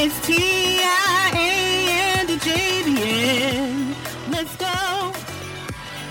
It's 0.00 0.24
T 0.24 0.32
I 0.32 1.32
A 1.34 2.28
and 2.28 2.40
J 2.40 2.82
B 2.84 2.88
N. 3.02 3.96
Let's 4.30 4.54
go. 4.54 5.12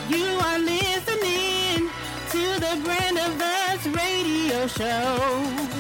You 0.09 0.25
are 0.25 0.59
listening 0.59 1.89
to 2.33 2.59
the 2.59 2.81
Brand 2.83 3.17
of 3.17 3.39
Us 3.39 3.87
radio 3.87 4.67
show. 4.67 5.76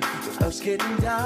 with 0.00 0.42
us 0.42 0.60
getting 0.60 0.96
down. 0.96 1.17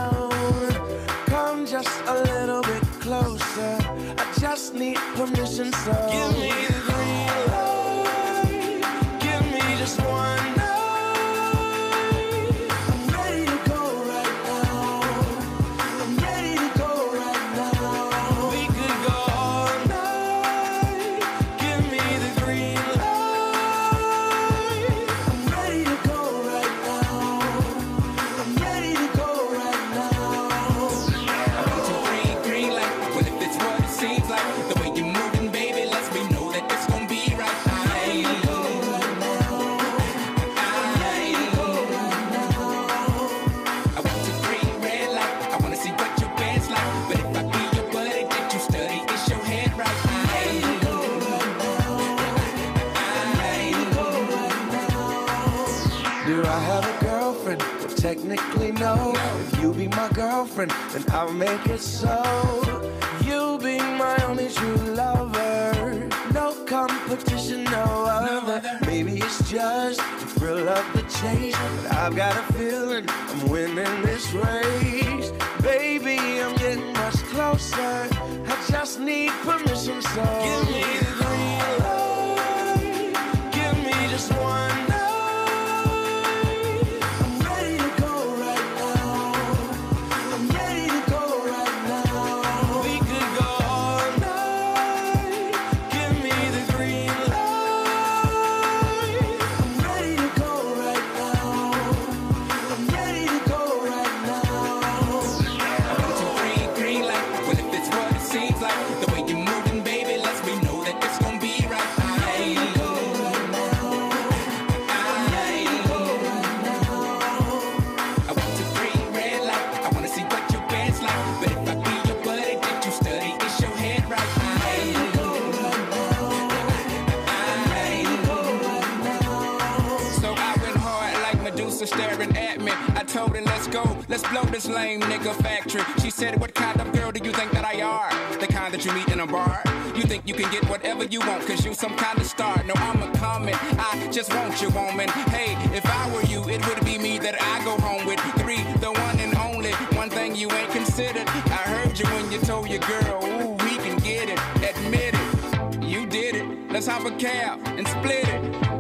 then 133.33 133.45
let's 133.45 133.67
go. 133.67 133.97
Let's 134.09 134.27
blow 134.29 134.43
this 134.45 134.69
lame 134.69 135.01
nigga 135.01 135.35
factory. 135.43 135.83
She 136.01 136.11
said, 136.11 136.41
What 136.41 136.55
kind 136.55 136.81
of 136.81 136.93
girl 136.93 137.13
do 137.13 137.25
you 137.25 137.33
think 137.33 137.53
that 137.53 137.65
I 137.65 137.81
are? 137.81 138.11
The 138.39 138.47
kind 138.47 138.73
that 138.75 138.85
you 138.85 138.93
meet 138.93 139.09
in 139.09 139.21
a 139.21 139.27
bar. 139.27 139.63
You 139.95 140.03
think 140.03 140.27
you 140.27 140.35
can 140.35 140.51
get 140.51 140.69
whatever 140.69 141.05
you 141.05 141.21
want, 141.21 141.47
cause 141.47 141.65
you 141.65 141.75
some 141.75 141.97
kind 141.97 142.19
of 142.19 142.27
star. 142.27 142.63
No, 142.65 142.75
I'm 142.77 143.03
a 143.03 143.19
comment. 143.19 143.57
I 143.79 144.09
just 144.11 144.33
want 144.35 144.61
you, 144.61 144.71
woman. 144.71 145.09
Hey, 145.31 145.53
if 145.77 145.85
I 145.87 146.13
were 146.15 146.23
you, 146.23 146.49
it 146.49 146.67
would 146.67 146.85
be 146.85 146.99
me 146.99 147.19
that 147.19 147.41
I 147.41 147.65
go 147.65 147.77
home 147.81 148.07
with. 148.07 148.21
Three, 148.41 148.63
the 148.81 148.93
one 148.93 149.21
and 149.21 149.37
only. 149.37 149.73
One 149.97 150.11
thing 150.11 150.35
you 150.35 150.51
ain't 150.51 150.71
considered. 150.71 151.29
I 151.29 151.63
heard 151.75 151.99
you 151.99 152.07
when 152.07 152.31
you 152.33 152.39
told 152.41 152.69
your 152.69 152.81
girl, 152.81 153.21
ooh, 153.25 153.53
we 153.65 153.77
can 153.77 153.99
get 153.99 154.29
it. 154.29 154.39
Admit 154.57 155.15
it. 155.15 155.83
You 155.83 156.07
did 156.07 156.37
it. 156.37 156.73
Let's 156.73 156.87
hop 156.87 157.05
a 157.05 157.11
cab 157.17 157.61
and 157.67 157.87
split 157.87 158.29
it. 158.29 158.72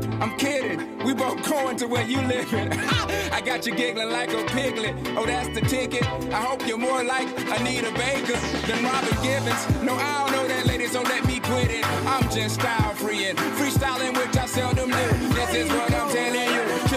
We 1.13 1.19
both 1.19 1.47
going 1.47 1.77
to 1.77 1.87
where 1.89 2.07
you 2.07 2.23
living. 2.23 2.73
I 3.33 3.43
got 3.45 3.67
you 3.67 3.75
giggling 3.75 4.09
like 4.09 4.33
a 4.33 4.43
piglet. 4.45 4.95
Oh, 5.15 5.27
that's 5.27 5.51
the 5.51 5.61
ticket. 5.61 6.07
I 6.33 6.41
hope 6.41 6.67
you're 6.67 6.79
more 6.79 7.05
like 7.05 7.29
Anita 7.61 7.93
Baker 7.93 8.39
than 8.67 8.83
Robin 8.83 9.23
Givens. 9.23 9.83
No, 9.83 9.93
I 9.93 10.25
don't 10.25 10.33
know 10.33 10.49
that 10.49 10.65
lady, 10.65 10.87
so 10.87 11.03
let 11.03 11.27
me 11.27 11.39
quit 11.39 11.71
it. 11.71 11.85
I'm 12.09 12.31
just 12.31 12.55
style 12.55 12.95
freeing, 12.95 13.37
freestyling, 13.37 14.17
which 14.17 14.39
I 14.39 14.47
seldom 14.47 14.89
do. 14.89 15.35
This 15.35 15.55
is 15.55 15.69
what 15.69 15.93
I'm 15.93 16.11
telling 16.11 16.51
you. 16.55 16.92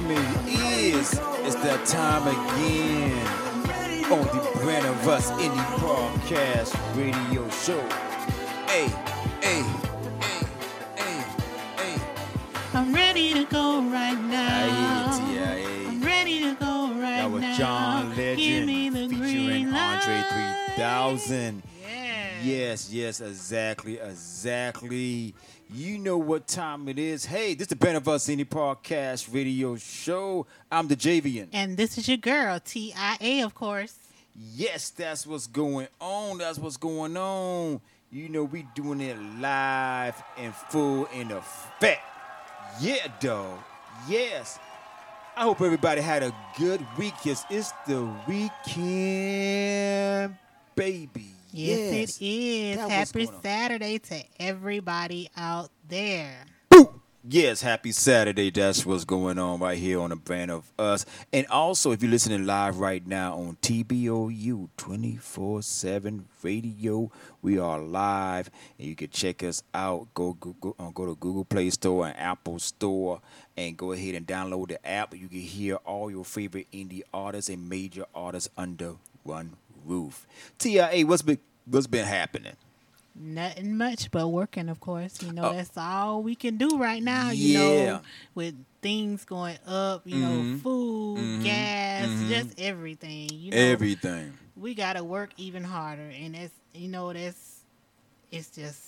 time 0.00 0.10
it 0.10 0.48
is. 0.48 1.12
It's 1.44 1.56
that 1.56 1.84
time 1.86 2.26
again. 2.26 3.26
On 4.10 4.22
the 4.22 4.58
Brand 4.60 4.86
of 4.86 5.08
Us 5.08 5.30
Indie 5.32 5.78
Broadcast 5.78 6.74
Radio 6.96 7.48
Show. 7.50 7.80
Hey, 8.66 8.88
hey, 9.40 9.62
hey, 10.20 10.42
hey, 10.96 11.24
hey. 11.76 12.00
I'm 12.74 12.92
ready 12.92 13.34
to 13.34 13.44
go 13.44 13.82
right 13.82 14.18
now. 14.18 14.64
I 14.64 15.26
hear 15.28 15.44
it, 15.44 15.64
TIA. 15.64 15.88
I'm 15.88 16.02
ready 16.02 16.40
to 16.40 16.54
go 16.54 16.92
right 16.94 17.00
now. 17.00 17.28
That 17.28 17.30
was. 17.30 17.58
John 17.58 18.16
Legend 18.16 19.10
featuring 19.10 19.72
Andre 19.72 20.24
3000. 20.76 21.62
Yes, 22.42 22.90
yes, 22.90 23.20
exactly, 23.20 23.98
exactly. 23.98 25.34
You 25.72 25.98
know 25.98 26.18
what 26.18 26.48
time 26.48 26.88
it 26.88 26.98
is. 26.98 27.24
Hey, 27.24 27.54
this 27.54 27.66
is 27.66 27.68
the 27.68 27.76
Brand 27.76 27.96
of 27.96 28.08
Us 28.08 28.26
Indie 28.26 28.44
Podcast 28.44 29.32
Radio 29.32 29.76
Show. 29.76 30.48
I'm 30.70 30.88
the 30.88 30.96
Javian. 30.96 31.46
And 31.52 31.76
this 31.76 31.96
is 31.96 32.08
your 32.08 32.16
girl, 32.16 32.58
TIA, 32.58 33.44
of 33.44 33.54
course. 33.54 33.96
Yes, 34.34 34.90
that's 34.90 35.24
what's 35.28 35.46
going 35.46 35.86
on. 36.00 36.38
That's 36.38 36.58
what's 36.58 36.76
going 36.76 37.16
on. 37.16 37.80
You 38.10 38.28
know, 38.28 38.42
we 38.42 38.66
doing 38.74 39.00
it 39.00 39.16
live 39.38 40.20
and 40.36 40.52
full 40.52 41.06
in 41.06 41.30
effect. 41.30 42.02
Yeah, 42.80 43.06
dog. 43.20 43.60
Yes. 44.08 44.58
I 45.36 45.44
hope 45.44 45.60
everybody 45.60 46.00
had 46.00 46.24
a 46.24 46.34
good 46.58 46.84
week. 46.98 47.14
Yes, 47.22 47.44
it's 47.48 47.70
the 47.86 48.08
weekend, 48.26 48.74
baby. 50.74 51.39
Yes, 51.52 52.18
it 52.20 52.24
is. 52.24 52.76
That 52.76 52.90
Happy. 52.90 53.28
Saturday 53.42 53.98
to 53.98 54.22
everybody 54.38 55.30
out 55.36 55.70
there. 55.88 56.46
Yes, 57.22 57.60
happy 57.60 57.92
Saturday. 57.92 58.50
That's 58.50 58.86
what's 58.86 59.04
going 59.04 59.38
on 59.38 59.60
right 59.60 59.76
here 59.76 60.00
on 60.00 60.08
the 60.08 60.16
brand 60.16 60.50
of 60.50 60.72
us. 60.78 61.04
And 61.34 61.46
also, 61.48 61.92
if 61.92 62.02
you're 62.02 62.10
listening 62.10 62.46
live 62.46 62.78
right 62.78 63.06
now 63.06 63.34
on 63.34 63.56
TBOU 63.60 64.70
24 64.78 65.62
7 65.62 66.26
radio, 66.42 67.10
we 67.42 67.58
are 67.58 67.78
live 67.78 68.50
and 68.78 68.88
you 68.88 68.96
can 68.96 69.10
check 69.10 69.42
us 69.42 69.62
out. 69.74 70.08
Go, 70.14 70.32
go, 70.32 70.56
go, 70.62 70.74
uh, 70.78 70.88
go 70.94 71.04
to 71.04 71.14
Google 71.16 71.44
Play 71.44 71.68
Store 71.68 72.06
and 72.06 72.16
Apple 72.16 72.58
Store 72.58 73.20
and 73.54 73.76
go 73.76 73.92
ahead 73.92 74.14
and 74.14 74.26
download 74.26 74.68
the 74.68 74.86
app. 74.88 75.14
You 75.14 75.28
can 75.28 75.40
hear 75.40 75.74
all 75.84 76.10
your 76.10 76.24
favorite 76.24 76.68
indie 76.72 77.02
artists 77.12 77.50
and 77.50 77.68
major 77.68 78.06
artists 78.14 78.48
under 78.56 78.94
one 79.24 79.58
roof. 79.84 80.26
TIA, 80.58 81.06
what's 81.06 81.22
been, 81.22 81.38
what's 81.66 81.86
been 81.86 82.04
happening? 82.06 82.54
Nothing 83.14 83.76
much 83.76 84.10
but 84.10 84.28
working, 84.28 84.68
of 84.68 84.80
course. 84.80 85.20
You 85.22 85.32
know, 85.32 85.46
Oh. 85.46 85.52
that's 85.52 85.76
all 85.76 86.22
we 86.22 86.34
can 86.34 86.56
do 86.56 86.78
right 86.78 87.02
now. 87.02 87.30
You 87.30 87.48
Yeah. 87.58 87.58
know, 87.92 88.00
with 88.34 88.54
things 88.82 89.24
going 89.24 89.58
up, 89.66 90.06
you 90.06 90.16
know, 90.18 90.42
Mhm. 90.42 90.60
food, 90.62 91.18
Mhm. 91.18 91.42
gas, 91.44 92.08
Mhm. 92.08 92.28
just 92.28 92.60
everything. 92.60 93.28
You 93.30 93.50
know, 93.50 93.56
Everything. 93.56 94.38
we 94.56 94.74
got 94.74 94.94
to 94.94 95.04
work 95.04 95.30
even 95.36 95.64
harder. 95.64 96.08
And 96.08 96.34
that's, 96.34 96.54
you 96.72 96.88
know, 96.88 97.12
that's, 97.12 97.60
it's 98.30 98.48
just, 98.50 98.78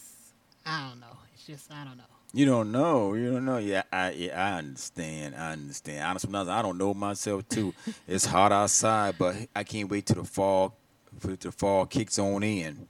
I 0.65 0.89
don't 0.89 1.01
know. 1.01 1.19
It's 1.35 1.45
just, 1.47 1.71
I 1.73 1.85
don't 1.85 1.97
know. 1.99 2.05
You 2.33 2.47
don't 2.47 2.73
know. 2.73 3.13
You 3.13 3.33
don't 3.33 3.45
know. 3.45 3.59
Yeah, 3.59 3.83
I 3.93 4.13
yeah, 4.13 4.41
I 4.55 4.59
understand. 4.59 5.35
I 5.35 5.53
understand. 5.53 6.03
Honestly, 6.03 6.29
sometimes 6.29 6.49
I 6.49 6.63
don't 6.63 6.79
know 6.79 6.95
myself 6.95 7.47
too. 7.49 7.75
it's 8.09 8.25
hot 8.25 8.53
outside, 8.53 9.19
but 9.19 9.37
I 9.55 9.65
can't 9.65 9.91
wait 9.91 10.07
till 10.07 10.23
the 10.23 10.25
fall, 10.27 10.75
till 11.23 11.37
the 11.37 11.53
fall 11.53 11.87
kicks 11.87 12.19
on 12.19 12.43
in. 12.43 12.89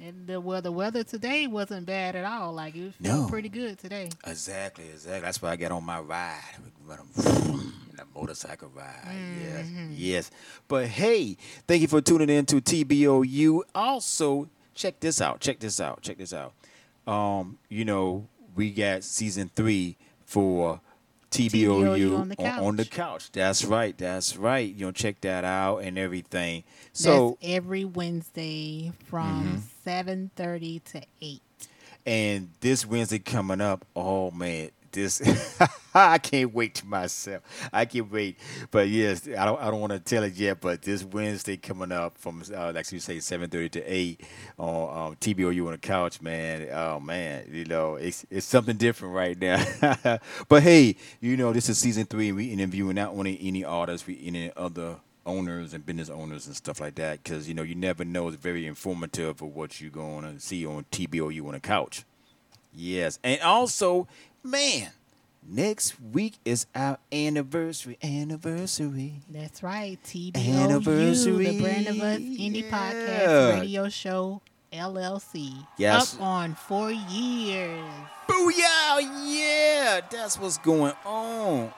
And 0.00 0.28
the 0.28 0.40
well, 0.40 0.62
the 0.62 0.70
weather 0.70 1.02
today 1.02 1.48
wasn't 1.48 1.84
bad 1.86 2.14
at 2.14 2.24
all. 2.24 2.52
Like 2.52 2.76
it 2.76 2.94
felt 2.94 3.22
No. 3.22 3.26
pretty 3.28 3.48
good 3.48 3.78
today. 3.78 4.10
Exactly, 4.26 4.88
exactly. 4.90 5.20
That's 5.22 5.42
why 5.42 5.50
I 5.50 5.56
get 5.56 5.72
on 5.72 5.84
my 5.84 5.98
ride, 5.98 6.38
the 6.86 8.04
motorcycle 8.14 8.70
ride. 8.76 9.16
Yes, 9.42 9.66
yes. 9.90 10.30
But 10.68 10.86
hey, 10.86 11.36
thank 11.66 11.82
you 11.82 11.88
for 11.88 12.00
tuning 12.00 12.30
in 12.30 12.46
to 12.46 12.60
TBOU. 12.60 13.62
Also, 13.74 14.48
check 14.74 15.00
this 15.00 15.20
out. 15.20 15.40
Check 15.40 15.58
this 15.58 15.80
out. 15.80 16.00
Check 16.02 16.18
this 16.18 16.32
out. 16.32 16.52
Um, 17.06 17.58
you 17.68 17.84
know, 17.84 18.28
we 18.54 18.70
got 18.70 19.02
season 19.02 19.50
three 19.56 19.96
for 20.24 20.80
TBOU, 21.30 22.18
on 22.18 22.28
the 22.28 22.36
on, 22.38 22.58
on 22.60 22.76
the 22.76 22.84
couch. 22.84 22.96
couch. 22.96 23.32
That's 23.32 23.64
right. 23.64 23.96
That's 23.96 24.36
right. 24.36 24.74
You 24.74 24.86
know, 24.86 24.92
check 24.92 25.20
that 25.22 25.44
out 25.44 25.78
and 25.78 25.98
everything. 25.98 26.64
So 26.92 27.38
That's 27.40 27.54
every 27.54 27.84
Wednesday 27.84 28.92
from 29.06 29.44
mm-hmm. 29.44 29.56
seven 29.84 30.30
thirty 30.36 30.80
to 30.80 31.02
eight. 31.20 31.42
And 32.06 32.50
this 32.60 32.86
Wednesday 32.86 33.18
coming 33.18 33.60
up, 33.60 33.84
oh 33.94 34.30
man, 34.30 34.70
this 34.92 35.22
I 35.94 36.18
can't 36.18 36.52
wait 36.54 36.76
to 36.76 36.86
myself. 36.86 37.42
I 37.72 37.84
can't 37.84 38.10
wait. 38.10 38.38
But 38.70 38.88
yes, 38.88 39.26
I 39.26 39.44
don't 39.44 39.60
I 39.60 39.70
don't 39.70 39.80
want 39.80 39.92
to 39.92 40.00
tell 40.00 40.22
it 40.22 40.34
yet. 40.34 40.60
But 40.60 40.82
this 40.82 41.04
Wednesday 41.04 41.56
coming 41.56 41.92
up 41.92 42.18
from 42.18 42.42
uh, 42.54 42.72
like 42.74 42.90
you 42.92 43.00
say 43.00 43.20
seven 43.20 43.50
thirty 43.50 43.68
to 43.70 43.84
eight 43.84 44.20
on 44.58 45.08
um, 45.08 45.16
TBOU 45.16 45.66
on 45.66 45.72
the 45.72 45.78
couch, 45.78 46.20
man. 46.20 46.68
Oh 46.72 47.00
man, 47.00 47.48
you 47.50 47.64
know 47.64 47.96
it's 47.96 48.26
it's 48.30 48.46
something 48.46 48.76
different 48.76 49.14
right 49.14 49.38
now. 49.38 50.18
but 50.48 50.62
hey, 50.62 50.96
you 51.20 51.36
know 51.36 51.52
this 51.52 51.68
is 51.68 51.78
season 51.78 52.04
three, 52.06 52.28
and 52.28 52.36
we 52.36 52.52
interviewing 52.52 52.96
not 52.96 53.10
only 53.10 53.38
any 53.42 53.64
artists, 53.64 54.06
we 54.06 54.20
any 54.24 54.52
other 54.56 54.96
owners 55.26 55.74
and 55.74 55.84
business 55.84 56.08
owners 56.08 56.46
and 56.46 56.56
stuff 56.56 56.80
like 56.80 56.94
that 56.94 57.22
because 57.22 57.46
you 57.46 57.54
know 57.54 57.62
you 57.62 57.74
never 57.74 58.04
know 58.04 58.28
it's 58.28 58.36
very 58.36 58.66
informative 58.66 59.42
of 59.42 59.54
what 59.54 59.80
you're 59.80 59.90
going 59.90 60.22
to 60.22 60.40
see 60.40 60.64
on 60.66 60.84
TBOU 60.90 61.46
on 61.46 61.52
the 61.52 61.60
couch. 61.60 62.04
Yes, 62.72 63.18
and 63.24 63.40
also, 63.42 64.06
man, 64.42 64.90
next 65.46 65.94
week 66.12 66.34
is 66.44 66.66
our 66.74 66.98
anniversary. 67.12 67.98
Anniversary. 68.02 69.14
That's 69.30 69.62
right. 69.62 69.98
TBOU, 70.04 70.36
Anniversary, 70.36 71.46
the 71.46 71.60
Brand 71.60 71.86
of 71.88 71.96
Us 72.00 72.18
Indie 72.18 72.64
yeah. 72.64 72.70
Podcast 72.70 73.60
Radio 73.60 73.88
Show 73.88 74.40
LLC. 74.72 75.66
Yes. 75.76 76.14
Up 76.14 76.22
on 76.22 76.54
four 76.54 76.90
years. 76.90 77.84
Booyah! 78.28 79.00
Yeah, 79.26 80.00
that's 80.10 80.38
what's 80.38 80.58
going 80.58 80.92
on. 81.04 81.72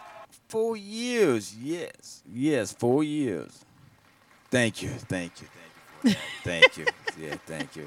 Four 0.48 0.76
years. 0.76 1.54
Yes, 1.56 2.22
yes, 2.32 2.72
four 2.72 3.04
years. 3.04 3.64
Thank 4.50 4.82
you, 4.82 4.88
thank 4.88 5.40
you, 5.40 5.46
thank 6.02 6.16
you, 6.16 6.20
thank 6.42 6.76
you. 6.76 6.86
Yeah, 7.20 7.34
thank 7.44 7.76
you. 7.76 7.86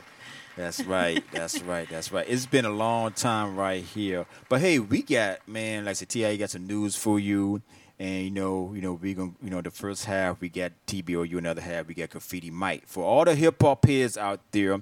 That's 0.55 0.83
right. 0.85 1.23
That's 1.31 1.61
right. 1.63 1.89
That's 1.89 2.11
right. 2.11 2.25
It's 2.29 2.45
been 2.45 2.65
a 2.65 2.69
long 2.69 3.11
time 3.13 3.55
right 3.55 3.83
here. 3.83 4.25
But 4.49 4.61
hey, 4.61 4.77
we 4.79 5.01
got 5.01 5.47
man, 5.47 5.85
like 5.85 5.91
I 5.91 5.93
said, 5.93 6.09
Ti 6.09 6.37
got 6.37 6.51
some 6.51 6.67
news 6.67 6.95
for 6.95 7.19
you. 7.19 7.61
And 7.97 8.25
you 8.25 8.31
know, 8.31 8.73
you 8.73 8.81
know, 8.81 8.93
we 8.93 9.13
gonna 9.15 9.31
you 9.41 9.49
know, 9.49 9.61
the 9.61 9.71
first 9.71 10.05
half 10.05 10.41
we 10.41 10.49
got 10.49 10.71
TBOU, 10.87 11.37
another 11.37 11.61
half 11.61 11.87
we 11.87 11.95
got 11.95 12.11
Graffiti 12.11 12.51
Mike. 12.51 12.83
For 12.85 13.03
all 13.03 13.25
the 13.25 13.33
hip 13.33 13.61
hop 13.61 13.85
heads 13.85 14.15
out 14.17 14.41
there 14.51 14.81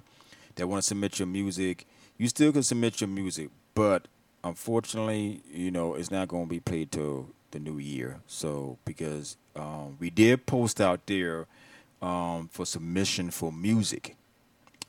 that 0.56 0.68
want 0.68 0.82
to 0.82 0.88
submit 0.88 1.20
your 1.20 1.28
music, 1.28 1.86
you 2.18 2.28
still 2.28 2.52
can 2.52 2.64
submit 2.64 3.00
your 3.00 3.08
music, 3.08 3.50
but 3.74 4.08
unfortunately, 4.44 5.42
you 5.50 5.72
know, 5.72 5.94
it's 5.96 6.12
not 6.12 6.28
gonna 6.28 6.48
be 6.48 6.60
played 6.60 6.92
till 6.92 7.30
the 7.52 7.60
new 7.60 7.78
year. 7.78 8.20
So 8.28 8.78
because 8.84 9.38
um, 9.56 9.98
we 10.00 10.10
did 10.10 10.46
post 10.46 10.82
out 10.82 11.06
there 11.06 11.48
um, 12.02 12.50
for 12.52 12.66
submission 12.66 13.32
for 13.32 13.54
music 13.54 14.18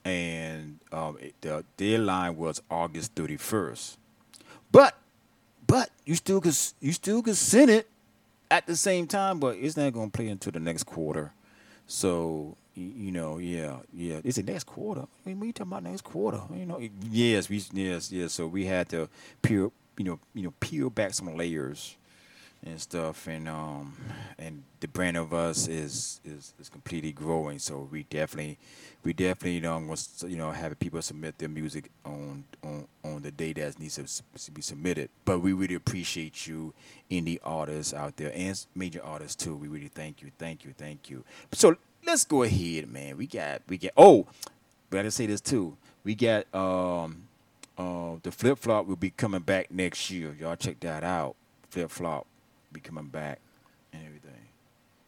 and 0.04 0.78
um, 0.92 1.18
it, 1.20 1.34
the 1.40 1.64
deadline 1.76 2.36
was 2.36 2.62
August 2.70 3.14
31st. 3.14 3.96
But 4.70 4.96
but 5.66 5.90
you 6.04 6.14
still 6.14 6.40
s- 6.46 6.74
you 6.80 6.92
still 6.92 7.22
could 7.22 7.36
send 7.36 7.70
it 7.70 7.88
at 8.50 8.66
the 8.66 8.76
same 8.76 9.06
time, 9.06 9.38
but 9.40 9.56
it's 9.56 9.76
not 9.76 9.92
going 9.92 10.10
to 10.10 10.16
play 10.16 10.28
until 10.28 10.52
the 10.52 10.60
next 10.60 10.84
quarter. 10.84 11.32
So 11.86 12.56
you 12.74 13.12
know, 13.12 13.38
yeah, 13.38 13.76
yeah. 13.92 14.20
It's 14.24 14.36
the 14.36 14.42
next 14.42 14.64
quarter. 14.64 15.02
I 15.02 15.28
mean, 15.28 15.40
we 15.40 15.52
talking 15.52 15.72
about 15.72 15.82
next 15.82 16.02
quarter. 16.02 16.40
You 16.54 16.64
know, 16.66 16.80
yes, 17.10 17.48
we 17.48 17.62
yes, 17.72 18.10
yes. 18.10 18.32
So 18.32 18.46
we 18.46 18.64
had 18.64 18.88
to 18.90 19.08
peel, 19.42 19.72
you 19.98 20.04
know, 20.04 20.18
you 20.34 20.44
know, 20.44 20.54
peel 20.58 20.88
back 20.88 21.12
some 21.14 21.36
layers 21.36 21.96
and 22.64 22.80
stuff 22.80 23.26
and 23.26 23.48
um 23.48 23.96
and 24.38 24.62
the 24.80 24.88
brand 24.88 25.16
of 25.16 25.34
us 25.34 25.66
is 25.66 26.20
is, 26.24 26.54
is 26.60 26.68
completely 26.68 27.12
growing 27.12 27.58
so 27.58 27.88
we 27.90 28.04
definitely 28.04 28.56
we 29.04 29.12
definitely 29.12 29.54
you 29.54 29.60
know 29.60 29.78
was 29.78 30.24
you 30.28 30.36
know 30.36 30.50
having 30.50 30.76
people 30.76 31.02
submit 31.02 31.36
their 31.38 31.48
music 31.48 31.90
on 32.04 32.44
on 32.62 32.86
on 33.04 33.22
the 33.22 33.30
day 33.30 33.52
that 33.52 33.78
needs 33.78 33.96
to 33.96 34.50
be 34.52 34.62
submitted. 34.62 35.10
But 35.24 35.40
we 35.40 35.52
really 35.52 35.74
appreciate 35.74 36.46
you 36.46 36.72
indie 37.10 37.38
artists 37.44 37.92
out 37.92 38.16
there 38.16 38.32
and 38.34 38.64
major 38.74 39.02
artists 39.02 39.42
too. 39.42 39.56
We 39.56 39.68
really 39.68 39.88
thank 39.88 40.22
you 40.22 40.30
thank 40.38 40.64
you 40.64 40.72
thank 40.76 41.10
you. 41.10 41.24
So 41.52 41.76
let's 42.04 42.24
go 42.24 42.42
ahead 42.42 42.88
man. 42.88 43.16
We 43.16 43.26
got 43.26 43.62
we 43.68 43.78
got 43.78 43.92
oh 43.96 44.26
but 44.90 44.98
I 44.98 45.02
gotta 45.02 45.10
say 45.10 45.26
this 45.26 45.40
too. 45.40 45.76
We 46.04 46.14
got 46.14 46.52
um 46.54 47.24
uh 47.76 48.16
the 48.22 48.30
flip 48.30 48.58
flop 48.58 48.86
will 48.86 48.96
be 48.96 49.10
coming 49.10 49.40
back 49.40 49.70
next 49.70 50.10
year. 50.10 50.36
Y'all 50.38 50.56
check 50.56 50.78
that 50.80 51.02
out. 51.02 51.34
Flip 51.70 51.90
flop 51.90 52.26
be 52.72 52.80
coming 52.80 53.06
back 53.06 53.40
and 53.92 54.02
everything. 54.06 54.30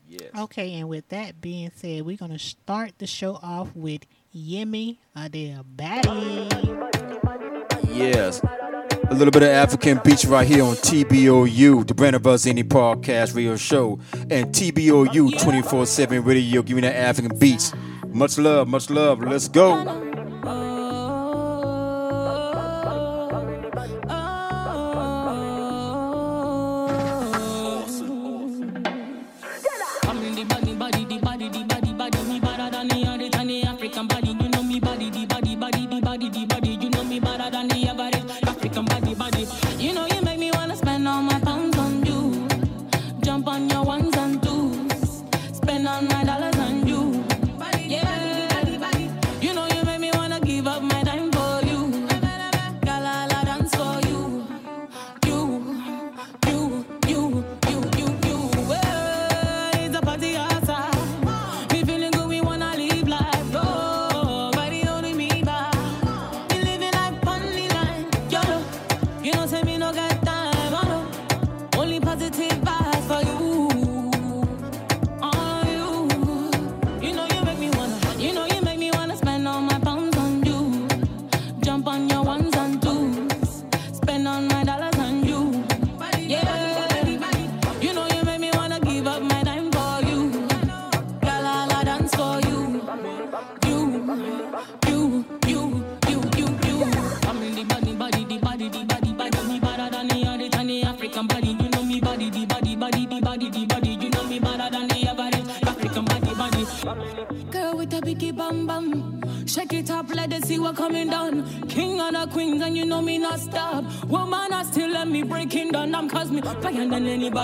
Yes. 0.09 0.30
Okay, 0.38 0.75
and 0.75 0.88
with 0.88 1.09
that 1.09 1.40
being 1.40 1.71
said, 1.75 2.04
we're 2.04 2.16
gonna 2.16 2.38
start 2.38 2.92
the 2.99 3.06
show 3.06 3.38
off 3.42 3.75
with 3.75 4.02
Yemi 4.37 4.99
Adebayo. 5.16 6.50
Yes. 7.90 8.42
A 9.11 9.14
little 9.14 9.30
bit 9.30 9.42
of 9.42 9.49
African 9.50 10.00
Beats 10.02 10.25
right 10.25 10.47
here 10.47 10.64
on 10.64 10.75
TBOU, 10.76 11.87
the 11.87 11.94
Brand 11.94 12.16
of 12.16 12.26
Us 12.26 12.44
Indie 12.47 12.64
Podcast 12.64 13.35
Radio 13.35 13.56
Show, 13.56 14.00
and 14.30 14.52
TBOU 14.52 15.40
24 15.40 15.87
7 15.87 16.25
Radio, 16.25 16.62
giving 16.62 16.83
that 16.83 16.97
African 16.97 17.38
Beats. 17.38 17.73
Much 18.09 18.38
love, 18.38 18.66
much 18.68 18.90
love. 18.90 19.21
Let's 19.21 19.49
go. 19.49 20.13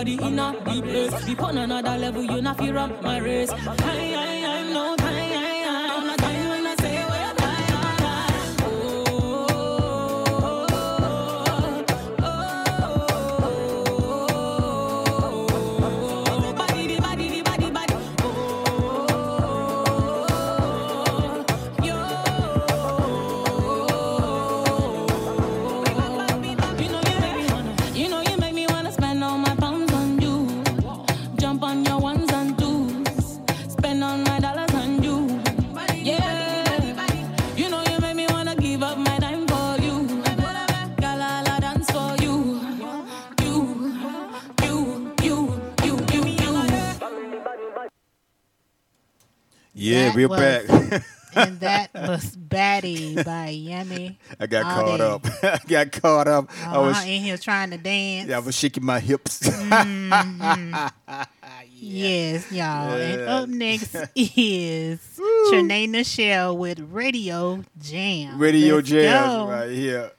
body 0.01 0.15
in 0.15 0.39
a 0.39 0.53
deep 0.65 0.85
place. 0.85 1.27
We 1.27 1.37
on 1.37 1.59
another 1.59 1.99
level, 1.99 2.23
you 2.23 2.41
not 2.41 2.59
fear 2.59 2.77
up 2.79 3.03
my 3.03 3.19
race. 3.19 3.51
Aye, 3.51 4.15
aye. 4.17 4.30
that 50.11 50.17
we're 50.17 50.29
was, 50.29 50.39
back. 50.41 51.03
and 51.35 51.61
that 51.61 51.91
was 51.95 52.37
Batty 52.37 53.23
by 53.23 53.49
Yummy. 53.49 54.19
I 54.41 54.47
got 54.47 54.65
caught 54.65 55.01
up. 55.01 55.27
I 55.43 55.59
got 55.67 55.93
caught 55.93 56.29
up. 56.29 56.45
Uh-huh, 56.51 56.75
I 56.81 56.87
was 56.87 57.03
in 57.05 57.23
here 57.23 57.37
trying 57.39 57.71
to 57.71 57.79
dance. 57.79 58.29
Yeah, 58.29 58.37
I 58.37 58.41
was 58.41 58.57
shaking 58.57 58.85
my 58.85 59.01
hips. 59.01 59.41
Mm-hmm. 59.51 60.75
Yes, 61.83 62.53
y'all. 62.53 62.59
Yeah. 62.99 62.99
And 62.99 63.23
up 63.23 63.49
next 63.49 63.95
is 64.15 65.01
Woo. 65.19 65.51
Trinae 65.51 65.89
Nichelle 65.89 66.55
with 66.57 66.79
Radio 66.81 67.65
Jam. 67.81 68.39
Radio 68.39 68.77
Let's 68.77 68.89
Jam 68.89 69.25
go. 69.31 69.47
right 69.49 69.71
here. 69.71 70.11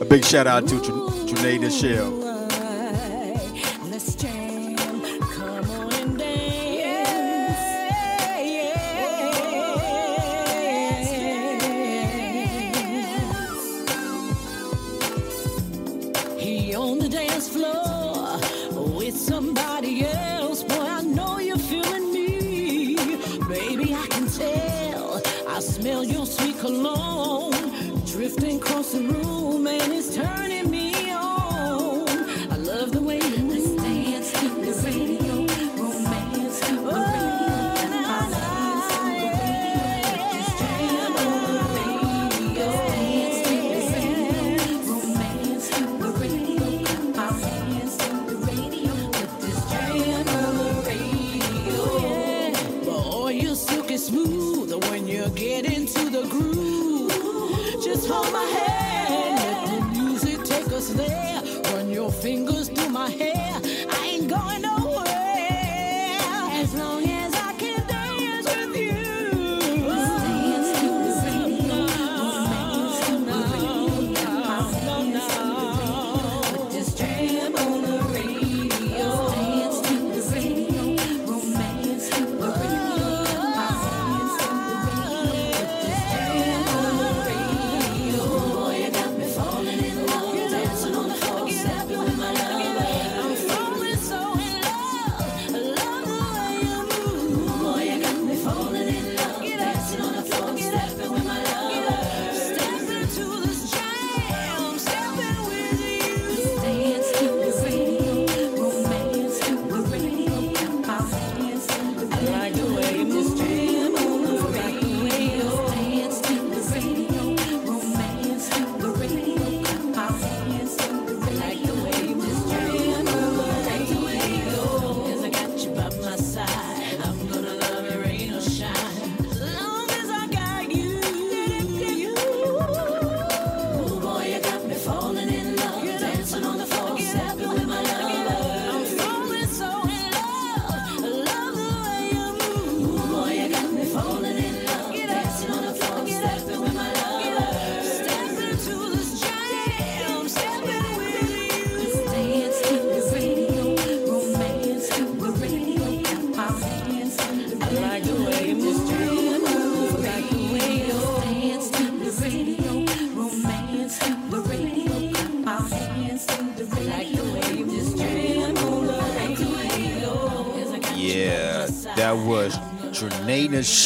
A 0.00 0.04
big 0.04 0.24
shout 0.24 0.46
out 0.48 0.64
Ooh. 0.64 0.80
to 0.80 0.84
Tr- 0.84 0.90
Trinae 1.36 1.60
Nichelle. 1.60 2.27
Tengo 62.20 62.57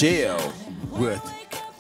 With 0.02 1.23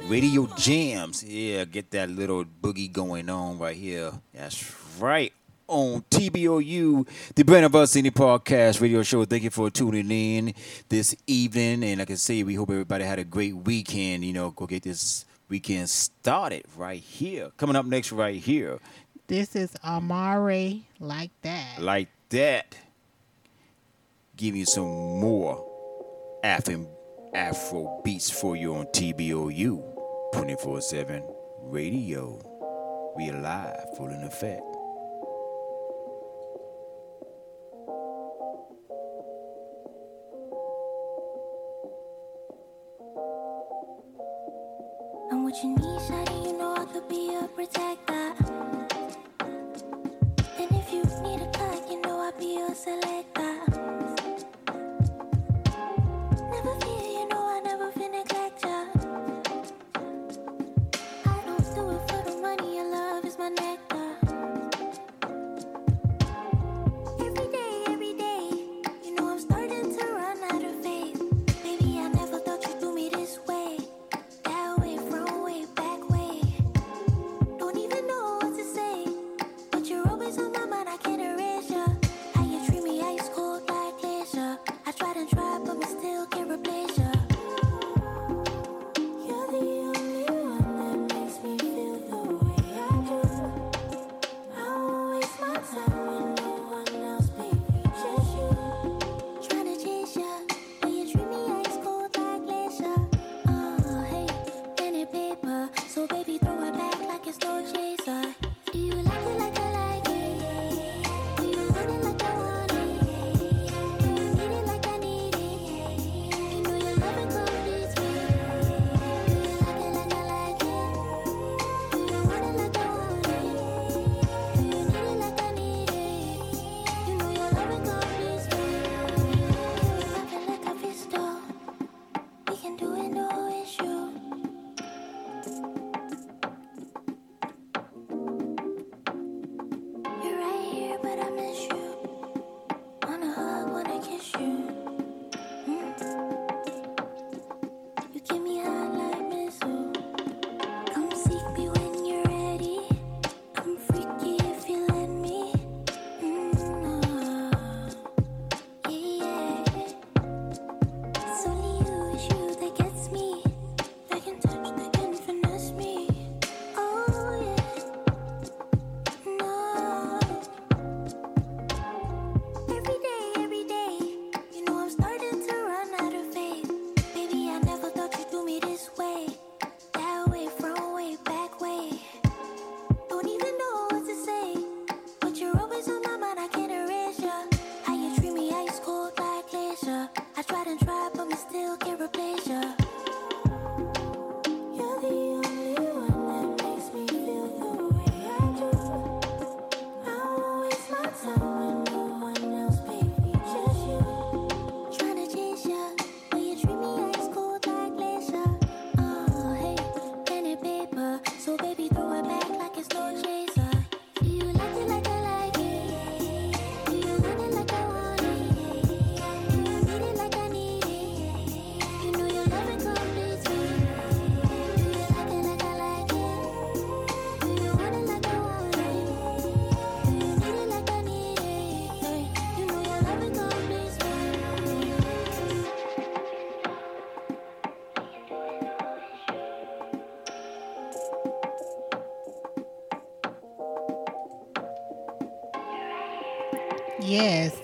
Radio 0.04 0.46
Jams. 0.56 1.24
Yeah, 1.24 1.64
get 1.64 1.90
that 1.90 2.08
little 2.08 2.44
boogie 2.44 2.92
going 2.92 3.28
on 3.28 3.58
right 3.58 3.74
here. 3.74 4.12
That's 4.32 4.72
right. 5.00 5.32
On 5.66 6.02
TBOU, 6.02 7.08
the 7.34 7.42
Brand 7.42 7.66
of 7.66 7.74
Us 7.74 7.96
Indie 7.96 8.12
Podcast 8.12 8.80
radio 8.80 9.02
show. 9.02 9.24
Thank 9.24 9.42
you 9.42 9.50
for 9.50 9.70
tuning 9.70 10.08
in 10.12 10.54
this 10.88 11.16
evening. 11.26 11.82
And 11.82 11.98
like 11.98 12.12
I 12.12 12.14
say, 12.14 12.44
we 12.44 12.54
hope 12.54 12.70
everybody 12.70 13.02
had 13.02 13.18
a 13.18 13.24
great 13.24 13.56
weekend. 13.56 14.24
You 14.24 14.34
know, 14.34 14.50
go 14.50 14.68
get 14.68 14.84
this 14.84 15.24
weekend 15.48 15.90
started 15.90 16.64
right 16.76 17.00
here. 17.00 17.50
Coming 17.56 17.74
up 17.74 17.86
next, 17.86 18.12
right 18.12 18.40
here. 18.40 18.78
This 19.26 19.56
is 19.56 19.74
Amare 19.82 20.82
like 21.00 21.32
that. 21.42 21.80
like 21.80 22.08
that, 22.28 22.76
give 24.36 24.54
you 24.54 24.64
some 24.64 24.84
more 24.84 25.68
Afro, 26.44 26.86
Afro 27.34 28.02
beats 28.04 28.28
for 28.28 28.56
you 28.56 28.74
on 28.74 28.84
TBOU 28.88 29.82
24 30.34 30.82
7 30.82 31.22
radio. 31.62 32.38
We 33.16 33.30
alive, 33.30 33.86
full 33.96 34.08
in 34.08 34.22
effect. 34.24 34.60
I'm 45.30 45.42
what 45.42 45.56
you 45.62 45.70
need, 45.70 46.00
shawty. 46.02 46.44
You 46.44 46.58
know 46.58 46.74
I 46.76 46.84
could 46.84 47.08
be 47.08 47.32
your 47.32 47.48
protector. 47.48 48.34
And 50.58 50.70
if 50.70 50.92
you 50.92 51.02
need 51.22 51.40
a 51.40 51.50
cut, 51.50 51.90
you 51.90 51.98
know 52.02 52.20
I'll 52.20 52.38
be 52.38 52.56
your 52.56 52.74
selector. 52.74 53.71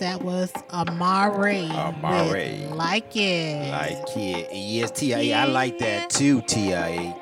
That 0.09 0.23
was 0.23 0.51
Amare. 0.71 1.69
Amare. 1.69 2.75
Like 2.75 3.15
it. 3.15 3.71
Like 3.71 4.17
it. 4.17 4.49
Yes, 4.55 4.91
TIA. 4.91 5.37
I 5.37 5.45
like 5.45 5.79
that 5.81 6.09
too, 6.09 6.41
TIA. 6.43 7.15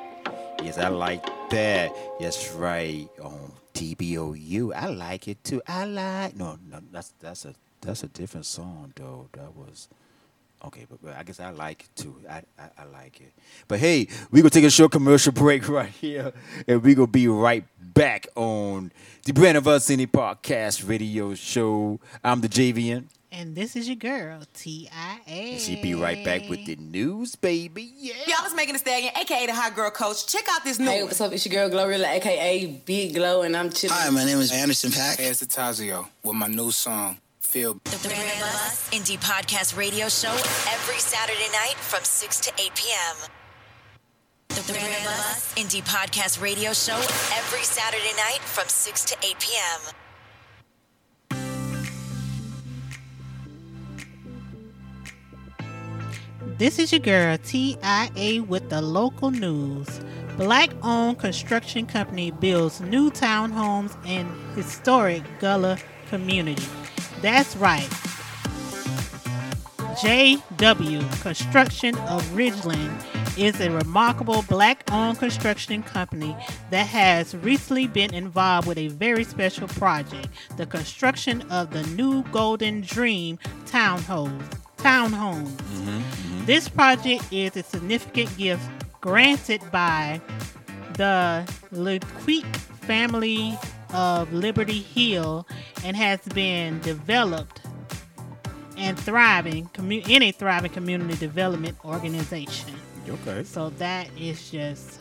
Yes, 0.63 0.77
I 0.77 0.87
like 0.87 1.25
that. 1.49 1.91
Yes, 2.19 2.53
right. 2.53 3.09
Um, 3.21 3.33
On 3.33 3.51
TBOU. 3.73 4.73
I 4.73 4.87
like 4.87 5.27
it 5.27 5.43
too. 5.43 5.61
I 5.67 5.83
like 5.83 6.35
no, 6.37 6.57
no, 6.69 6.79
that's 6.91 7.13
that's 7.19 7.43
a 7.43 7.53
that's 7.81 8.03
a 8.03 8.07
different 8.07 8.45
song 8.45 8.93
though. 8.95 9.27
That 9.33 9.53
was 9.53 9.89
okay, 10.65 10.85
but, 10.89 10.99
but 11.03 11.15
I 11.17 11.23
guess 11.23 11.41
I 11.41 11.49
like 11.49 11.83
it 11.83 12.01
too. 12.01 12.15
I, 12.29 12.41
I 12.57 12.69
I 12.77 12.85
like 12.85 13.19
it. 13.19 13.33
But 13.67 13.79
hey, 13.79 14.07
we 14.31 14.39
gonna 14.39 14.49
take 14.49 14.63
a 14.63 14.69
short 14.69 14.93
commercial 14.93 15.33
break 15.43 15.67
right 15.67 15.89
here, 15.89 16.31
and 16.65 16.81
we 16.81 16.95
gonna 16.95 17.07
be 17.07 17.27
right 17.27 17.65
back 17.97 18.27
on 18.35 18.91
the 19.25 19.33
Brand 19.33 19.57
of 19.57 19.67
Us 19.67 19.87
Indie 19.87 20.05
Podcast 20.05 20.87
Radio 20.87 21.33
Show. 21.33 21.99
I'm 22.23 22.41
the 22.41 22.47
JVN. 22.47 23.05
And 23.31 23.55
this 23.55 23.75
is 23.75 23.87
your 23.87 23.95
girl, 23.95 24.43
TIA. 24.53 25.57
She 25.57 25.81
be 25.81 25.95
right 25.95 26.23
back 26.23 26.47
with 26.47 26.63
the 26.67 26.75
news, 26.75 27.35
baby. 27.35 27.91
Yeah. 27.97 28.13
Y'all 28.27 28.43
was 28.43 28.53
Megan 28.53 28.73
Thee 28.73 28.79
Stallion, 28.79 29.11
aka 29.19 29.47
the 29.47 29.53
hot 29.53 29.75
girl 29.75 29.89
coach. 29.89 30.27
Check 30.27 30.45
out 30.51 30.63
this 30.63 30.77
new 30.77 30.85
Hey, 30.85 31.03
what's 31.03 31.19
up? 31.19 31.33
It's 31.33 31.43
your 31.47 31.69
girl 31.69 31.75
Glorilla, 31.75 32.05
aka 32.05 32.67
Big 32.85 33.15
Glow, 33.15 33.41
and 33.41 33.57
I'm 33.57 33.71
chilling. 33.71 33.97
Hi, 33.97 34.11
my 34.11 34.23
name 34.23 34.37
is 34.37 34.51
Anderson 34.51 34.91
.Paak. 34.91 35.17
Hey, 35.17 35.29
it's 35.29 35.43
Tazio 35.47 36.07
with 36.21 36.35
my 36.35 36.47
new 36.47 36.69
song, 36.69 37.17
Feel 37.39 37.73
The 37.83 38.07
Brand 38.07 38.29
of 38.29 38.43
Us 38.43 38.91
Indie 38.91 39.17
Podcast 39.17 39.75
Radio 39.75 40.07
Show 40.07 40.33
every 40.71 40.99
Saturday 40.99 41.49
night 41.51 41.75
from 41.77 42.03
6 42.03 42.39
to 42.41 42.51
8 42.59 42.75
p.m. 42.75 43.36
The 44.57 44.73
Brand 44.73 44.87
of 44.87 45.11
Us 45.11 45.53
Indie 45.53 45.83
Podcast 45.83 46.41
Radio 46.41 46.73
Show 46.73 46.95
every 46.95 47.61
Saturday 47.61 48.11
night 48.17 48.39
from 48.39 48.67
6 48.67 49.03
to 49.05 49.15
8 49.23 49.35
p.m. 49.39 49.81
This 56.57 56.79
is 56.79 56.91
your 56.91 57.01
girl 57.01 57.37
TIA 57.37 58.41
with 58.41 58.67
the 58.71 58.81
local 58.81 59.29
news. 59.29 60.01
Black 60.37 60.71
owned 60.81 61.19
construction 61.19 61.85
company 61.85 62.31
builds 62.31 62.81
new 62.81 63.11
townhomes 63.11 63.95
in 64.07 64.27
historic 64.55 65.21
Gullah 65.39 65.77
community. 66.09 66.65
That's 67.21 67.55
right. 67.57 67.87
JW 70.01 71.21
Construction 71.21 71.95
of 71.99 72.23
Ridgeland 72.29 73.16
is 73.37 73.59
a 73.61 73.69
remarkable 73.69 74.43
black 74.43 74.83
owned 74.91 75.19
construction 75.19 75.83
company 75.83 76.35
that 76.71 76.87
has 76.87 77.35
recently 77.37 77.87
been 77.87 78.13
involved 78.13 78.67
with 78.67 78.77
a 78.77 78.87
very 78.89 79.23
special 79.23 79.67
project 79.67 80.27
the 80.57 80.65
construction 80.65 81.41
of 81.51 81.71
the 81.71 81.83
new 81.95 82.23
Golden 82.31 82.81
Dream 82.81 83.37
townhomes. 83.65 84.43
Townhomes. 84.77 85.47
Mm-hmm, 85.47 85.89
mm-hmm. 85.89 86.45
This 86.45 86.69
project 86.69 87.23
is 87.31 87.55
a 87.55 87.63
significant 87.63 88.35
gift 88.37 88.63
granted 89.01 89.61
by 89.71 90.19
the 90.93 91.47
Lequique 91.71 92.55
family 92.55 93.57
of 93.93 94.31
Liberty 94.33 94.81
Hill 94.81 95.47
and 95.83 95.95
has 95.95 96.19
been 96.33 96.79
developed 96.81 97.61
and 98.77 98.97
thriving 98.99 99.69
in 99.89 100.23
a 100.23 100.31
thriving 100.31 100.71
community 100.71 101.15
development 101.15 101.77
organization. 101.83 102.73
Okay. 103.09 103.43
So 103.43 103.69
that 103.71 104.09
is 104.17 104.51
just 104.51 104.99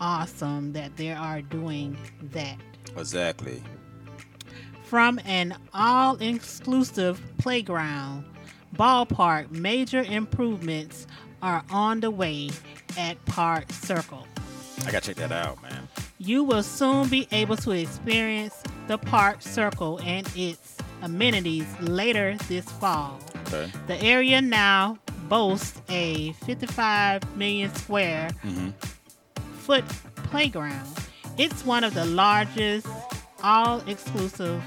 awesome 0.00 0.72
that 0.72 0.96
they 0.96 1.12
are 1.12 1.42
doing 1.42 1.96
that. 2.32 2.56
Exactly. 2.96 3.62
From 4.84 5.20
an 5.24 5.56
all 5.74 6.16
inclusive 6.16 7.20
playground, 7.38 8.24
ballpark, 8.76 9.50
major 9.50 10.02
improvements 10.02 11.06
are 11.42 11.64
on 11.70 12.00
the 12.00 12.10
way 12.10 12.50
at 12.96 13.22
Park 13.26 13.72
Circle. 13.72 14.26
I 14.86 14.90
gotta 14.90 15.00
check 15.00 15.16
that 15.16 15.32
out, 15.32 15.60
man. 15.62 15.88
You 16.18 16.44
will 16.44 16.62
soon 16.62 17.08
be 17.08 17.26
able 17.32 17.56
to 17.58 17.72
experience 17.72 18.62
the 18.86 18.98
Park 18.98 19.42
Circle 19.42 20.00
and 20.04 20.30
its 20.36 20.76
amenities 21.02 21.66
later 21.80 22.36
this 22.48 22.64
fall. 22.64 23.18
Okay. 23.46 23.70
The 23.86 24.00
area 24.02 24.40
now 24.40 24.98
boasts 25.28 25.80
a 25.88 26.32
55 26.32 27.36
million 27.36 27.74
square 27.74 28.30
mm-hmm. 28.42 28.70
foot 29.58 29.84
playground. 30.16 30.88
It's 31.38 31.64
one 31.64 31.84
of 31.84 31.94
the 31.94 32.04
largest 32.04 32.86
all 33.42 33.80
exclusive 33.88 34.62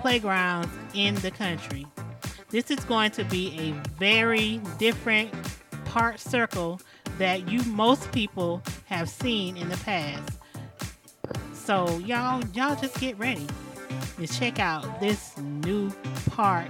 playgrounds 0.00 0.68
in 0.94 1.14
the 1.16 1.30
country. 1.30 1.86
This 2.50 2.70
is 2.70 2.80
going 2.84 3.12
to 3.12 3.24
be 3.24 3.56
a 3.58 3.72
very 3.98 4.60
different 4.78 5.32
park 5.84 6.18
circle 6.18 6.80
that 7.18 7.48
you 7.48 7.62
most 7.64 8.10
people 8.12 8.62
have 8.86 9.08
seen 9.08 9.56
in 9.56 9.68
the 9.68 9.76
past. 9.78 10.38
So 11.52 11.98
y'all 11.98 12.42
y'all 12.52 12.76
just 12.76 12.98
get 12.98 13.18
ready 13.18 13.46
to 14.18 14.26
check 14.26 14.58
out 14.58 15.00
this 15.00 15.36
new 15.38 15.90
park 16.30 16.68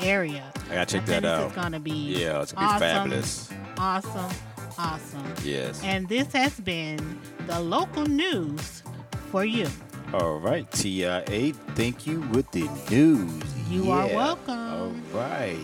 area. 0.00 0.52
I 0.70 0.74
gotta 0.74 0.98
check 0.98 1.02
I 1.02 1.20
that 1.20 1.24
out. 1.24 1.50
Is 1.50 1.56
gonna 1.56 1.80
be 1.80 1.92
Yeah, 1.92 2.42
it's 2.42 2.52
gonna 2.52 2.74
be 2.74 2.80
fabulous. 2.80 3.50
Awesome, 3.78 4.30
awesome. 4.78 5.34
Yes. 5.44 5.82
And 5.82 6.08
this 6.08 6.32
has 6.32 6.58
been 6.60 7.20
the 7.46 7.60
local 7.60 8.04
news 8.06 8.82
for 9.30 9.44
you. 9.44 9.68
All 10.14 10.38
right, 10.38 10.70
TIA, 10.72 11.52
thank 11.74 12.06
you 12.06 12.20
with 12.32 12.50
the 12.52 12.68
news. 12.90 13.42
You 13.70 13.90
are 13.90 14.06
welcome. 14.06 15.02
All 15.12 15.20
right. 15.20 15.58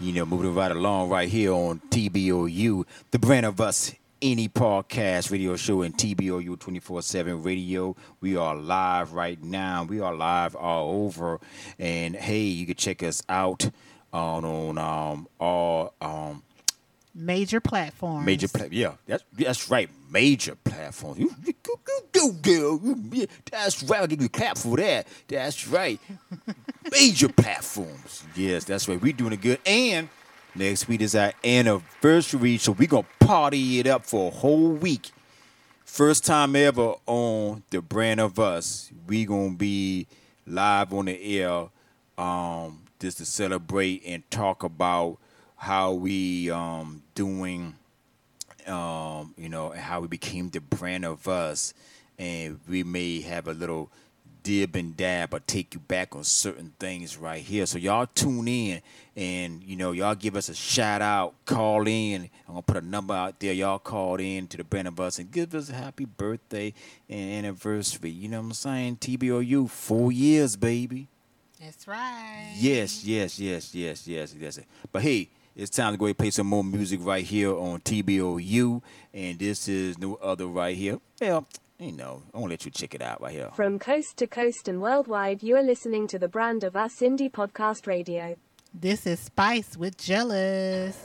You 0.00 0.12
know, 0.12 0.24
moving 0.24 0.54
right 0.54 0.70
along 0.70 1.10
right 1.10 1.28
here 1.28 1.52
on 1.52 1.80
TBOU, 1.90 2.84
the 3.10 3.18
brand 3.18 3.46
of 3.46 3.60
us, 3.60 3.92
indie 4.22 4.48
podcast 4.50 5.32
radio 5.32 5.56
show 5.56 5.82
in 5.82 5.92
TBOU 5.92 6.56
24 6.58 7.02
7 7.02 7.42
radio. 7.42 7.96
We 8.20 8.36
are 8.36 8.54
live 8.54 9.12
right 9.12 9.42
now. 9.42 9.82
We 9.82 10.00
are 10.00 10.14
live 10.14 10.54
all 10.54 11.04
over. 11.04 11.40
And 11.78 12.14
hey, 12.14 12.42
you 12.42 12.64
can 12.66 12.76
check 12.76 13.02
us 13.02 13.24
out 13.28 13.68
on, 14.12 14.44
on 14.44 14.78
um, 14.78 15.28
all 15.40 15.94
um, 16.00 16.44
Major 17.14 17.60
platforms. 17.60 18.24
Major 18.24 18.48
pla- 18.48 18.68
yeah, 18.70 18.94
that's 19.06 19.24
that's 19.32 19.70
right. 19.70 19.90
Major 20.10 20.54
platforms. 20.54 21.18
You, 21.18 21.34
you 21.44 21.52
go, 22.12 22.30
girl. 22.30 22.80
Yeah, 23.12 23.26
That's 23.50 23.82
right. 23.82 24.00
I'll 24.00 24.06
give 24.06 24.20
you 24.20 24.26
a 24.26 24.30
clap 24.30 24.56
for 24.56 24.76
that. 24.78 25.06
That's 25.28 25.68
right. 25.68 26.00
Major 26.90 27.28
platforms. 27.28 28.24
Yes, 28.34 28.64
that's 28.64 28.88
right. 28.88 29.00
We're 29.00 29.12
doing 29.12 29.32
it 29.34 29.42
good. 29.42 29.58
And 29.66 30.08
next 30.54 30.88
week 30.88 31.00
is 31.00 31.14
our 31.14 31.32
anniversary, 31.44 32.58
so 32.58 32.72
we're 32.72 32.88
gonna 32.88 33.06
party 33.20 33.78
it 33.78 33.86
up 33.86 34.04
for 34.06 34.28
a 34.28 34.30
whole 34.30 34.70
week. 34.70 35.10
First 35.84 36.24
time 36.24 36.56
ever 36.56 36.94
on 37.06 37.62
the 37.70 37.82
brand 37.82 38.20
of 38.20 38.38
us. 38.38 38.90
We 39.06 39.24
gonna 39.24 39.50
be 39.54 40.06
live 40.46 40.92
on 40.92 41.06
the 41.06 41.40
air, 41.40 41.68
um, 42.18 42.82
just 43.00 43.18
to 43.18 43.24
celebrate 43.26 44.02
and 44.06 44.28
talk 44.30 44.62
about 44.62 45.18
how 45.56 45.92
we 45.92 46.50
um 46.50 47.02
doing 47.14 47.74
um, 48.66 49.34
you 49.36 49.48
know, 49.48 49.70
how 49.70 50.00
we 50.00 50.08
became 50.08 50.50
the 50.50 50.60
brand 50.60 51.04
of 51.04 51.28
us. 51.28 51.74
And 52.18 52.60
we 52.68 52.84
may 52.84 53.20
have 53.22 53.48
a 53.48 53.52
little 53.52 53.90
dib 54.42 54.76
and 54.76 54.96
dab 54.96 55.34
or 55.34 55.40
take 55.40 55.74
you 55.74 55.80
back 55.80 56.14
on 56.16 56.24
certain 56.24 56.72
things 56.78 57.16
right 57.16 57.42
here. 57.42 57.66
So 57.66 57.78
y'all 57.78 58.06
tune 58.06 58.48
in 58.48 58.82
and 59.16 59.62
you 59.62 59.76
know, 59.76 59.92
y'all 59.92 60.14
give 60.14 60.36
us 60.36 60.48
a 60.48 60.54
shout 60.54 61.02
out, 61.02 61.34
call 61.44 61.86
in. 61.86 62.30
I'm 62.46 62.54
gonna 62.54 62.62
put 62.62 62.76
a 62.76 62.86
number 62.86 63.14
out 63.14 63.38
there. 63.40 63.52
Y'all 63.52 63.78
call 63.78 64.16
in 64.16 64.48
to 64.48 64.56
the 64.56 64.64
brand 64.64 64.88
of 64.88 64.98
us 65.00 65.18
and 65.18 65.30
give 65.30 65.54
us 65.54 65.68
a 65.70 65.74
happy 65.74 66.04
birthday 66.04 66.74
and 67.08 67.44
anniversary. 67.44 68.10
You 68.10 68.28
know 68.28 68.40
what 68.40 68.46
I'm 68.46 68.52
saying? 68.54 68.96
TBOU, 68.96 69.68
four 69.70 70.12
years, 70.12 70.56
baby. 70.56 71.08
That's 71.60 71.86
right. 71.86 72.54
Yes, 72.56 73.04
yes, 73.04 73.38
yes, 73.38 73.74
yes, 73.74 74.06
yes, 74.08 74.34
yes. 74.38 74.60
But 74.90 75.02
hey, 75.02 75.28
it's 75.54 75.70
time 75.70 75.92
to 75.92 75.98
go 75.98 76.06
and 76.06 76.16
play 76.16 76.30
some 76.30 76.46
more 76.46 76.64
music 76.64 77.00
right 77.02 77.24
here 77.24 77.54
on 77.54 77.80
TBOU. 77.80 78.82
And 79.12 79.38
this 79.38 79.68
is 79.68 79.98
no 79.98 80.14
other 80.16 80.46
right 80.46 80.76
here. 80.76 80.98
Well, 81.20 81.46
you 81.82 81.92
know, 81.92 82.22
I 82.32 82.38
want 82.38 82.50
to 82.50 82.52
let 82.52 82.64
you 82.64 82.70
check 82.70 82.94
it 82.94 83.02
out 83.02 83.20
right 83.20 83.32
here. 83.32 83.50
From 83.54 83.78
coast 83.78 84.16
to 84.18 84.26
coast 84.26 84.68
and 84.68 84.80
worldwide, 84.80 85.42
you 85.42 85.56
are 85.56 85.62
listening 85.62 86.06
to 86.08 86.18
the 86.18 86.28
brand 86.28 86.62
of 86.62 86.76
Us 86.76 87.00
Indie 87.00 87.30
Podcast 87.30 87.86
Radio. 87.86 88.36
This 88.72 89.06
is 89.06 89.18
Spice 89.18 89.76
with 89.76 89.98
Jealous. 89.98 90.96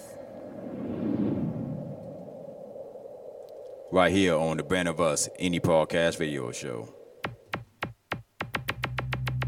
Right 3.92 4.12
here 4.12 4.36
on 4.36 4.58
the 4.58 4.64
Brand 4.64 4.88
of 4.88 5.02
Us 5.02 5.28
Indie 5.40 5.62
Podcast 5.62 6.20
Radio 6.20 6.52
Show. 6.52 6.94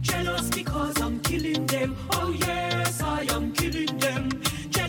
Jealous 0.02 0.50
because 0.50 1.00
I'm 1.02 1.20
killing 1.20 1.66
them. 1.68 1.96
Oh 2.12 2.36
yes, 2.40 3.02
I 3.02 3.24
am 3.30 3.52
killing 3.54 3.98
them. 3.98 4.30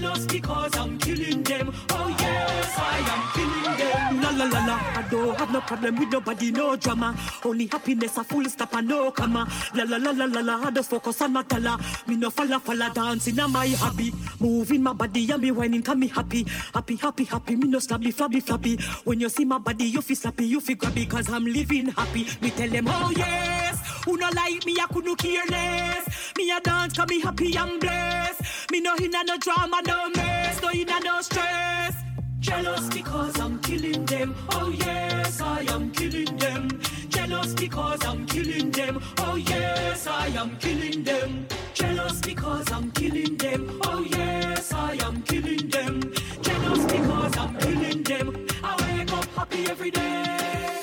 Jealous 0.00 0.24
because 0.26 0.76
I'm 0.78 0.98
killing 0.98 1.42
them. 1.42 1.74
Oh 1.90 2.08
yes, 2.08 2.74
I 2.78 2.98
am 3.12 3.22
killing 3.34 3.76
them. 3.76 4.22
La 4.22 4.30
la 4.30 4.44
la 4.46 4.66
la. 4.66 4.76
I 4.96 5.06
don't 5.10 5.38
have 5.38 5.52
no 5.52 5.60
problem 5.60 5.96
with 5.96 6.10
nobody, 6.10 6.50
no 6.50 6.76
drama. 6.76 7.14
Only 7.44 7.66
happiness, 7.66 8.16
a 8.16 8.24
full 8.24 8.44
stop 8.46 8.74
and 8.76 8.88
no 8.88 9.10
comma. 9.10 9.46
La 9.74 9.84
la 9.84 9.98
la 9.98 10.12
la 10.12 10.24
la 10.24 10.40
la. 10.40 10.68
I 10.68 10.70
just 10.70 10.88
focus 10.88 11.20
on 11.20 11.34
my 11.34 11.42
tala. 11.42 11.78
Me 12.06 12.16
no 12.16 12.30
falla 12.30 12.58
falla 12.60 12.90
dancing 12.94 13.38
on 13.40 13.52
my 13.52 13.68
hobby. 13.68 14.12
Moving 14.38 14.82
my 14.82 14.94
body 14.94 15.30
and 15.30 15.42
me 15.42 15.50
whining, 15.50 15.82
can 15.82 15.98
me 15.98 16.08
happy. 16.08 16.46
Happy, 16.72 16.96
happy, 16.96 17.24
happy. 17.24 17.56
Me 17.56 17.68
no 17.68 17.78
slabby, 17.78 18.14
flabby, 18.14 18.40
flappy. 18.40 18.78
When 19.04 19.20
you 19.20 19.28
see 19.28 19.44
my 19.44 19.58
body, 19.58 19.84
you 19.84 20.00
feel 20.00 20.16
slappy, 20.16 20.48
you 20.48 20.60
feel 20.60 20.76
grabby. 20.76 21.10
Cause 21.10 21.28
I'm 21.28 21.44
living 21.44 21.88
happy. 21.88 22.26
Me 22.40 22.50
tell 22.50 22.70
them, 22.70 22.86
oh 22.88 23.12
yes. 23.14 24.02
Who 24.06 24.16
no 24.16 24.30
like 24.30 24.64
me, 24.64 24.76
I 24.80 24.86
couldn't 24.90 25.16
care 25.16 25.44
less. 25.50 26.32
Me 26.38 26.50
a 26.50 26.60
dance, 26.60 26.96
cause 26.96 27.06
me 27.08 27.20
happy 27.20 27.54
and 27.54 27.78
blessed. 27.78 28.70
Me 28.70 28.80
no 28.80 28.94
in 28.94 29.10
no 29.10 29.36
drama, 29.36 29.82
no 29.84 29.89
mess. 30.16 30.62
No 30.62 30.70
in 30.70 30.88
no 31.04 31.20
stress. 31.22 31.94
Jealous 32.40 32.88
because 32.88 33.38
I'm 33.40 33.58
killing 33.60 34.04
them. 34.06 34.34
Oh 34.52 34.70
yes, 34.70 35.40
I 35.40 35.60
am 35.74 35.90
killing 35.92 36.36
them. 36.36 36.68
Jealous 37.08 37.54
because 37.54 38.04
I'm 38.04 38.26
killing 38.26 38.70
them. 38.70 39.02
Oh 39.18 39.36
yes, 39.36 40.06
I 40.06 40.28
am 40.28 40.56
killing 40.58 41.04
them. 41.04 41.46
Jealous 41.74 42.20
because 42.20 42.70
I'm 42.72 42.90
killing 42.92 43.36
them. 43.36 43.80
Oh 43.84 44.04
yes, 44.08 44.72
I 44.72 44.94
am 45.06 45.22
killing 45.22 45.68
them. 45.68 46.12
Jealous 46.42 46.84
because 46.92 47.36
I'm 47.36 47.56
killing 47.58 48.02
them. 48.02 48.46
I 48.62 48.72
wake 48.82 49.12
up 49.12 49.26
happy 49.36 49.66
every 49.68 49.90
day. 49.90 50.79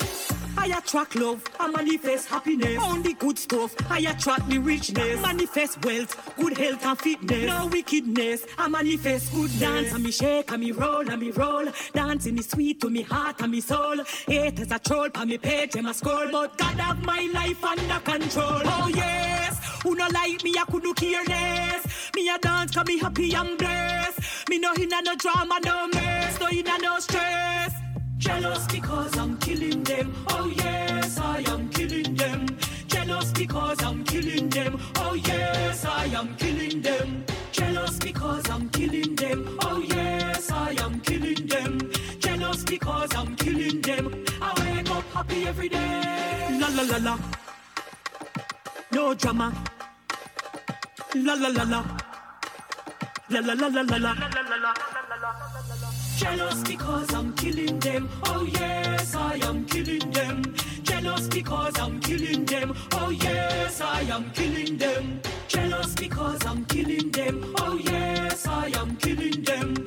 I 0.88 0.90
attract 0.90 1.16
love, 1.16 1.44
I 1.60 1.70
manifest 1.70 2.28
happiness. 2.28 2.82
On 2.82 3.02
the 3.02 3.12
good 3.12 3.38
stuff, 3.38 3.74
I 3.90 3.98
attract 3.98 4.48
the 4.48 4.56
richness. 4.56 5.20
Manifest 5.20 5.84
wealth, 5.84 6.34
good 6.38 6.56
health 6.56 6.82
and 6.82 6.98
fitness. 6.98 7.44
No 7.44 7.66
wickedness, 7.66 8.46
I 8.56 8.68
manifest 8.68 9.34
good 9.34 9.50
dance. 9.60 9.92
And 9.92 10.02
me 10.02 10.10
shake, 10.10 10.50
and 10.50 10.62
me 10.62 10.72
roll, 10.72 11.06
and 11.06 11.20
me 11.20 11.30
roll. 11.30 11.66
Dancing 11.92 12.38
is 12.38 12.48
sweet 12.48 12.80
to 12.80 12.88
me 12.88 13.02
heart 13.02 13.42
and 13.42 13.52
me 13.52 13.60
soul. 13.60 13.96
Haters 14.26 14.70
a 14.70 14.78
troll, 14.78 15.10
pa 15.10 15.26
me 15.26 15.36
page, 15.36 15.72
them 15.72 15.84
a 15.84 15.92
scroll. 15.92 16.30
But 16.32 16.56
God 16.56 16.80
have 16.80 17.04
my 17.04 17.28
life 17.34 17.62
under 17.62 18.00
control. 18.00 18.62
Oh 18.64 18.90
yes, 18.94 19.60
who 19.82 19.94
no 19.94 20.08
like 20.08 20.42
me, 20.42 20.54
I 20.58 20.64
couldn't 20.70 20.94
care 20.94 21.22
less. 21.24 22.10
Me 22.14 22.30
a 22.30 22.38
dance, 22.38 22.74
cause 22.74 22.86
me 22.86 22.98
happy 22.98 23.34
and 23.34 23.58
blessed. 23.58 24.48
Me 24.48 24.58
no 24.58 24.72
inna 24.80 25.02
no 25.02 25.14
drama, 25.16 25.60
no 25.66 25.88
mess, 25.88 26.40
no 26.40 26.48
inna 26.48 26.78
no 26.78 26.98
stress. 26.98 27.74
Jealous 28.18 28.66
because 28.66 29.16
I'm 29.16 29.36
killing 29.38 29.82
them. 29.84 30.12
Oh 30.30 30.52
yes, 30.56 31.18
I 31.18 31.38
am 31.46 31.68
killing 31.70 32.14
them. 32.16 32.46
Jealous 32.88 33.30
because 33.32 33.80
I'm 33.82 34.04
killing 34.04 34.48
them. 34.48 34.80
Oh 34.96 35.14
yes, 35.14 35.84
I 35.84 36.06
am 36.06 36.34
killing 36.36 36.82
them. 36.82 37.24
Jealous 37.52 37.96
because 37.98 38.48
I'm 38.50 38.68
killing 38.70 39.14
them. 39.14 39.58
Oh 39.62 39.78
yes, 39.78 40.50
I 40.50 40.72
am 40.82 41.00
killing 41.00 41.46
them. 41.46 41.78
Jealous 42.18 42.64
because 42.64 43.14
I'm 43.14 43.36
killing 43.36 43.80
them. 43.82 44.24
I 44.42 44.52
wake 44.60 44.90
up 44.90 45.04
happy 45.14 45.46
every 45.46 45.68
day. 45.68 46.58
La 46.60 46.68
la 46.68 46.82
la 46.82 46.98
la. 46.98 47.18
No 48.92 49.14
drama. 49.14 49.52
La 51.14 51.34
la 51.34 51.48
la 51.48 51.62
la. 51.62 51.84
La 53.30 53.40
la 53.40 53.54
la 53.54 53.68
la 53.68 53.82
la 53.82 53.96
la. 53.96 56.07
Jealous 56.18 56.64
because 56.64 57.14
I'm 57.14 57.32
killing 57.34 57.78
them. 57.78 58.08
Oh 58.24 58.42
yes, 58.42 59.14
I 59.14 59.34
am 59.36 59.64
killing 59.66 60.10
them. 60.10 60.42
Jealous 60.82 61.28
because 61.28 61.78
I'm 61.78 62.00
killing 62.00 62.44
them. 62.44 62.74
Oh 62.94 63.10
yes, 63.10 63.80
I 63.80 64.00
am 64.00 64.28
killing 64.32 64.76
them. 64.78 65.20
Jealous 65.46 65.94
because 65.94 66.44
I'm 66.44 66.64
killing 66.64 67.12
them. 67.12 67.54
Oh 67.60 67.78
yes, 67.84 68.48
I 68.48 68.66
am 68.80 68.96
killing 68.96 69.42
them. 69.44 69.86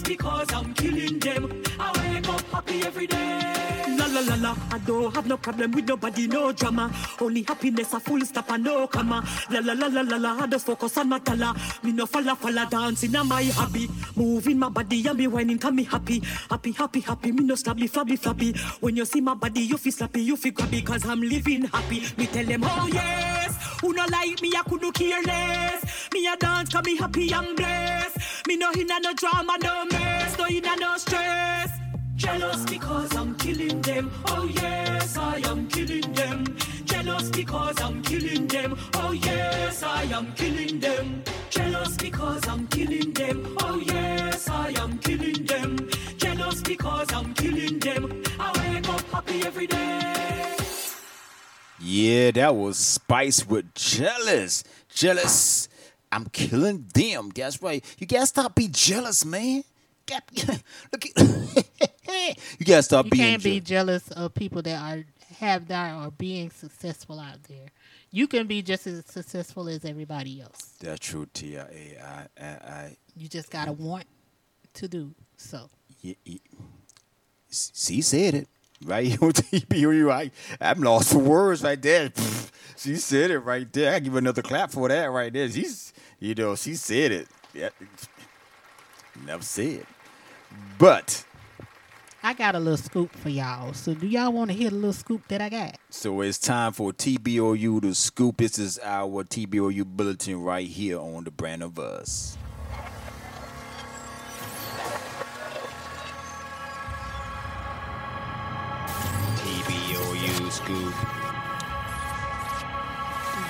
Jealous 0.00 0.02
because 0.02 0.52
I'm 0.52 0.74
killing 0.74 1.18
them. 1.18 1.62
I 1.78 2.12
wake 2.14 2.28
up 2.28 2.40
happy 2.52 2.82
every 2.82 3.06
day. 3.06 3.96
La 3.98 4.06
la 4.06 4.20
la 4.20 4.34
la. 4.36 4.56
I 4.70 4.78
don't 4.78 5.14
have 5.14 5.26
no 5.26 5.36
problem 5.36 5.72
with 5.72 5.88
nobody, 5.88 6.26
no 6.26 6.52
drama. 6.52 6.90
Only 7.20 7.42
happiness, 7.42 7.92
a 7.92 8.00
full 8.00 8.20
stop 8.22 8.50
and 8.50 8.64
no 8.64 8.86
comma. 8.86 9.24
La 9.50 9.60
la 9.60 9.72
la 9.72 9.86
la 9.86 10.02
la 10.02 10.16
la. 10.16 10.42
I 10.42 10.46
just 10.46 10.66
focus 10.66 10.96
on 10.98 11.08
my 11.08 11.18
tala. 11.18 11.54
Me 11.82 11.92
no 11.92 12.06
falla 12.06 12.36
falla 12.36 12.66
dancing 12.70 13.14
on 13.16 13.28
my 13.28 13.44
hobby. 13.44 13.88
Moving 14.16 14.58
my 14.58 14.68
body 14.68 15.06
and 15.06 15.18
me 15.18 15.26
whining, 15.26 15.58
can 15.58 15.74
me 15.74 15.84
happy. 15.84 16.22
Happy, 16.50 16.72
happy, 16.72 17.00
happy. 17.00 17.32
Me 17.32 17.44
no 17.44 17.54
slabby, 17.54 17.88
flabby, 17.88 18.16
flabby. 18.16 18.56
When 18.80 18.96
you 18.96 19.04
see 19.04 19.20
my 19.20 19.34
body, 19.34 19.60
you 19.62 19.76
feel 19.78 19.92
slappy, 19.92 20.24
you 20.24 20.36
feel 20.36 20.52
grabby. 20.52 20.84
Cause 20.84 21.04
I'm 21.06 21.20
living 21.20 21.64
happy. 21.64 22.02
Me 22.16 22.26
tell 22.26 22.44
them, 22.44 22.62
oh 22.64 22.88
yes. 22.92 23.56
Who 23.80 23.92
no 23.94 24.04
like 24.10 24.40
me, 24.42 24.52
I 24.56 24.62
couldn't 24.68 24.92
care 24.92 25.22
less. 25.22 26.08
Me 26.12 26.26
a 26.26 26.36
dance, 26.36 26.70
cause 26.70 26.84
me 26.84 26.96
happy 26.96 27.32
and 27.32 27.56
blessed. 27.56 28.46
Me 28.46 28.56
no 28.56 28.70
inna 28.72 28.98
no 29.00 29.12
drama, 29.14 29.56
no 29.62 29.84
mess. 29.92 30.38
No 30.38 30.46
inna 30.48 30.76
no 30.76 30.96
stress. 30.96 31.70
Jealous 32.16 32.64
because 32.64 33.16
I'm 33.16 33.34
killing 33.36 33.80
them. 33.80 34.10
Oh 34.26 34.44
yes, 34.44 35.16
I 35.16 35.38
am 35.46 35.66
killing 35.68 36.12
them. 36.12 36.56
Jealous 36.84 37.30
because 37.30 37.80
I'm 37.80 38.02
killing 38.02 38.46
them. 38.46 38.76
Oh 38.94 39.12
yes, 39.12 39.82
I 39.82 40.02
am 40.04 40.32
killing 40.34 40.80
them. 40.80 41.22
Jealous 41.48 41.96
because 41.96 42.46
I'm 42.46 42.66
killing 42.68 43.12
them. 43.12 43.56
Oh 43.62 43.78
yes, 43.78 44.48
I 44.48 44.68
am 44.82 44.98
killing 44.98 45.44
them. 45.46 45.88
Jealous 46.18 46.60
because 46.62 47.12
I'm 47.12 47.32
killing 47.34 47.78
them. 47.78 48.22
I 48.38 48.52
wake 48.74 48.88
up 48.88 49.00
happy 49.10 49.42
every 49.46 49.66
day. 49.66 50.56
Yeah, 51.78 52.30
that 52.32 52.54
was 52.54 52.76
Spice 52.76 53.46
with 53.46 53.74
Jealous. 53.74 54.62
Jealous. 54.94 55.68
I'm 56.12 56.26
killing 56.26 56.86
them. 56.92 57.30
That's 57.34 57.62
right. 57.62 57.82
You 57.98 58.06
gotta 58.06 58.26
stop 58.26 58.54
being 58.54 58.72
jealous, 58.72 59.24
man. 59.24 59.64
Got- 60.10 60.24
Look 60.92 61.06
at 61.06 62.36
you 62.58 62.66
gotta 62.66 62.82
stop 62.82 63.06
You 63.06 63.10
being 63.12 63.24
can't 63.24 63.42
be 63.44 63.60
jealous. 63.60 64.08
jealous 64.08 64.10
of 64.26 64.34
people 64.34 64.62
that 64.62 64.82
are 64.82 65.04
have 65.38 65.68
that 65.68 65.92
are 65.94 66.10
being 66.10 66.50
successful 66.50 67.20
out 67.20 67.42
there. 67.44 67.68
You 68.10 68.26
can 68.26 68.46
be 68.48 68.60
just 68.62 68.86
as 68.88 69.06
successful 69.06 69.68
as 69.68 69.84
everybody 69.84 70.40
else. 70.40 70.74
That's 70.80 70.98
true, 70.98 71.26
Tia. 71.32 71.68
I, 72.04 72.26
I, 72.42 72.44
I, 72.46 72.96
You 73.16 73.28
just 73.28 73.50
gotta 73.50 73.72
want 73.72 74.04
to 74.74 74.88
do 74.88 75.14
so. 75.36 75.70
y- 76.04 76.16
y- 76.26 76.40
she 77.50 78.02
said 78.02 78.34
it 78.34 78.48
right 78.84 79.06
here 79.06 79.18
on 79.22 79.32
TBU. 79.32 80.06
Right, 80.06 80.32
I'm 80.60 80.82
lost 80.82 81.12
for 81.12 81.18
words 81.18 81.62
right 81.62 81.80
there. 81.80 82.12
she 82.76 82.96
said 82.96 83.30
it 83.30 83.38
right 83.40 83.72
there. 83.72 83.94
I 83.94 84.00
give 84.00 84.16
another 84.16 84.42
clap 84.42 84.72
for 84.72 84.88
that 84.88 85.06
right 85.10 85.32
there. 85.32 85.48
She's, 85.50 85.92
you 86.18 86.34
know, 86.34 86.56
she 86.56 86.74
said 86.74 87.12
it. 87.12 87.28
Yeah, 87.54 87.70
never 89.24 89.42
said, 89.44 89.84
but 90.78 91.24
I 92.22 92.34
got 92.34 92.54
a 92.54 92.58
little 92.58 92.76
scoop 92.76 93.14
for 93.16 93.30
y'all. 93.30 93.72
So 93.72 93.94
do 93.94 94.06
y'all 94.06 94.32
want 94.32 94.50
to 94.50 94.56
hear 94.56 94.70
the 94.70 94.76
little 94.76 94.92
scoop 94.92 95.26
that 95.28 95.40
I 95.40 95.48
got? 95.48 95.76
so 95.90 96.20
it's 96.20 96.38
time 96.38 96.72
for 96.72 96.92
TBOU 96.92 97.82
to 97.82 97.94
scoop. 97.94 98.36
This 98.38 98.58
is 98.58 98.78
our 98.82 99.24
TBOU 99.24 99.84
bulletin 99.86 100.42
right 100.42 100.66
here 100.66 100.98
on 100.98 101.24
the 101.24 101.30
brand 101.30 101.62
of 101.62 101.78
us. 101.78 102.36
TBOU 109.36 110.50
scoop. 110.50 110.94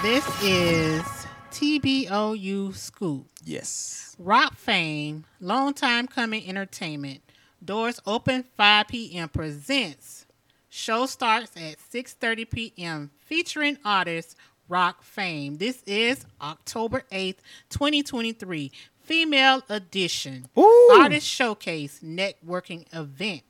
This 0.03 0.25
is 0.43 1.20
TBOU 1.51 2.75
Scoop. 2.75 3.27
Yes. 3.45 4.15
Rock 4.19 4.57
fame, 4.57 5.25
long 5.41 5.75
time 5.75 6.07
coming 6.07 6.49
entertainment. 6.49 7.21
Doors 7.65 8.01
open 8.07 8.45
5 8.57 8.89
p.m. 8.89 9.29
presents. 9.29 10.27
Show 10.69 11.07
starts 11.07 11.57
at 11.57 11.79
6:30 11.93 12.51
p.m. 12.51 13.11
featuring 13.19 13.79
artist 13.85 14.37
Rock 14.69 15.03
Fame. 15.03 15.57
This 15.57 15.83
is 15.85 16.25
October 16.41 17.03
8th, 17.11 17.39
2023. 17.71 18.71
Female 19.01 19.63
edition. 19.69 20.47
Artist 20.93 21.27
showcase 21.27 21.99
networking 22.05 22.87
event. 22.95 23.43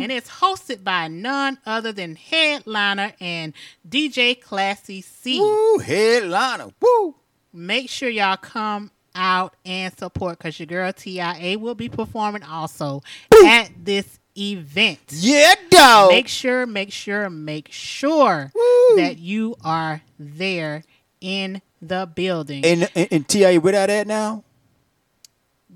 And 0.00 0.12
it's 0.12 0.30
hosted 0.30 0.84
by 0.84 1.08
none 1.08 1.58
other 1.66 1.90
than 1.90 2.14
headliner 2.14 3.12
and 3.20 3.52
DJ 3.88 4.40
Classy 4.40 5.00
C. 5.00 5.40
Woo, 5.40 5.78
headliner. 5.78 6.68
Woo. 6.80 7.16
Make 7.54 7.88
sure 7.88 8.08
y'all 8.08 8.36
come 8.36 8.90
out 9.14 9.54
and 9.64 9.96
support 9.96 10.38
because 10.38 10.58
your 10.58 10.66
girl 10.66 10.92
TIA 10.92 11.58
will 11.58 11.76
be 11.76 11.88
performing 11.88 12.42
also 12.42 13.02
at 13.46 13.70
this 13.82 14.18
event. 14.36 14.98
Yeah, 15.10 15.54
dog. 15.70 16.10
Make 16.10 16.28
sure, 16.28 16.66
make 16.66 16.92
sure, 16.92 17.30
make 17.30 17.68
sure 17.70 18.50
that 18.96 19.16
you 19.18 19.54
are 19.64 20.02
there 20.18 20.82
in 21.20 21.62
the 21.80 22.10
building. 22.12 22.64
And, 22.66 22.90
and, 22.94 23.08
and 23.10 23.28
TIA, 23.28 23.60
where 23.60 23.72
that 23.72 23.88
at 23.88 24.06
now? 24.06 24.42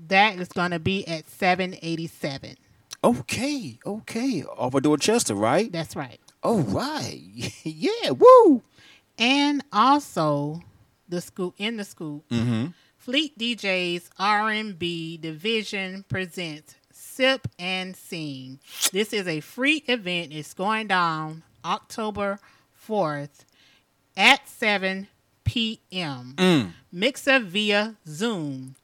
that 0.09 0.39
is 0.39 0.49
going 0.49 0.71
to 0.71 0.79
be 0.79 1.07
at 1.07 1.29
787. 1.29 2.57
Okay, 3.03 3.79
okay. 3.85 4.43
Off 4.43 4.73
of 4.73 4.83
Dorchester, 4.83 5.35
right? 5.35 5.71
That's 5.71 5.95
right. 5.95 6.19
Oh, 6.43 6.59
right. 6.59 7.21
yeah, 7.63 8.11
woo. 8.11 8.61
And 9.17 9.63
also, 9.71 10.61
the 11.09 11.21
scoop 11.21 11.55
in 11.57 11.77
the 11.77 11.83
scoop, 11.83 12.27
Mm-hmm. 12.29 12.67
Fleet 12.97 13.37
DJs 13.39 14.09
R&B 14.19 15.17
Division 15.17 16.03
presents 16.09 16.75
Sip 16.91 17.47
and 17.57 17.95
Sing. 17.95 18.59
This 18.91 19.13
is 19.13 19.25
a 19.25 19.39
free 19.39 19.83
event. 19.87 20.33
It's 20.33 20.53
going 20.53 20.87
down 20.87 21.43
October 21.63 22.39
4th 22.87 23.45
at 24.17 24.47
7 24.47 25.07
p.m. 25.45 26.33
Mm. 26.37 26.71
Mixer 26.91 27.39
via 27.39 27.95
Zoom. 28.05 28.75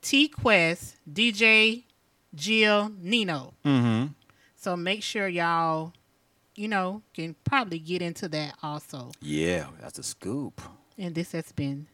T 0.00 0.28
Quest, 0.28 0.96
DJ 1.12 1.82
Jill 2.34 2.92
Nino. 3.00 3.54
Mm-hmm. 3.64 4.12
So 4.56 4.76
make 4.76 5.02
sure 5.02 5.28
y'all, 5.28 5.92
you 6.54 6.68
know, 6.68 7.02
can 7.12 7.34
probably 7.44 7.80
get 7.80 8.02
into 8.02 8.28
that 8.28 8.54
also. 8.62 9.10
Yeah, 9.20 9.66
that's 9.80 9.98
a 9.98 10.02
scoop. 10.02 10.62
And 10.98 11.14
this 11.14 11.32
has 11.32 11.52
been 11.52 11.86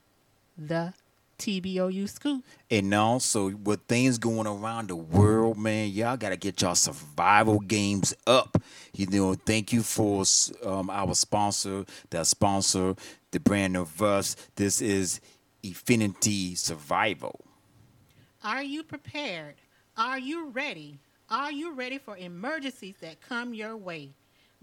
the 0.56 0.94
TBOU 1.38 2.08
scoop. 2.08 2.44
And 2.70 2.94
also, 2.94 3.50
with 3.50 3.82
things 3.82 4.18
going 4.18 4.46
around 4.46 4.88
the 4.88 4.96
world, 4.96 5.58
man, 5.58 5.90
y'all 5.90 6.16
gotta 6.16 6.36
get 6.36 6.62
y'all 6.62 6.74
survival 6.74 7.58
games 7.58 8.14
up. 8.26 8.62
You 8.94 9.06
know, 9.06 9.34
thank 9.34 9.72
you 9.72 9.82
for 9.82 10.24
um, 10.64 10.88
our 10.88 11.14
sponsor, 11.14 11.84
that 12.10 12.26
sponsor, 12.26 12.94
the 13.30 13.40
brand 13.40 13.76
of 13.76 14.00
us. 14.00 14.36
This 14.56 14.80
is 14.80 15.20
Infinity 15.62 16.54
Survival. 16.54 17.40
Are 18.42 18.62
you 18.62 18.82
prepared? 18.82 19.54
Are 19.96 20.18
you 20.18 20.48
ready? 20.48 20.98
Are 21.30 21.50
you 21.50 21.72
ready 21.72 21.98
for 21.98 22.16
emergencies 22.16 22.96
that 23.00 23.20
come 23.20 23.54
your 23.54 23.76
way? 23.76 24.10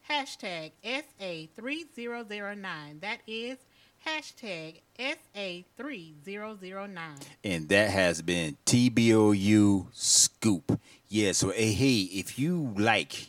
hashtag 0.09 0.71
SA3009. 0.83 3.01
That 3.01 3.19
is 3.27 3.59
hashtag 4.03 4.81
SA3009. 4.97 7.21
And 7.43 7.69
that 7.69 7.91
has 7.91 8.23
been 8.23 8.57
TBOU 8.65 9.85
Scoop. 9.93 10.79
Yeah, 11.07 11.33
so 11.33 11.51
eh, 11.51 11.71
hey, 11.71 11.99
if 12.01 12.39
you 12.39 12.73
like 12.77 13.27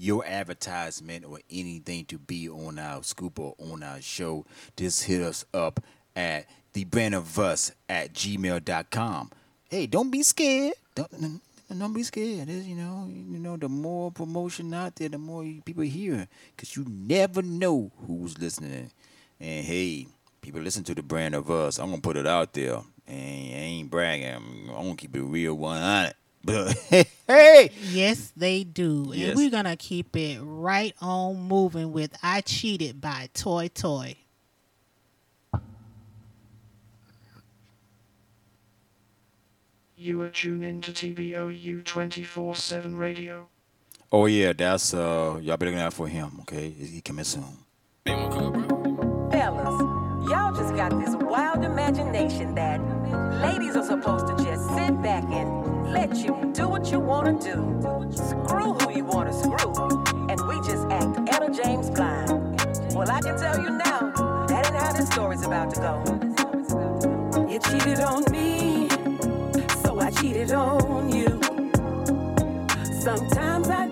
your 0.00 0.24
advertisement 0.24 1.26
or 1.26 1.38
anything 1.50 2.06
to 2.06 2.18
be 2.18 2.48
on 2.48 2.78
our 2.78 3.02
scoop 3.02 3.38
or 3.38 3.54
on 3.58 3.82
our 3.82 4.00
show, 4.00 4.46
just 4.76 5.04
hit 5.04 5.20
us 5.20 5.44
up 5.52 5.84
at 6.16 6.46
the 6.72 6.84
brand 6.84 7.14
of 7.14 7.38
us 7.38 7.72
at 7.88 8.14
gmail.com. 8.14 9.30
Hey, 9.68 9.86
don't 9.86 10.10
be 10.10 10.22
scared. 10.22 10.74
Don't, 10.94 11.40
don't 11.78 11.92
be 11.92 12.02
scared. 12.02 12.48
There's, 12.48 12.66
you 12.66 12.76
know, 12.76 13.08
you 13.08 13.38
know, 13.38 13.58
the 13.58 13.68
more 13.68 14.10
promotion 14.10 14.72
out 14.72 14.96
there, 14.96 15.10
the 15.10 15.18
more 15.18 15.44
people 15.64 15.84
hear. 15.84 16.26
Cause 16.56 16.74
you 16.76 16.86
never 16.88 17.42
know 17.42 17.92
who's 18.06 18.38
listening. 18.38 18.90
And 19.38 19.64
hey, 19.66 20.06
people 20.40 20.62
listen 20.62 20.82
to 20.84 20.94
the 20.94 21.02
brand 21.02 21.34
of 21.34 21.50
us. 21.50 21.78
I'm 21.78 21.90
gonna 21.90 22.00
put 22.00 22.16
it 22.16 22.26
out 22.26 22.54
there. 22.54 22.80
And 23.06 23.54
I 23.54 23.58
ain't 23.58 23.90
bragging. 23.90 24.34
I'm, 24.34 24.70
I'm 24.70 24.82
gonna 24.84 24.96
keep 24.96 25.14
it 25.14 25.22
real 25.22 25.54
100. 25.54 26.14
But 26.42 26.72
hey, 27.28 27.70
Yes, 27.82 28.32
they 28.36 28.64
do. 28.64 29.12
Yes. 29.14 29.28
And 29.30 29.36
we're 29.36 29.50
going 29.50 29.64
to 29.66 29.76
keep 29.76 30.16
it 30.16 30.40
right 30.42 30.94
on 31.00 31.36
moving 31.40 31.92
with 31.92 32.16
I 32.22 32.40
Cheated 32.40 33.00
by 33.00 33.28
Toy 33.34 33.68
Toy. 33.68 34.16
You 39.96 40.22
are 40.22 40.30
tuned 40.30 40.64
into 40.64 40.92
TBOU 40.92 41.84
24 41.84 42.54
7 42.54 42.96
radio. 42.96 43.48
oh 44.10 44.26
yeah, 44.26 44.52
that's 44.54 44.94
uh, 44.94 45.38
y'all 45.42 45.56
better 45.56 45.66
looking 45.66 45.78
out 45.80 45.92
for 45.92 46.08
him. 46.08 46.38
Okay, 46.40 46.70
he 46.70 47.00
coming 47.02 47.24
soon. 47.24 47.44
Fellas, 48.06 49.80
y'all 50.30 50.54
just 50.54 50.74
got 50.74 50.90
this 50.98 51.14
wild 51.16 51.64
imagination 51.64 52.54
that 52.54 52.80
ladies 53.42 53.76
are 53.76 53.84
supposed 53.84 54.26
to 54.26 54.36
just 54.42 54.66
sit 54.74 55.00
back 55.02 55.24
and 55.24 55.59
let 55.90 56.16
you 56.16 56.50
do 56.52 56.68
what 56.68 56.90
you 56.90 57.00
want 57.00 57.42
to 57.42 57.52
do. 57.52 58.16
Screw 58.16 58.74
who 58.74 58.96
you 58.96 59.04
want 59.04 59.30
to 59.30 59.34
screw. 59.34 59.74
And 60.28 60.40
we 60.48 60.56
just 60.66 60.86
act 60.90 61.28
Etta 61.34 61.50
James 61.52 61.90
blind. 61.90 62.30
Well, 62.94 63.10
I 63.10 63.20
can 63.20 63.36
tell 63.38 63.58
you 63.60 63.70
now, 63.70 64.46
that 64.46 64.66
ain't 64.66 64.76
how 64.76 64.92
this 64.92 65.08
story's 65.08 65.44
about 65.44 65.74
to 65.74 65.80
go. 65.80 67.46
You 67.48 67.58
cheated 67.58 68.00
on 68.00 68.24
me, 68.30 68.88
so 69.82 69.98
I 69.98 70.10
cheated 70.10 70.52
on 70.52 71.12
you. 71.12 71.40
Sometimes 73.00 73.68
I 73.68 73.88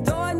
door 0.00 0.33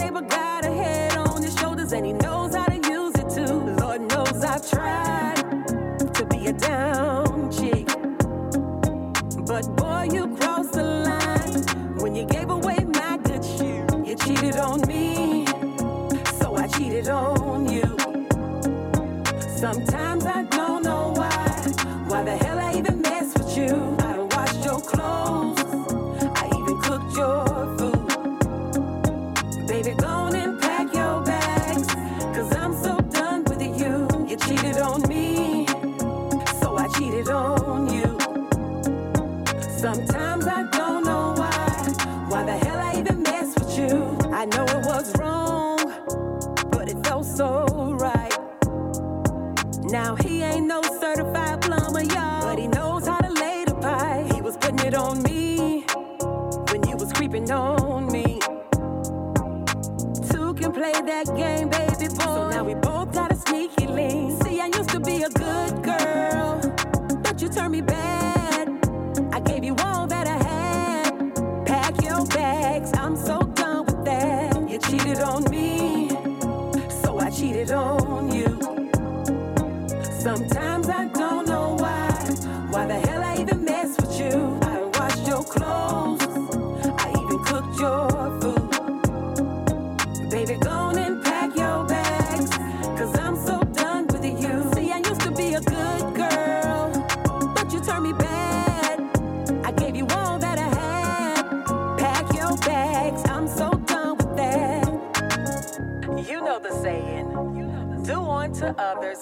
can 61.27 61.54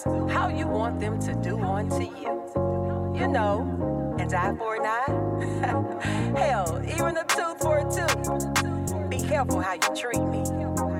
others 0.06 0.32
how 0.32 0.48
you 0.48 0.66
want 0.66 1.00
them 1.00 1.18
to 1.20 1.34
do 1.34 1.60
unto 1.60 2.02
you. 2.02 2.42
You 3.14 3.28
know, 3.28 4.16
an 4.18 4.34
eye 4.34 4.54
for 4.56 4.76
an 4.76 4.86
eye. 4.86 6.38
Hell, 6.38 6.82
even 6.86 7.16
a 7.16 7.24
tooth 7.24 7.60
for 7.60 7.78
a 7.78 7.84
tooth. 7.84 9.10
Be 9.10 9.20
careful 9.20 9.60
how 9.60 9.74
you 9.74 9.96
treat 9.96 10.22
me. 10.22 10.42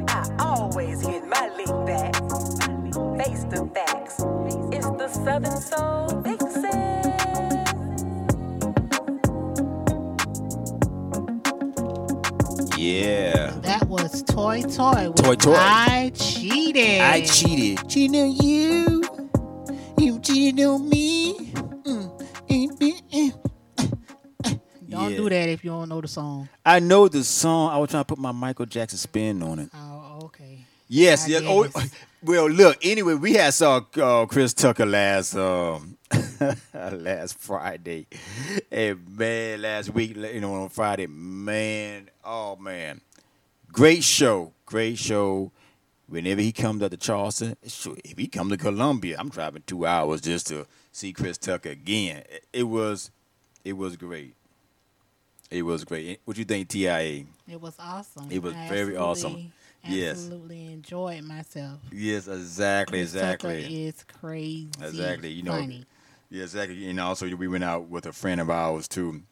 I 0.09 0.29
always 0.39 1.03
get 1.03 1.27
my 1.27 1.49
lick 1.57 1.87
back. 1.87 2.15
Face 3.19 3.45
the 3.45 3.69
facts. 3.75 4.21
It's 4.73 4.87
the 4.87 5.09
Southern 5.09 5.61
Soul 5.61 6.21
Vixen. 6.23 6.93
Yeah. 12.77 13.53
That 13.63 13.87
was 13.89 14.23
Toy 14.25 14.63
Toy. 14.63 15.11
With 15.11 15.17
Toy 15.17 15.35
Toy. 15.37 15.55
I 15.55 16.12
cheated. 16.73 17.01
I 17.01 17.21
cheated. 17.23 17.89
Cheated 17.89 18.21
on 18.21 18.33
you. 18.37 19.03
You 19.99 20.19
cheated 20.21 20.65
on 20.65 20.89
me. 20.89 21.53
Don't 24.89 25.11
Yeah. 25.11 25.17
do 25.17 25.29
that 25.31 25.49
if 25.49 25.65
you 25.65 25.71
don't 25.71 25.89
know 25.89 26.01
the 26.03 26.09
song. 26.09 26.49
I 26.67 26.79
know 26.79 27.09
the 27.09 27.25
song. 27.25 27.71
I 27.71 27.79
was 27.79 27.91
trying 27.91 28.03
to 28.03 28.07
put 28.07 28.19
my 28.19 28.33
Michael 28.33 28.67
Jackson 28.67 28.99
spin 28.99 29.43
on 29.43 29.59
it. 29.61 29.71
Oh, 29.75 30.21
okay. 30.25 30.67
Yes, 30.89 31.25
I 31.25 31.29
yes. 31.29 31.43
Oh, 31.47 31.67
well, 32.23 32.51
look. 32.51 32.77
Anyway, 32.85 33.15
we 33.15 33.33
had 33.33 33.55
saw 33.55 33.81
uh, 33.97 34.27
Chris 34.27 34.53
Tucker 34.53 34.85
last 34.85 35.35
um 35.35 35.97
last 36.93 37.39
Friday, 37.39 38.07
and 38.71 39.17
man, 39.19 39.63
last 39.63 39.89
week, 39.95 40.15
you 40.15 40.41
know, 40.43 40.55
on 40.57 40.69
Friday, 40.69 41.07
man, 41.07 42.11
oh 42.23 42.57
man, 42.57 43.01
great 43.73 44.05
show, 44.05 44.53
great 44.67 44.99
show. 44.99 45.51
Whenever 46.13 46.43
he 46.43 46.53
comes 46.53 46.83
up 46.83 46.91
to 46.91 46.97
Charleston, 46.99 47.57
sure, 47.67 47.97
if 48.05 48.19
he 48.19 48.27
come 48.27 48.51
to 48.51 48.57
Columbia, 48.59 49.17
I'm 49.19 49.31
driving 49.31 49.63
two 49.67 49.87
hours 49.87 50.21
just 50.21 50.47
to 50.49 50.67
see 50.93 51.13
Chris 51.15 51.39
Tucker 51.39 51.71
again. 51.71 52.23
It, 52.53 52.65
was, 52.65 53.11
it 53.65 53.73
was 53.73 53.97
great. 53.97 54.35
It 55.51 55.63
was 55.63 55.85
great. 55.85 56.21
What 56.27 56.37
you 56.37 56.45
think, 56.45 56.69
TIA? 56.69 57.25
It 57.49 57.61
was 57.61 57.75
awesome. 57.79 58.29
It 58.31 58.43
was 58.43 58.55
I 58.55 58.69
very 58.69 58.95
awesome. 58.95 59.53
Yes. 59.85 60.19
Absolutely 60.19 60.67
enjoyed 60.67 61.25
myself. 61.25 61.81
Yes, 61.91 62.29
exactly, 62.29 63.01
Chris 63.01 63.13
Tucker 63.15 63.49
exactly. 63.49 63.87
is 63.87 64.05
crazy. 64.05 64.69
Exactly. 64.81 65.31
You 65.31 65.43
know, 65.43 65.53
funny. 65.53 65.85
yeah, 66.31 66.43
exactly. 66.43 66.89
And 66.89 67.01
also, 67.01 67.35
we 67.35 67.49
went 67.49 67.65
out 67.65 67.89
with 67.89 68.07
a 68.07 68.13
friend 68.13 68.41
of 68.41 68.49
ours 68.49 68.87
too, 68.87 69.23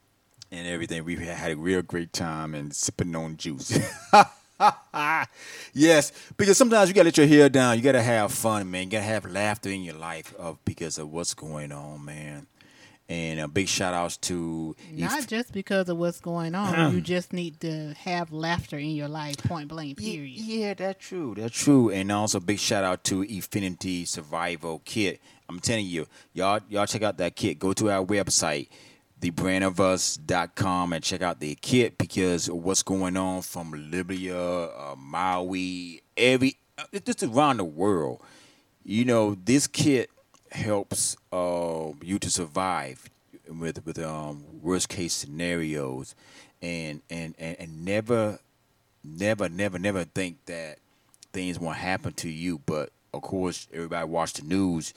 and 0.50 0.66
everything. 0.66 1.04
We 1.04 1.16
had 1.16 1.52
a 1.52 1.56
real 1.56 1.82
great 1.82 2.12
time 2.12 2.54
and 2.54 2.74
sipping 2.74 3.14
on 3.14 3.36
juice. 3.36 3.78
yes, 5.72 6.12
because 6.36 6.56
sometimes 6.56 6.88
you 6.88 6.94
gotta 6.94 7.06
let 7.06 7.16
your 7.16 7.26
hair 7.26 7.48
down. 7.48 7.76
You 7.76 7.82
gotta 7.82 8.02
have 8.02 8.32
fun, 8.32 8.70
man. 8.70 8.84
You 8.84 8.90
gotta 8.90 9.04
have 9.04 9.24
laughter 9.30 9.70
in 9.70 9.82
your 9.82 9.94
life 9.94 10.34
of 10.38 10.62
because 10.64 10.98
of 10.98 11.10
what's 11.10 11.34
going 11.34 11.72
on, 11.72 12.04
man. 12.04 12.46
And 13.08 13.40
a 13.40 13.48
big 13.48 13.66
shout 13.66 13.92
outs 13.92 14.16
to 14.18 14.76
Not 14.92 15.26
just 15.26 15.52
because 15.52 15.88
of 15.88 15.96
what's 15.96 16.20
going 16.20 16.54
on. 16.54 16.94
you 16.94 17.00
just 17.16 17.32
need 17.32 17.58
to 17.60 17.92
have 17.94 18.32
laughter 18.32 18.78
in 18.78 18.90
your 18.90 19.08
life, 19.08 19.36
point 19.38 19.66
blank, 19.66 19.98
period. 19.98 20.38
Yeah, 20.38 20.74
that's 20.74 21.04
true. 21.04 21.34
That's 21.36 21.52
true. 21.56 21.90
And 21.90 22.12
also 22.12 22.38
big 22.38 22.60
shout 22.60 22.84
out 22.84 23.02
to 23.04 23.22
Infinity 23.22 24.04
Survival 24.04 24.80
Kit. 24.84 25.20
I'm 25.48 25.58
telling 25.58 25.86
you, 25.86 26.06
y'all 26.32 26.60
y'all 26.68 26.86
check 26.86 27.02
out 27.02 27.16
that 27.18 27.34
kit. 27.34 27.58
Go 27.58 27.72
to 27.72 27.90
our 27.90 28.04
website, 28.04 28.68
thebrandofus.com 29.20 30.92
and 30.92 31.04
check 31.04 31.22
out 31.22 31.40
the 31.40 31.54
kit 31.56 31.98
because 31.98 32.50
what's 32.50 32.82
going 32.82 33.16
on 33.16 33.42
from 33.42 33.90
Libya, 33.90 34.38
uh, 34.38 34.94
Maui, 34.96 36.02
every 36.16 36.56
uh, 36.78 36.84
just 37.04 37.22
around 37.22 37.58
the 37.58 37.64
world. 37.64 38.20
You 38.84 39.04
know, 39.04 39.36
this 39.44 39.66
kit 39.66 40.10
helps 40.50 41.16
uh, 41.32 41.90
you 42.02 42.18
to 42.18 42.30
survive 42.30 43.10
with 43.48 43.84
with 43.84 43.98
um, 43.98 44.44
worst 44.62 44.88
case 44.88 45.12
scenarios, 45.12 46.14
and 46.62 47.02
and 47.10 47.34
and, 47.38 47.56
and 47.58 47.84
never 47.84 48.38
never, 49.04 49.48
never, 49.48 49.78
never 49.78 50.04
think 50.04 50.44
that 50.46 50.78
things 51.32 51.58
won't 51.58 51.76
happen 51.76 52.12
to 52.14 52.28
you. 52.28 52.60
But 52.64 52.90
of 53.12 53.22
course, 53.22 53.68
everybody 53.72 54.06
watch 54.08 54.34
the 54.34 54.42
news, 54.44 54.94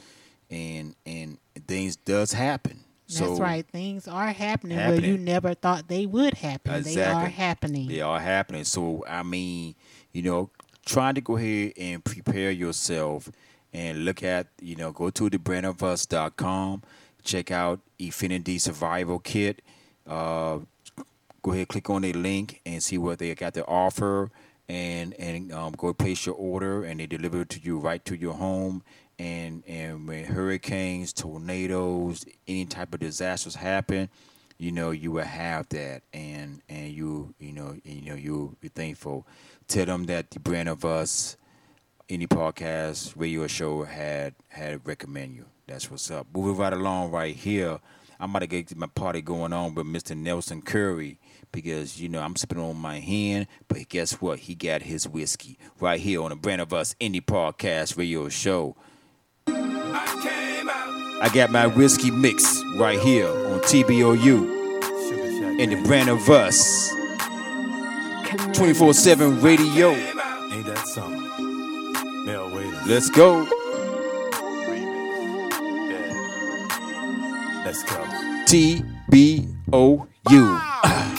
and 0.49 0.95
and 1.05 1.37
things 1.67 1.95
does 1.95 2.33
happen. 2.33 2.83
So 3.13 3.27
That's 3.27 3.39
right. 3.39 3.65
Things 3.67 4.07
are 4.07 4.31
happening, 4.31 4.77
where 4.77 4.99
you 4.99 5.17
never 5.17 5.53
thought 5.53 5.87
they 5.87 6.05
would 6.05 6.33
happen. 6.35 6.83
They 6.83 7.03
are 7.03 7.27
happening. 7.27 7.87
They 7.87 8.01
are 8.01 8.19
happening. 8.19 8.63
So 8.63 9.03
I 9.07 9.23
mean, 9.23 9.75
you 10.11 10.21
know, 10.23 10.49
trying 10.85 11.15
to 11.15 11.21
go 11.21 11.37
ahead 11.37 11.73
and 11.77 12.03
prepare 12.03 12.51
yourself 12.51 13.29
and 13.73 14.05
look 14.05 14.21
at, 14.23 14.47
you 14.61 14.75
know, 14.75 14.91
go 14.91 15.09
to 15.09 15.29
thebrandofus.com, 15.29 16.83
check 17.23 17.51
out 17.51 17.79
Infinity 17.99 18.57
Survival 18.59 19.19
Kit. 19.19 19.61
Uh, 20.05 20.59
go 21.41 21.51
ahead, 21.51 21.67
click 21.67 21.89
on 21.89 22.01
the 22.03 22.13
link 22.13 22.61
and 22.65 22.81
see 22.81 22.97
what 22.97 23.19
they 23.19 23.33
got 23.35 23.53
to 23.55 23.65
offer, 23.65 24.29
and 24.73 25.13
and 25.19 25.51
um, 25.53 25.73
go 25.77 25.93
place 25.93 26.25
your 26.25 26.35
order, 26.35 26.83
and 26.83 26.99
they 26.99 27.05
deliver 27.05 27.41
it 27.41 27.49
to 27.49 27.59
you 27.61 27.77
right 27.77 28.03
to 28.05 28.15
your 28.15 28.33
home. 28.33 28.83
And 29.19 29.63
and 29.67 30.07
when 30.07 30.25
hurricanes, 30.25 31.13
tornadoes, 31.13 32.25
any 32.47 32.65
type 32.65 32.93
of 32.93 32.99
disasters 32.99 33.55
happen, 33.55 34.09
you 34.57 34.71
know 34.71 34.89
you 34.89 35.11
will 35.11 35.23
have 35.23 35.69
that, 35.69 36.01
and 36.11 36.61
and 36.67 36.91
you 36.91 37.35
you 37.39 37.51
know 37.51 37.75
you 37.83 38.01
know 38.01 38.15
you'll 38.15 38.55
be 38.61 38.69
thankful. 38.69 39.27
Tell 39.67 39.85
them 39.85 40.05
that 40.05 40.31
the 40.31 40.39
brand 40.39 40.67
of 40.67 40.83
us, 40.83 41.37
Indie 42.09 42.27
podcast, 42.27 43.13
radio 43.15 43.45
show 43.45 43.83
had 43.83 44.33
had 44.49 44.85
recommend 44.87 45.35
you. 45.35 45.45
That's 45.67 45.91
what's 45.91 46.09
up. 46.09 46.25
Moving 46.33 46.57
right 46.57 46.73
along 46.73 47.11
right 47.11 47.35
here. 47.35 47.79
I'm 48.19 48.29
about 48.29 48.39
to 48.39 48.47
get 48.47 48.75
my 48.75 48.87
party 48.87 49.21
going 49.21 49.53
on 49.53 49.75
with 49.75 49.85
Mr. 49.85 50.15
Nelson 50.15 50.61
Curry 50.61 51.19
because 51.51 52.01
you 52.01 52.09
know 52.09 52.21
I'm 52.21 52.35
sipping 52.35 52.59
on 52.59 52.77
my 52.77 52.99
hand, 52.99 53.47
but 53.67 53.87
guess 53.89 54.21
what? 54.21 54.39
He 54.39 54.55
got 54.55 54.81
his 54.81 55.07
whiskey 55.07 55.57
right 55.79 55.99
here 55.99 56.21
on 56.21 56.29
the 56.29 56.35
Brand 56.35 56.61
of 56.61 56.73
Us 56.73 56.95
Indie 56.99 57.23
Podcast 57.23 57.97
Radio 57.97 58.29
Show. 58.29 58.75
I 59.47 60.23
I 61.23 61.29
got 61.29 61.51
my 61.51 61.67
whiskey 61.67 62.11
mix 62.11 62.61
right 62.75 62.99
here 62.99 63.29
on 63.29 63.61
TBOU 63.61 65.59
in 65.59 65.69
the 65.69 65.81
Brand 65.87 66.09
of 66.09 66.29
Us 66.29 66.89
24 68.51 68.93
7 68.93 69.39
radio. 69.41 69.91
Ain't 69.91 70.65
that 70.65 70.85
something? 70.85 72.25
Mel 72.25 72.49
Wade. 72.53 73.62
Let's 77.65 77.81
go. 77.83 77.95
TBOU. 78.45 79.47
I 80.27 81.12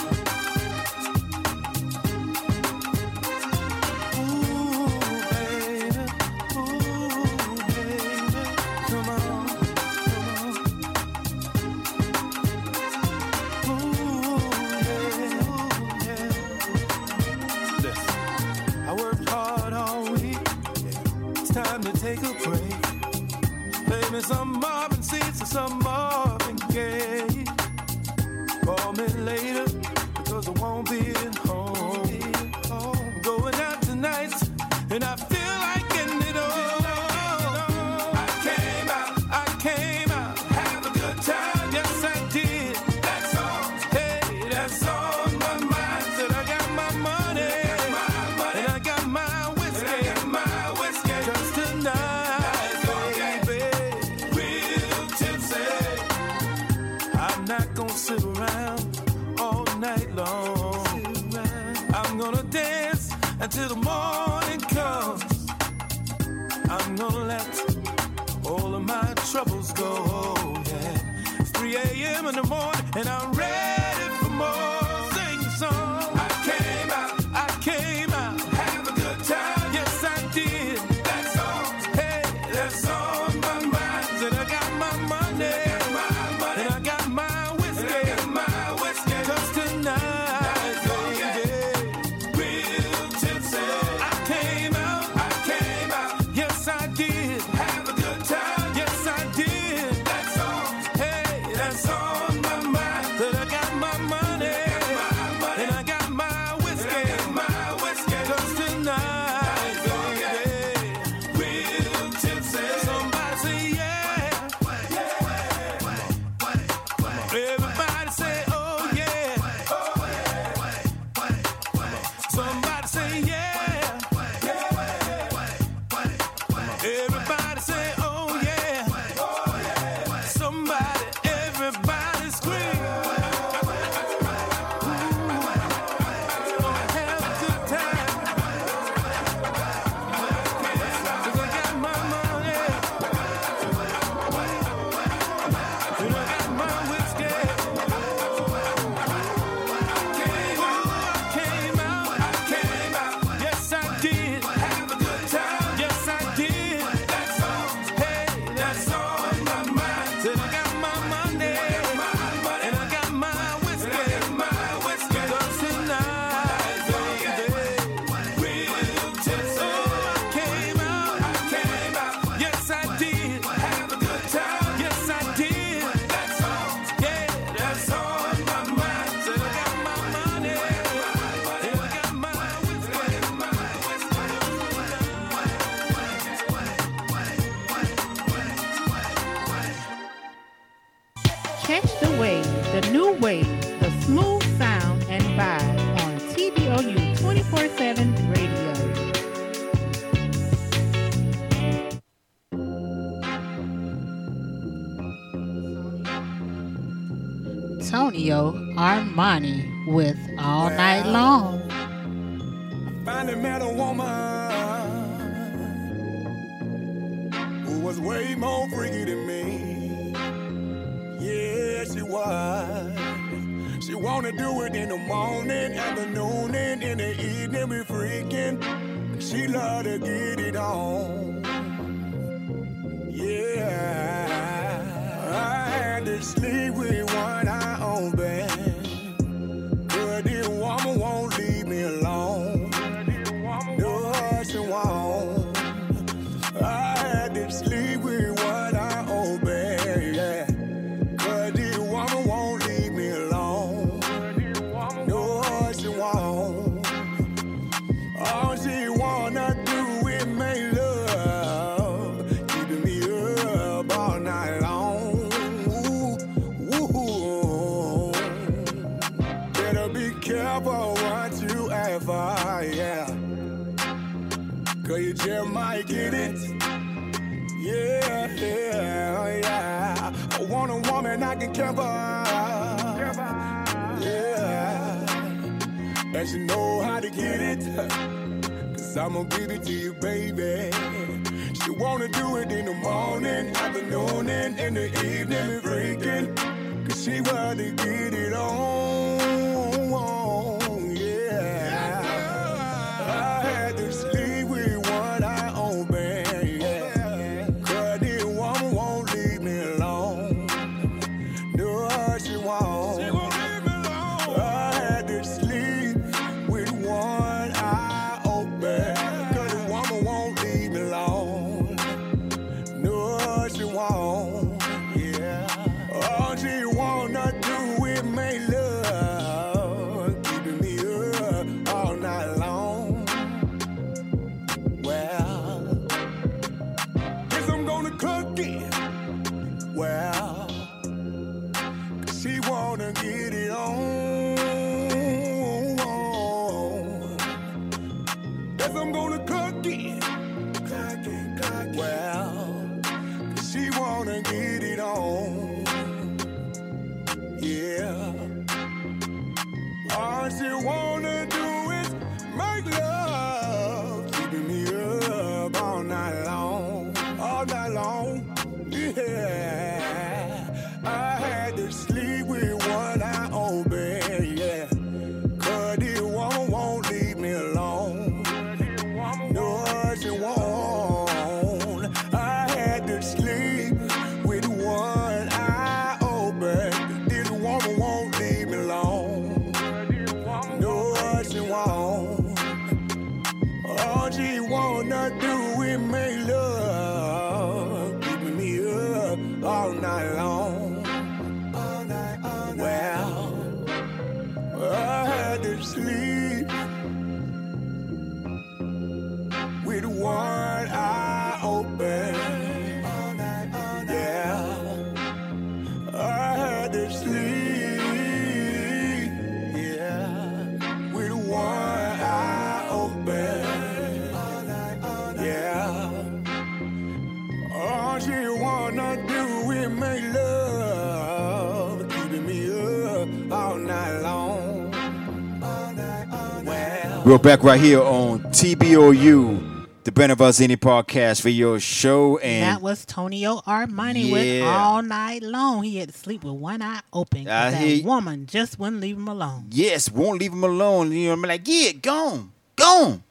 We're 437.05 437.19
back 437.19 437.43
right 437.43 437.61
here 437.61 437.83
on 437.83 438.21
TBOU, 438.21 439.67
the 439.85 439.93
Ben 439.93 440.11
of 440.11 440.23
Us 440.23 440.41
Indie 440.41 440.57
podcast 440.57 441.21
for 441.21 441.29
your 441.29 441.61
show. 441.61 442.17
And 442.17 442.43
that 442.45 442.63
was 442.63 442.87
Tonio 442.87 443.43
Armani 443.47 444.07
yeah. 444.07 444.13
with 444.13 444.43
All 444.45 444.83
Night 444.83 445.23
Long. 445.23 445.65
He 445.65 445.77
had 445.77 445.91
to 445.91 445.95
sleep 445.95 446.25
with 446.25 446.33
one 446.33 446.63
eye 446.63 446.81
open. 446.95 447.29
I 447.29 447.51
that 447.51 447.85
woman 447.85 448.25
just 448.25 448.59
wouldn't 448.59 448.81
leave 448.81 448.97
him 448.97 449.09
alone. 449.09 449.49
Yes, 449.51 449.91
won't 449.91 450.19
leave 450.19 450.33
him 450.33 450.45
alone. 450.45 450.93
You 450.93 451.09
know, 451.09 451.13
I'm 451.13 451.21
like, 451.21 451.43
yeah, 451.45 451.73
gone, 451.73 452.33
gone, 452.57 453.03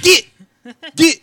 get, 0.00 0.24
get, 0.96 1.20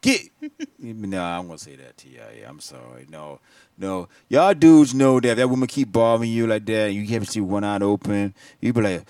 get. 0.00 0.22
no, 0.80 1.22
I'm 1.22 1.46
gonna 1.46 1.56
say 1.58 1.76
that 1.76 1.96
to 1.98 2.08
y'all. 2.08 2.24
Yeah, 2.36 2.48
I'm 2.48 2.58
sorry. 2.58 3.06
No, 3.08 3.38
no. 3.78 4.08
Y'all 4.28 4.54
dudes 4.54 4.92
know 4.92 5.20
that 5.20 5.28
if 5.28 5.36
that 5.36 5.48
woman 5.48 5.68
keep 5.68 5.92
bothering 5.92 6.32
you 6.32 6.48
like 6.48 6.66
that, 6.66 6.88
and 6.88 6.94
you 6.96 7.06
haven't 7.06 7.28
see 7.28 7.40
one 7.40 7.62
eye 7.62 7.78
open, 7.78 8.34
you 8.60 8.72
be 8.72 8.80
like, 8.80 9.04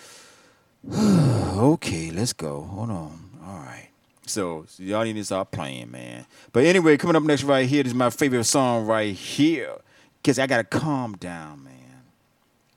okay, 0.93 2.11
let's 2.11 2.33
go. 2.33 2.63
Hold 2.63 2.91
on. 2.91 3.31
All 3.45 3.59
right. 3.59 3.89
So, 4.27 4.65
so 4.69 4.83
y'all 4.83 5.05
need 5.05 5.15
to 5.15 5.25
stop 5.25 5.51
playing, 5.51 5.91
man. 5.91 6.27
But 6.53 6.65
anyway, 6.65 6.97
coming 6.97 7.17
up 7.17 7.23
next 7.23 7.45
right 7.45 7.67
here, 7.67 7.83
this 7.83 7.93
is 7.93 7.97
my 7.97 8.11
favorite 8.11 8.45
song 8.45 8.87
right 8.87 9.15
here. 9.15 9.77
Cause 10.23 10.39
I 10.39 10.47
gotta 10.47 10.65
calm 10.65 11.17
down, 11.17 11.65
man. 11.65 12.03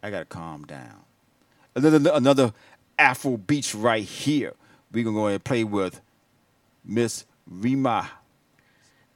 I 0.02 0.10
gotta 0.10 0.26
calm 0.26 0.64
down. 0.64 1.02
Another 1.76 2.12
another 2.14 2.54
Afro 2.98 3.38
Beats 3.38 3.76
right 3.76 4.04
here. 4.04 4.54
We 4.92 5.04
gonna 5.04 5.16
go 5.16 5.28
ahead 5.28 5.36
and 5.36 5.44
play 5.44 5.64
with 5.64 6.02
Miss 6.86 7.26
Rema. 7.48 8.10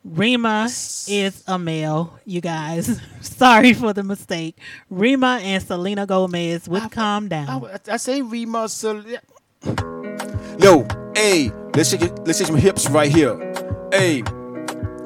Rema 0.05 0.65
is 0.65 1.43
a 1.47 1.57
male, 1.57 2.19
you 2.25 2.39
guys. 2.39 3.01
Sorry 3.21 3.73
for 3.73 3.91
the 3.91 4.03
mistake. 4.03 4.55
Rema 4.91 5.39
and 5.41 5.63
Selena 5.63 6.05
Gomez 6.05 6.69
with 6.69 6.91
Calm 6.91 7.27
Down. 7.27 7.65
I, 7.65 7.79
I 7.93 7.97
say 7.97 8.21
Rema. 8.21 8.69
Sel- 8.69 9.03
Yo, 10.59 10.87
hey, 11.15 11.51
let's 11.75 11.89
shake 11.89 12.03
it, 12.03 12.19
let's 12.25 12.37
shake 12.37 12.47
some 12.47 12.55
hips 12.55 12.87
right 12.89 13.11
here. 13.11 13.35
Hey, 13.91 14.21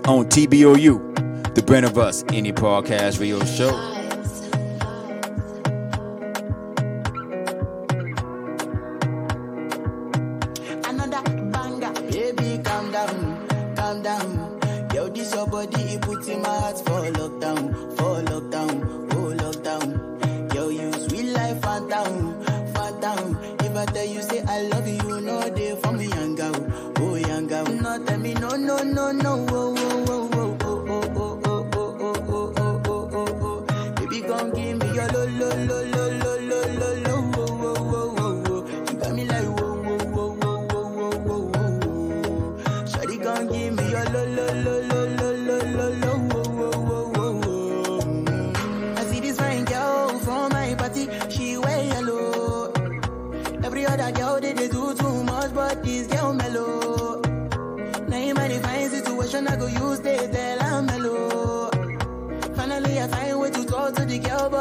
on 0.06 0.26
TBOU, 0.28 1.54
the 1.56 1.64
brand 1.64 1.86
of 1.86 1.97
us, 1.97 2.24
Indie 2.24 2.54
podcast 2.54 3.22
radio 3.22 3.43
show. 3.45 3.99
No, 28.84 29.11
no, 29.11 29.11
no, 29.11 29.49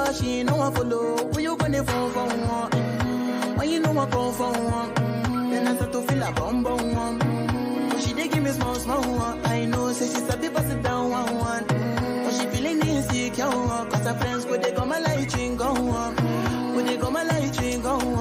but 0.09 0.17
she 0.17 0.43
no 0.43 0.57
one 0.57 0.73
follow. 0.75 1.17
Who 1.33 1.41
you 1.41 1.55
gonna 1.57 1.85
phone 1.85 2.11
for 2.13 2.25
one? 2.27 2.71
Mm. 2.71 3.59
When 3.59 3.69
you 3.69 3.81
know 3.81 3.91
I 3.91 4.07
come 4.07 4.33
for 4.33 4.51
one, 4.53 4.95
mm. 4.95 5.51
then 5.51 5.67
I 5.69 5.75
start 5.77 5.93
to 5.93 6.01
feel 6.03 6.23
a 6.23 6.33
bum 6.33 6.63
bum 6.63 6.95
one. 6.95 7.19
Mm. 7.19 7.91
But 7.91 8.01
she 8.03 8.15
dey 8.15 8.29
give 8.29 8.43
me 8.43 8.51
small 8.51 8.75
small 8.77 9.03
one. 9.03 9.45
I 9.45 9.67
know, 9.67 9.93
say 9.93 10.07
she's 10.07 10.29
a 10.33 10.37
bit 10.39 10.55
pass 10.55 10.71
it 10.71 10.83
down 10.83 11.11
one 11.11 11.35
one. 11.37 11.65
Mm. 11.67 12.25
But 12.25 12.33
she 12.37 12.47
feeling 12.47 12.81
insecure, 12.89 13.51
cause 13.91 14.07
her 14.07 14.15
friends 14.15 14.45
go 14.47 14.57
they 14.57 14.73
come 14.73 14.89
my 14.89 14.99
light 14.99 15.35
ring 15.37 15.57
go 15.57 15.67
on. 15.67 16.17
Go 16.75 16.81
they 16.83 16.97
come 16.97 17.13
my 17.13 17.23
light 17.25 17.61
ring 17.61 17.83
go 17.83 17.91
on. 17.91 18.18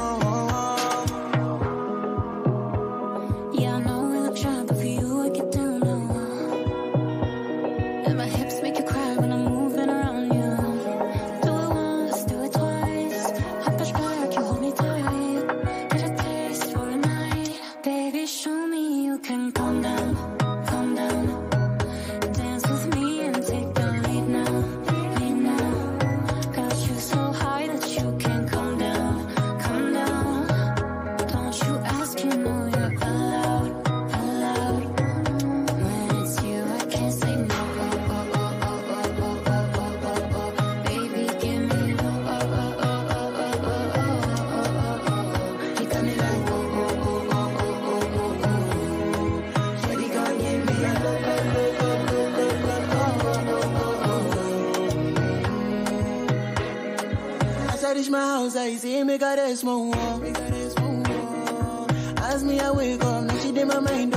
Me 62.47 62.59
I 62.59 62.71
wake 62.71 63.03
up, 63.03 63.23
now 63.25 63.37
she 63.39 63.51
did 63.51 63.67
my 63.67 63.79
mind 63.79 64.16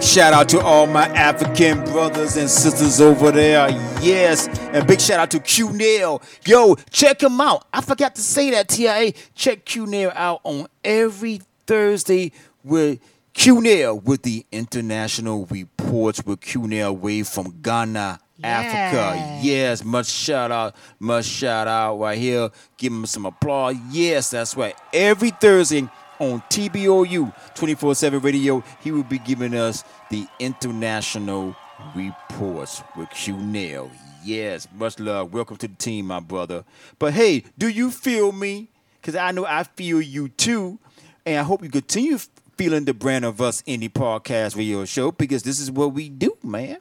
big 0.00 0.08
shout 0.08 0.32
out 0.32 0.48
to 0.48 0.58
all 0.60 0.86
my 0.86 1.04
African 1.08 1.84
brothers 1.84 2.36
and 2.38 2.48
sisters 2.48 3.02
over 3.02 3.30
there. 3.30 3.68
Yes, 4.00 4.48
and 4.72 4.86
big 4.86 4.98
shout 4.98 5.20
out 5.20 5.30
to 5.32 5.40
Q 5.40 5.74
Nail. 5.74 6.22
Yo, 6.46 6.76
check 6.90 7.22
him 7.22 7.38
out. 7.38 7.66
I 7.70 7.82
forgot 7.82 8.14
to 8.14 8.22
say 8.22 8.50
that, 8.52 8.68
TIA. 8.68 9.12
Check 9.34 9.66
Q 9.66 9.86
Nail 9.86 10.10
out 10.14 10.40
on 10.44 10.68
every 10.82 11.42
Thursday 11.66 12.32
with 12.64 12.98
Q 13.34 13.60
Nail 13.60 13.98
with 13.98 14.22
the 14.22 14.46
international 14.50 15.44
reports 15.46 16.24
with 16.24 16.40
Q 16.40 16.66
Nail 16.66 16.96
Wave 16.96 17.28
from 17.28 17.60
Ghana. 17.60 18.20
Africa. 18.42 19.38
Yes, 19.42 19.84
much 19.84 20.06
shout 20.06 20.50
out, 20.50 20.74
much 20.98 21.26
shout 21.26 21.68
out 21.68 21.96
right 21.96 22.16
here. 22.16 22.48
Give 22.78 22.90
him 22.90 23.04
some 23.04 23.26
applause. 23.26 23.76
Yes, 23.90 24.30
that's 24.30 24.56
right. 24.56 24.74
Every 24.94 25.28
Thursday 25.28 25.90
on 26.20 26.42
TBOU 26.50 27.34
24 27.54 27.94
7 27.96 28.20
radio, 28.20 28.62
he 28.80 28.92
will 28.92 29.02
be 29.02 29.18
giving 29.18 29.54
us 29.54 29.82
the 30.10 30.26
international 30.38 31.56
reports 31.94 32.82
with 32.96 33.10
Q 33.10 33.36
Nail. 33.36 33.90
Yes, 34.22 34.68
much 34.74 35.00
love. 35.00 35.32
Welcome 35.32 35.56
to 35.56 35.68
the 35.68 35.74
team, 35.74 36.06
my 36.06 36.20
brother. 36.20 36.64
But 36.98 37.14
hey, 37.14 37.44
do 37.58 37.68
you 37.68 37.90
feel 37.90 38.32
me? 38.32 38.68
Because 39.00 39.16
I 39.16 39.32
know 39.32 39.46
I 39.46 39.64
feel 39.64 40.00
you 40.00 40.28
too. 40.28 40.78
And 41.24 41.38
I 41.38 41.42
hope 41.42 41.62
you 41.62 41.70
continue 41.70 42.18
feeling 42.56 42.84
the 42.84 42.92
brand 42.94 43.24
of 43.24 43.40
us 43.40 43.62
indie 43.62 43.90
podcast 43.90 44.56
radio 44.56 44.84
show 44.84 45.10
because 45.10 45.42
this 45.42 45.58
is 45.58 45.70
what 45.70 45.94
we 45.94 46.10
do, 46.10 46.36
man. 46.42 46.78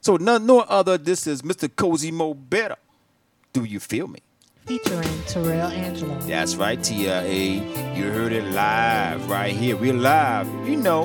So 0.00 0.16
none 0.16 0.46
no 0.46 0.60
other. 0.60 0.96
This 0.96 1.26
is 1.26 1.42
Mr. 1.42 1.68
Cozy 1.74 2.10
Mo 2.10 2.32
Better. 2.32 2.76
Do 3.52 3.64
you 3.64 3.80
feel 3.80 4.08
me? 4.08 4.20
Featuring 4.68 5.22
Terrell 5.26 5.68
Angelo. 5.68 6.14
That's 6.26 6.54
right, 6.56 6.84
TIA. 6.84 7.62
You 7.94 8.10
heard 8.12 8.34
it 8.34 8.44
live 8.52 9.26
right 9.30 9.56
here. 9.56 9.78
We're 9.78 9.94
live. 9.94 10.46
You 10.68 10.76
know. 10.76 11.04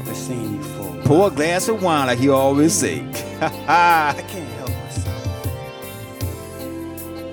I've 0.00 0.16
seen 0.16 0.56
you 0.56 0.62
fall. 0.64 0.96
Pour 1.04 1.28
a 1.28 1.30
glass 1.30 1.68
of 1.68 1.80
wine 1.80 2.08
like 2.08 2.18
you 2.18 2.34
always 2.34 2.72
say. 2.72 3.06
I 3.40 4.20
can't 4.26 4.48
help 4.54 4.70
myself. 4.70 5.22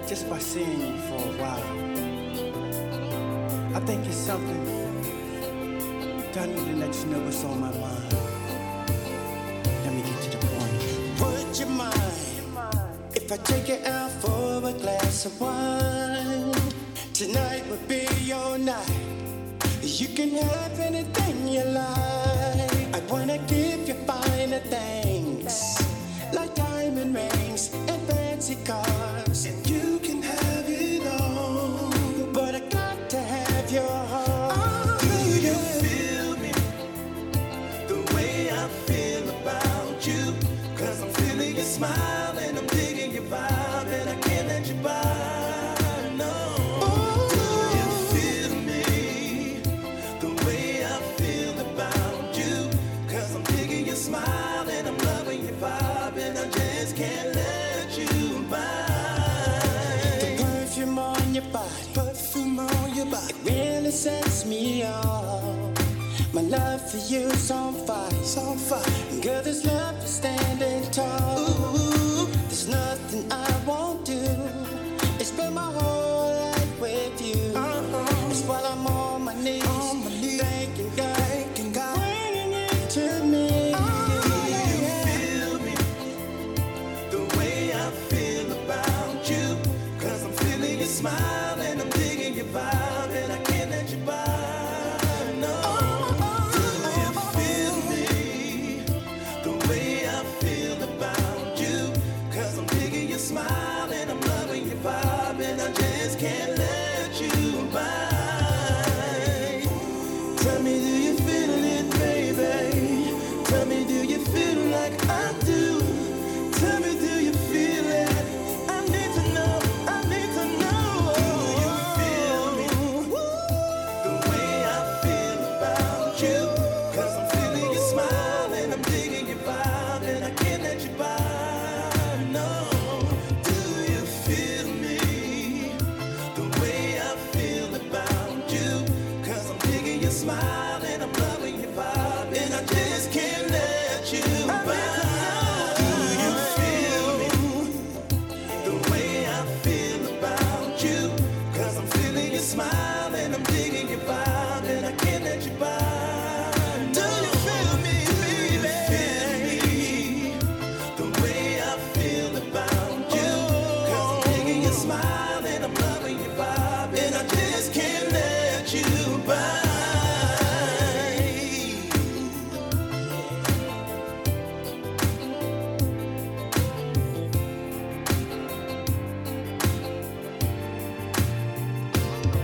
Just 0.07 0.29
by 0.29 0.37
seeing 0.37 0.81
you 0.81 0.97
for 1.07 1.15
a 1.15 1.31
while. 1.41 1.65
I 3.75 3.79
think 3.79 4.05
it's 4.05 4.17
something 4.17 4.63
that 6.15 6.37
I 6.37 6.45
need 6.45 6.57
to 6.57 6.75
let 6.75 6.93
you 6.95 7.05
know 7.07 7.21
what's 7.21 7.43
on 7.43 7.59
my 7.59 7.71
mind. 7.71 8.13
Let 9.83 9.93
me 9.95 10.03
get 10.03 10.21
to 10.21 10.29
the 10.37 10.45
point. 10.45 10.73
Would 11.21 11.57
you 11.57 11.65
mind 11.65 12.30
if 13.33 13.39
I 13.39 13.43
take 13.43 13.67
you 13.69 13.77
out 13.85 14.11
for 14.11 14.67
a 14.67 14.73
glass 14.73 15.25
of 15.25 15.39
wine? 15.39 16.53
Tonight 17.13 17.63
would 17.69 17.87
be 17.87 18.05
your 18.23 18.57
night. 18.57 18.89
You 19.81 20.07
can 20.09 20.31
have 20.31 20.79
anything 20.79 21.47
you 21.47 21.63
like. 21.63 22.93
I 22.93 23.01
wanna 23.09 23.37
give 23.47 23.87
you 23.87 23.93
finer 24.05 24.59
things, 24.59 25.81
like 26.33 26.53
diamond 26.55 27.15
rings 27.15 27.73
and 27.87 28.01
fancy 28.07 28.57
cars. 28.65 29.20
Sets 64.01 64.47
me 64.47 64.83
off. 64.83 66.33
My 66.33 66.41
love 66.41 66.81
for 66.89 66.97
you's 66.97 67.51
on 67.51 67.73
fire, 67.85 68.09
on 68.35 68.57
fire. 68.57 69.21
Girl, 69.21 69.43
this 69.43 69.63
love 69.63 70.03
is 70.03 70.09
standing 70.09 70.89
tall. 70.89 71.37
Ooh, 71.39 72.25
there's 72.47 72.67
nothing 72.67 73.31
I 73.31 73.47
won't 73.67 74.03
do. 74.05 74.23
It's 75.19 75.29
spend 75.29 75.53
my 75.53 75.71
whole 75.71 76.00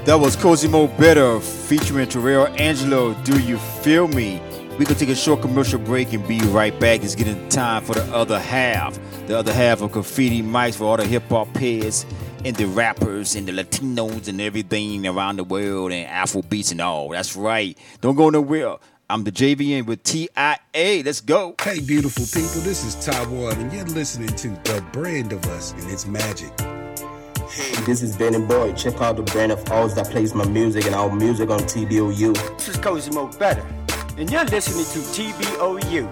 That 0.07 0.21
was 0.21 0.37
Cosimo 0.37 0.87
Better 0.87 1.41
featuring 1.41 2.07
Terrell 2.07 2.47
Angelo. 2.57 3.13
Do 3.25 3.41
you 3.41 3.57
feel 3.57 4.07
me? 4.07 4.41
We 4.79 4.85
gonna 4.85 4.97
take 4.97 5.09
a 5.09 5.15
short 5.15 5.41
commercial 5.41 5.79
break 5.79 6.13
and 6.13 6.25
be 6.25 6.39
right 6.43 6.71
back. 6.79 7.03
It's 7.03 7.13
getting 7.13 7.49
time 7.49 7.83
for 7.83 7.93
the 7.93 8.05
other 8.15 8.39
half. 8.39 8.97
The 9.27 9.37
other 9.37 9.51
half 9.51 9.81
of 9.81 9.91
Graffiti 9.91 10.41
Mics 10.41 10.77
for 10.77 10.85
all 10.85 10.95
the 10.95 11.03
hip 11.03 11.27
hop 11.27 11.53
heads 11.57 12.05
and 12.45 12.55
the 12.55 12.67
rappers 12.67 13.35
and 13.35 13.49
the 13.49 13.51
Latinos 13.51 14.29
and 14.29 14.39
everything 14.39 15.05
around 15.05 15.39
the 15.39 15.43
world 15.43 15.91
and 15.91 16.07
Afro 16.07 16.41
beats 16.41 16.71
and 16.71 16.79
all. 16.79 17.09
That's 17.09 17.35
right. 17.35 17.77
Don't 17.99 18.15
go 18.15 18.29
nowhere. 18.29 18.77
I'm 19.09 19.25
the 19.25 19.31
JVN 19.33 19.87
with 19.87 20.03
TIA. 20.03 21.03
Let's 21.03 21.19
go. 21.19 21.53
Hey, 21.61 21.81
beautiful 21.81 22.23
people, 22.23 22.61
this 22.61 22.85
is 22.85 22.95
Taiwan, 23.05 23.59
and 23.59 23.73
you're 23.73 23.83
listening 23.83 24.29
to 24.37 24.47
The 24.71 24.81
Brand 24.93 25.33
of 25.33 25.45
Us 25.47 25.73
and 25.73 25.91
its 25.91 26.07
magic. 26.07 26.53
Hey, 27.49 27.71
this 27.85 28.01
is 28.01 28.17
Benny 28.17 28.39
Boy. 28.39 28.73
Check 28.73 28.99
out 28.99 29.15
the 29.15 29.23
brand 29.23 29.53
of 29.53 29.71
Oz 29.71 29.95
that 29.95 30.09
plays 30.09 30.35
my 30.35 30.45
music 30.45 30.85
and 30.85 30.93
our 30.93 31.09
music 31.09 31.49
on 31.49 31.59
TBOU. 31.59 32.33
This 32.57 32.67
is 32.67 32.75
Cozy 32.75 33.09
Cosimo 33.09 33.27
Better, 33.39 33.65
and 34.17 34.29
you're 34.29 34.43
listening 34.43 34.83
to 34.83 34.99
TBOU. 35.15 36.03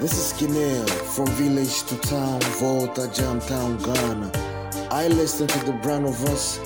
This 0.00 0.12
is 0.16 0.32
Kinel 0.40 0.88
from 0.88 1.26
village 1.36 1.82
to 1.82 1.98
town, 1.98 2.40
Volta, 2.58 3.02
Jamtown, 3.02 3.76
Ghana. 3.84 4.88
I 4.90 5.08
listen 5.08 5.46
to 5.48 5.64
the 5.66 5.72
brand 5.82 6.06
of 6.06 6.24
us. 6.24 6.56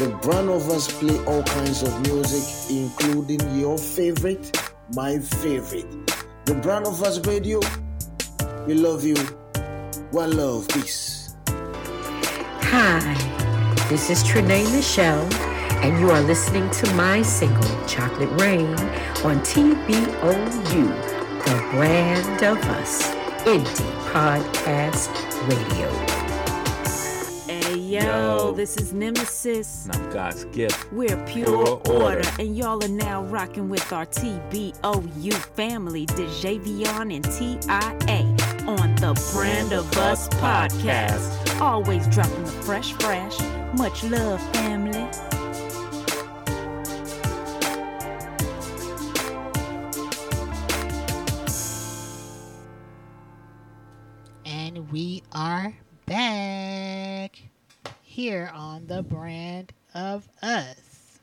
The 0.00 0.08
brand 0.22 0.50
of 0.50 0.68
us 0.68 0.90
play 0.98 1.16
all 1.26 1.44
kinds 1.44 1.84
of 1.84 2.00
music, 2.02 2.42
including 2.70 3.56
your 3.56 3.78
favorite, 3.78 4.50
my 4.94 5.20
favorite. 5.20 5.86
The 6.46 6.54
brand 6.56 6.86
of 6.86 7.00
us 7.04 7.24
radio. 7.24 7.60
We 8.66 8.74
love 8.74 9.04
you. 9.04 9.16
One 10.10 10.36
love, 10.36 10.66
peace. 10.68 11.13
Hi, 12.76 13.14
this 13.88 14.10
is 14.10 14.24
Trinae 14.24 14.68
Michelle, 14.74 15.32
and 15.84 16.00
you 16.00 16.10
are 16.10 16.20
listening 16.22 16.68
to 16.70 16.92
my 16.94 17.22
single, 17.22 17.86
Chocolate 17.86 18.28
Rain, 18.40 18.66
on 19.22 19.38
TBOU, 19.46 20.88
the 21.44 21.68
brand 21.70 22.42
of 22.42 22.58
us, 22.70 23.12
Indie 23.44 23.92
Podcast 24.10 25.08
Radio. 25.48 25.88
Hey 27.46 27.76
yo, 27.78 28.00
Yo. 28.00 28.52
this 28.54 28.76
is 28.76 28.92
Nemesis. 28.92 29.86
And 29.86 29.94
I'm 29.94 30.10
God's 30.10 30.44
gift. 30.46 30.92
We're 30.92 31.16
pure, 31.26 31.46
Pure 31.46 31.66
order. 31.66 31.92
order. 31.92 32.28
and 32.40 32.56
y'all 32.56 32.82
are 32.84 32.88
now 32.88 33.22
rocking 33.22 33.68
with 33.68 33.92
our 33.92 34.06
TBOU 34.06 35.32
family, 35.54 36.06
Djayvoyn 36.06 37.14
and 37.14 37.24
TIA, 37.24 38.66
on 38.68 38.96
the 38.96 39.14
Brand 39.32 39.72
of 39.72 39.96
Us 39.96 40.28
podcast. 40.30 41.43
Always 41.60 42.06
dropping 42.08 42.44
the 42.44 42.50
fresh, 42.50 42.92
fresh. 42.94 43.38
Much 43.78 44.02
love, 44.04 44.40
family. 44.52 45.08
And 54.44 54.90
we 54.90 55.22
are 55.32 55.74
back 56.06 57.40
here 58.02 58.50
on 58.52 58.86
the 58.88 59.02
brand 59.02 59.72
of 59.94 60.28
us. 60.42 61.20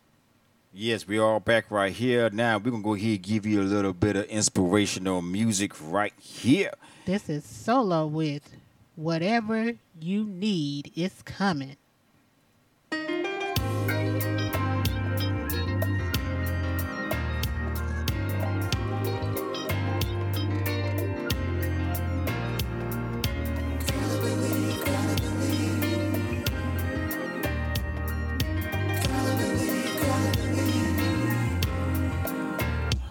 Yes, 0.73 1.05
we 1.05 1.19
are 1.19 1.41
back 1.41 1.69
right 1.69 1.91
here. 1.91 2.29
Now 2.29 2.57
we're 2.57 2.71
gonna 2.71 2.81
go 2.81 2.95
ahead 2.95 3.09
and 3.09 3.21
give 3.21 3.45
you 3.45 3.61
a 3.61 3.63
little 3.63 3.93
bit 3.93 4.15
of 4.15 4.25
inspirational 4.25 5.21
music 5.21 5.73
right 5.81 6.13
here. 6.17 6.71
This 7.05 7.27
is 7.27 7.43
solo 7.43 8.07
with 8.07 8.55
whatever 8.95 9.73
you 9.99 10.25
need 10.25 10.91
is 10.95 11.21
coming. 11.23 11.77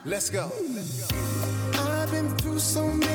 Let's 0.04 0.28
go. 0.28 0.50
I've 1.74 2.10
been 2.10 2.28
through 2.38 2.58
so 2.58 2.86
many 2.86 3.09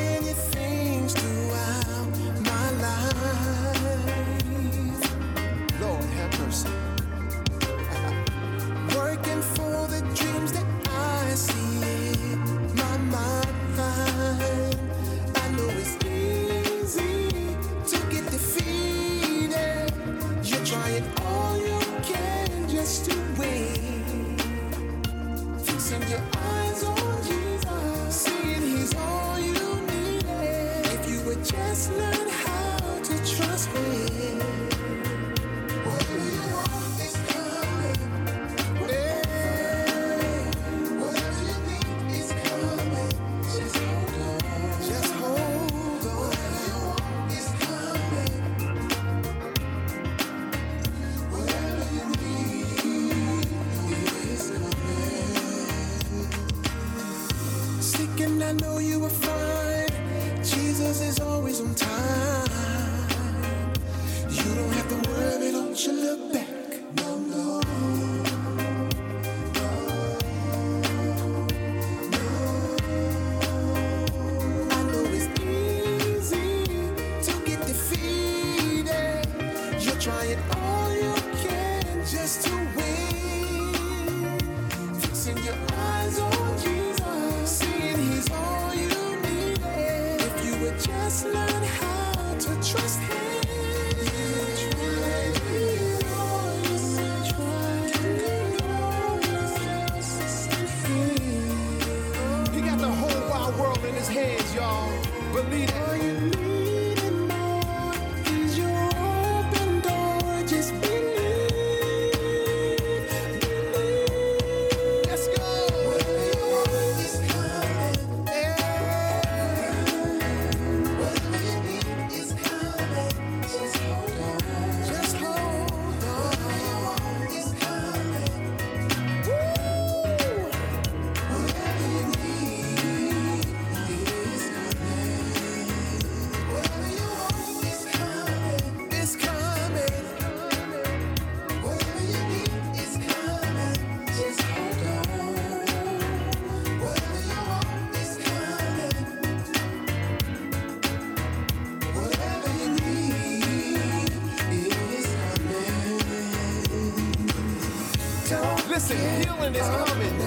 is 159.55 159.67
coming. 159.67 160.17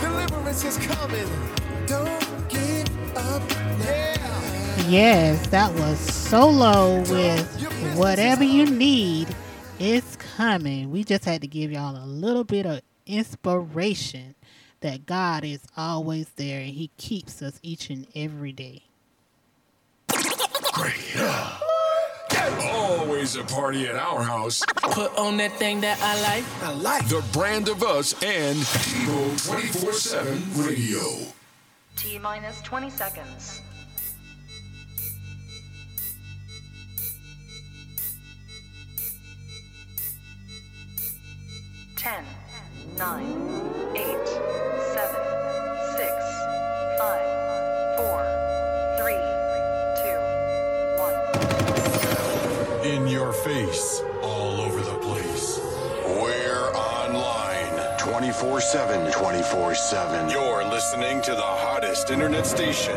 Deliverance 0.00 0.64
is 0.64 0.76
coming. 0.78 1.28
Don't 1.86 2.48
give 2.48 3.16
up 3.16 3.42
now. 3.78 4.88
Yes, 4.88 5.46
that 5.48 5.72
was 5.74 5.98
solo 5.98 7.00
with 7.02 7.96
whatever 7.96 8.42
you 8.44 8.66
need 8.66 9.28
is 9.78 10.16
coming. 10.36 10.90
We 10.90 11.04
just 11.04 11.24
had 11.24 11.40
to 11.42 11.46
give 11.46 11.70
y'all 11.70 11.96
a 11.96 12.06
little 12.06 12.44
bit 12.44 12.66
of 12.66 12.80
inspiration 13.06 14.34
that 14.80 15.06
God 15.06 15.44
is 15.44 15.60
always 15.76 16.28
there 16.30 16.60
and 16.60 16.70
He 16.70 16.90
keeps 16.96 17.40
us 17.42 17.58
each 17.62 17.88
and 17.90 18.06
every 18.14 18.52
day. 18.52 18.82
Always 23.22 23.36
a 23.36 23.44
party 23.44 23.86
at 23.86 23.94
our 23.94 24.20
house. 24.20 24.64
Put 24.82 25.16
on 25.16 25.36
that 25.36 25.52
thing 25.52 25.80
that 25.82 25.96
I 26.02 26.20
like. 26.22 26.44
I 26.60 26.72
like 26.72 27.06
the 27.06 27.22
brand 27.32 27.68
of 27.68 27.84
us 27.84 28.20
and 28.20 28.58
Evo 28.58 29.46
24 29.46 29.92
7 29.92 30.42
Radio. 30.56 30.98
T 31.94 32.18
minus 32.18 32.60
20 32.62 32.90
seconds. 32.90 33.62
Ten, 41.94 42.24
nine, 42.98 43.71
7. 58.72 59.12
24 59.12 59.74
7. 59.74 60.30
You're 60.30 60.64
listening 60.64 61.20
to 61.20 61.32
the 61.32 61.42
hottest 61.42 62.10
internet 62.10 62.46
station. 62.46 62.96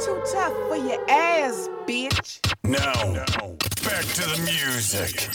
Too 0.00 0.18
tough 0.32 0.54
for 0.66 0.76
your 0.76 0.98
ass, 1.10 1.68
bitch. 1.86 2.40
Now, 2.64 2.94
back 3.84 4.06
to 4.16 4.24
the 4.32 4.40
music. 4.46 5.28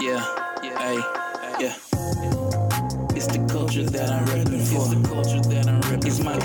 Yeah, 0.00 0.22
hey, 0.62 1.00
yeah. 1.58 1.74
It's 3.16 3.26
the 3.26 3.44
culture 3.50 3.82
that 3.82 4.10
I'm 4.10 4.26
repping 4.26 4.62
for. 4.62 4.76
It's 4.76 4.94
the 4.94 5.08
culture 5.08 5.41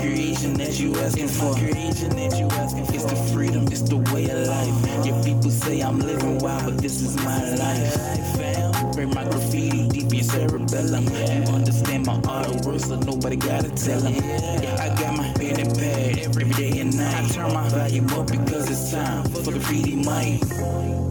creation 0.08 0.54
that 0.54 0.80
you 0.80 0.94
asking 0.96 1.28
for. 1.28 1.54
creation 1.54 2.10
that 2.16 2.38
you 2.38 2.46
asking 2.46 2.84
for. 2.86 2.94
It's 2.94 3.04
the 3.04 3.16
freedom, 3.32 3.66
it's 3.66 3.82
the 3.82 3.96
way 4.12 4.24
of 4.30 4.46
life. 4.46 5.06
Your 5.06 5.22
people 5.22 5.50
say 5.50 5.80
I'm 5.80 5.98
living 5.98 6.38
wild, 6.38 6.64
but 6.64 6.78
this 6.78 7.02
is 7.02 7.16
my 7.16 7.54
life. 7.54 8.94
Bring 8.94 9.10
my 9.14 9.24
graffiti 9.24 9.88
deep 9.88 10.12
in 10.12 10.24
cerebellum. 10.24 11.04
You 11.04 11.54
understand 11.54 12.06
my 12.06 12.16
artwork, 12.20 12.80
so 12.80 12.98
nobody 12.98 13.36
gotta 13.36 13.70
tell 13.70 14.00
them. 14.00 14.14
Yeah, 14.14 14.76
I 14.80 14.88
got 15.00 15.16
my 15.16 15.32
pen 15.34 15.60
and 15.60 15.74
pad 15.76 16.18
every 16.18 16.48
day 16.50 16.80
and 16.80 16.96
night. 16.96 17.24
I 17.24 17.28
turn 17.28 17.52
my 17.52 17.68
volume 17.68 18.08
up 18.10 18.26
because 18.28 18.70
it's 18.70 18.90
time 18.92 19.24
for 19.24 19.42
the 19.42 19.52
graffiti 19.52 19.96
mic. 19.96 21.07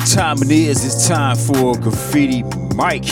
What 0.00 0.08
time 0.08 0.38
it 0.38 0.50
is. 0.50 0.82
It's 0.82 1.06
time 1.08 1.36
for 1.36 1.78
Graffiti 1.78 2.42
Mike, 2.74 3.04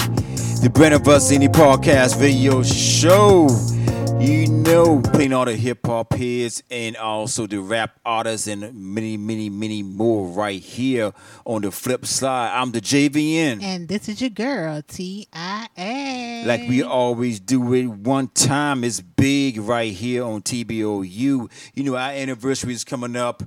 the 0.62 0.70
Brand 0.72 0.94
of 0.94 1.06
Us 1.06 1.30
Indie 1.30 1.52
Podcast 1.52 2.18
video 2.18 2.62
show. 2.62 3.46
You 4.18 4.46
know, 4.48 5.02
playing 5.02 5.34
all 5.34 5.44
the 5.44 5.54
hip 5.54 5.86
hop 5.86 6.14
heads 6.14 6.62
and 6.70 6.96
also 6.96 7.46
the 7.46 7.60
rap 7.60 8.00
artists 8.06 8.46
and 8.46 8.74
many, 8.74 9.18
many, 9.18 9.50
many 9.50 9.82
more 9.82 10.28
right 10.28 10.62
here 10.62 11.12
on 11.44 11.60
the 11.60 11.70
flip 11.70 12.06
side. 12.06 12.58
I'm 12.58 12.72
Djayvoyn. 12.72 13.62
And 13.62 13.86
this 13.86 14.08
is 14.08 14.22
your 14.22 14.30
girl, 14.30 14.80
T.I.A. 14.80 16.44
Like 16.46 16.70
we 16.70 16.82
always 16.82 17.38
do 17.38 17.74
it 17.74 17.84
one 17.86 18.28
time. 18.28 18.82
It's 18.82 19.02
big 19.02 19.58
right 19.58 19.92
here 19.92 20.24
on 20.24 20.40
TBOU. 20.40 21.50
You 21.74 21.84
know, 21.84 21.96
our 21.96 22.12
anniversary 22.12 22.72
is 22.72 22.82
coming 22.82 23.14
up. 23.14 23.42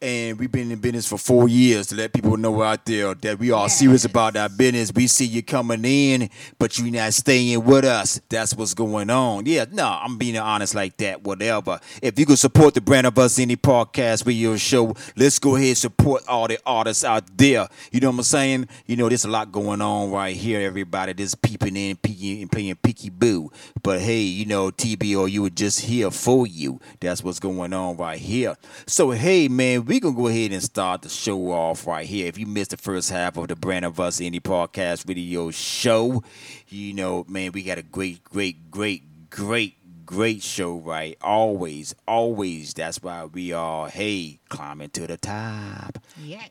And 0.00 0.38
we've 0.38 0.52
been 0.52 0.70
in 0.70 0.78
business 0.78 1.08
for 1.08 1.18
four 1.18 1.48
years 1.48 1.88
to 1.88 1.96
let 1.96 2.12
people 2.12 2.36
know 2.36 2.62
out 2.62 2.86
there 2.86 3.14
that 3.14 3.36
we 3.40 3.50
are 3.50 3.68
serious 3.68 4.04
about 4.04 4.36
our 4.36 4.48
business. 4.48 4.92
We 4.94 5.08
see 5.08 5.24
you 5.24 5.42
coming 5.42 5.84
in, 5.84 6.30
but 6.56 6.78
you're 6.78 6.88
not 6.92 7.12
staying 7.14 7.64
with 7.64 7.84
us. 7.84 8.20
That's 8.28 8.54
what's 8.54 8.74
going 8.74 9.10
on. 9.10 9.46
Yeah, 9.46 9.64
no, 9.72 9.98
I'm 10.00 10.16
being 10.16 10.38
honest 10.38 10.76
like 10.76 10.96
that, 10.98 11.24
whatever. 11.24 11.80
If 12.00 12.16
you 12.16 12.26
could 12.26 12.38
support 12.38 12.74
the 12.74 12.80
brand 12.80 13.08
of 13.08 13.18
us 13.18 13.38
Indie 13.40 13.56
podcast 13.56 14.22
video 14.22 14.56
show, 14.56 14.94
let's 15.16 15.40
go 15.40 15.56
ahead 15.56 15.68
and 15.70 15.78
support 15.78 16.22
all 16.28 16.46
the 16.46 16.60
artists 16.64 17.02
out 17.02 17.24
there. 17.36 17.66
You 17.90 17.98
know 17.98 18.10
what 18.10 18.18
I'm 18.18 18.22
saying? 18.22 18.68
You 18.86 18.94
know, 18.94 19.08
there's 19.08 19.24
a 19.24 19.28
lot 19.28 19.50
going 19.50 19.82
on 19.82 20.12
right 20.12 20.36
here, 20.36 20.60
everybody. 20.60 21.12
Just 21.14 21.42
peeping 21.42 21.76
in, 21.76 21.96
peeking 21.96 22.42
and 22.42 22.52
playing 22.52 22.76
peeky 22.76 23.10
boo. 23.10 23.50
But 23.82 24.00
hey, 24.00 24.20
you 24.20 24.46
know, 24.46 24.70
TBO, 24.70 25.28
you 25.28 25.42
were 25.42 25.50
just 25.50 25.80
here 25.80 26.12
for 26.12 26.46
you. 26.46 26.80
That's 27.00 27.24
what's 27.24 27.40
going 27.40 27.72
on 27.72 27.96
right 27.96 28.20
here. 28.20 28.56
So 28.86 29.10
hey 29.10 29.48
man, 29.48 29.87
we 29.88 30.00
gonna 30.00 30.14
go 30.14 30.26
ahead 30.26 30.52
and 30.52 30.62
start 30.62 31.00
the 31.00 31.08
show 31.08 31.50
off 31.50 31.86
right 31.86 32.06
here. 32.06 32.26
If 32.26 32.36
you 32.36 32.44
missed 32.44 32.72
the 32.72 32.76
first 32.76 33.08
half 33.08 33.38
of 33.38 33.48
the 33.48 33.56
Brand 33.56 33.86
of 33.86 33.98
Us 33.98 34.20
Indie 34.20 34.38
Podcast 34.38 35.06
video 35.06 35.50
show, 35.50 36.22
you 36.68 36.92
know, 36.92 37.24
man, 37.26 37.52
we 37.52 37.62
got 37.62 37.78
a 37.78 37.82
great, 37.82 38.22
great, 38.22 38.70
great, 38.70 39.30
great, 39.30 39.76
great 40.04 40.42
show, 40.42 40.76
right? 40.76 41.16
Always, 41.22 41.94
always. 42.06 42.74
That's 42.74 43.02
why 43.02 43.24
we 43.24 43.54
are, 43.54 43.88
hey, 43.88 44.40
climbing 44.50 44.90
to 44.90 45.06
the 45.06 45.16
top. 45.16 45.98
Yeah. 46.22 46.44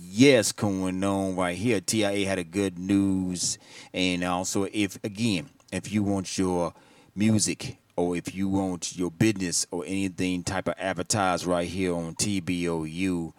Yes, 0.00 0.52
going 0.52 1.02
on 1.02 1.34
right 1.34 1.56
here. 1.56 1.80
TIA 1.80 2.28
had 2.28 2.38
a 2.38 2.44
good 2.44 2.78
news, 2.78 3.58
and 3.92 4.22
also 4.22 4.68
if 4.72 5.02
again, 5.02 5.50
if 5.72 5.92
you 5.92 6.04
want 6.04 6.38
your 6.38 6.72
music 7.16 7.76
or 7.96 8.16
if 8.16 8.34
you 8.34 8.48
want 8.48 8.96
your 8.96 9.10
business 9.10 9.66
or 9.70 9.84
anything 9.86 10.42
type 10.42 10.68
of 10.68 10.74
advertise 10.78 11.46
right 11.46 11.68
here 11.68 11.94
on 11.94 12.14
TBOU 12.14 13.32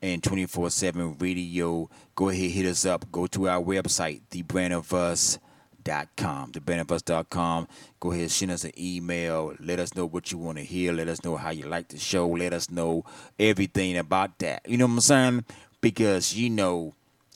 and 0.00 0.22
24/7 0.22 1.20
radio, 1.20 1.90
go 2.14 2.28
ahead 2.28 2.50
hit 2.50 2.66
us 2.66 2.86
up. 2.86 3.10
Go 3.12 3.26
to 3.26 3.48
our 3.48 3.62
website, 3.62 4.22
thebrandofus.com. 4.30 6.52
Thebrandofus.com. 6.52 7.68
Go 8.00 8.12
ahead 8.12 8.30
send 8.30 8.52
us 8.52 8.64
an 8.64 8.72
email. 8.78 9.54
Let 9.60 9.80
us 9.80 9.94
know 9.94 10.06
what 10.06 10.32
you 10.32 10.38
want 10.38 10.58
to 10.58 10.64
hear. 10.64 10.92
Let 10.92 11.08
us 11.08 11.24
know 11.24 11.36
how 11.36 11.50
you 11.50 11.66
like 11.66 11.88
the 11.88 11.98
show. 11.98 12.28
Let 12.28 12.52
us 12.52 12.70
know 12.70 13.04
everything 13.38 13.98
about 13.98 14.38
that. 14.38 14.68
You 14.68 14.78
know 14.78 14.86
what 14.86 14.92
I'm 14.92 15.00
saying? 15.00 15.44
Because 15.80 16.34
you 16.34 16.50
know, 16.50 16.94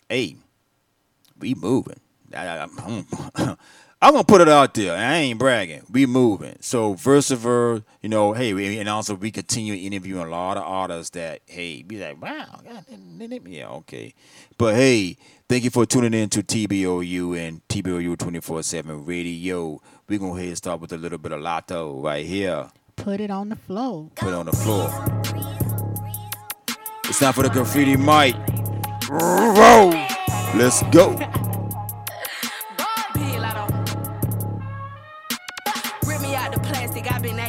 hey, 0.09 0.37
we 1.39 1.55
moving. 1.55 2.01
I, 2.35 2.67
I, 2.67 3.57
I'm, 4.03 4.15
gonna 4.15 4.25
put 4.25 4.41
it 4.41 4.49
out 4.49 4.75
there. 4.75 4.97
I 4.97 5.15
ain't 5.19 5.39
bragging. 5.39 5.83
We 5.89 6.07
moving. 6.07 6.57
So 6.61 6.95
Versiver, 6.95 7.85
you 8.01 8.09
know, 8.09 8.33
hey, 8.33 8.53
we, 8.53 8.79
and 8.81 8.89
also 8.89 9.15
we 9.15 9.31
continue 9.31 9.75
interviewing 9.75 10.27
a 10.27 10.29
lot 10.29 10.57
of 10.57 10.65
artists 10.65 11.11
that, 11.11 11.41
hey, 11.47 11.83
be 11.83 11.99
like, 11.99 12.21
wow, 12.21 12.61
God, 12.65 12.85
yeah, 13.47 13.69
okay. 13.69 14.13
But 14.59 14.75
hey, 14.75 15.17
thank 15.49 15.63
you 15.63 15.71
for 15.71 15.87
tuning 15.87 16.15
in 16.15 16.29
to 16.31 16.43
TBOU 16.43 17.39
and 17.39 17.67
TBOU 17.69 18.17
24/7 18.17 19.07
Radio. 19.07 19.81
We 20.09 20.19
gonna 20.19 20.41
head 20.41 20.57
start 20.57 20.81
with 20.81 20.93
a 20.93 20.99
little 20.99 21.19
bit 21.19 21.31
of 21.31 21.41
Latto 21.41 22.03
right 22.03 22.27
here. 22.27 22.71
Put 22.97 23.21
it 23.21 23.31
on 23.31 23.51
the 23.51 23.57
floor. 23.57 24.11
Put 24.17 24.29
it 24.29 24.35
on 24.35 24.47
the 24.47 24.53
floor. 24.53 24.91
It's 27.05 27.21
time 27.21 27.33
for 27.33 27.43
the 27.45 27.51
graffiti 27.51 27.97
mic. 27.97 28.35
Roll. 29.09 29.91
Let's 30.55 30.83
go. 30.91 31.17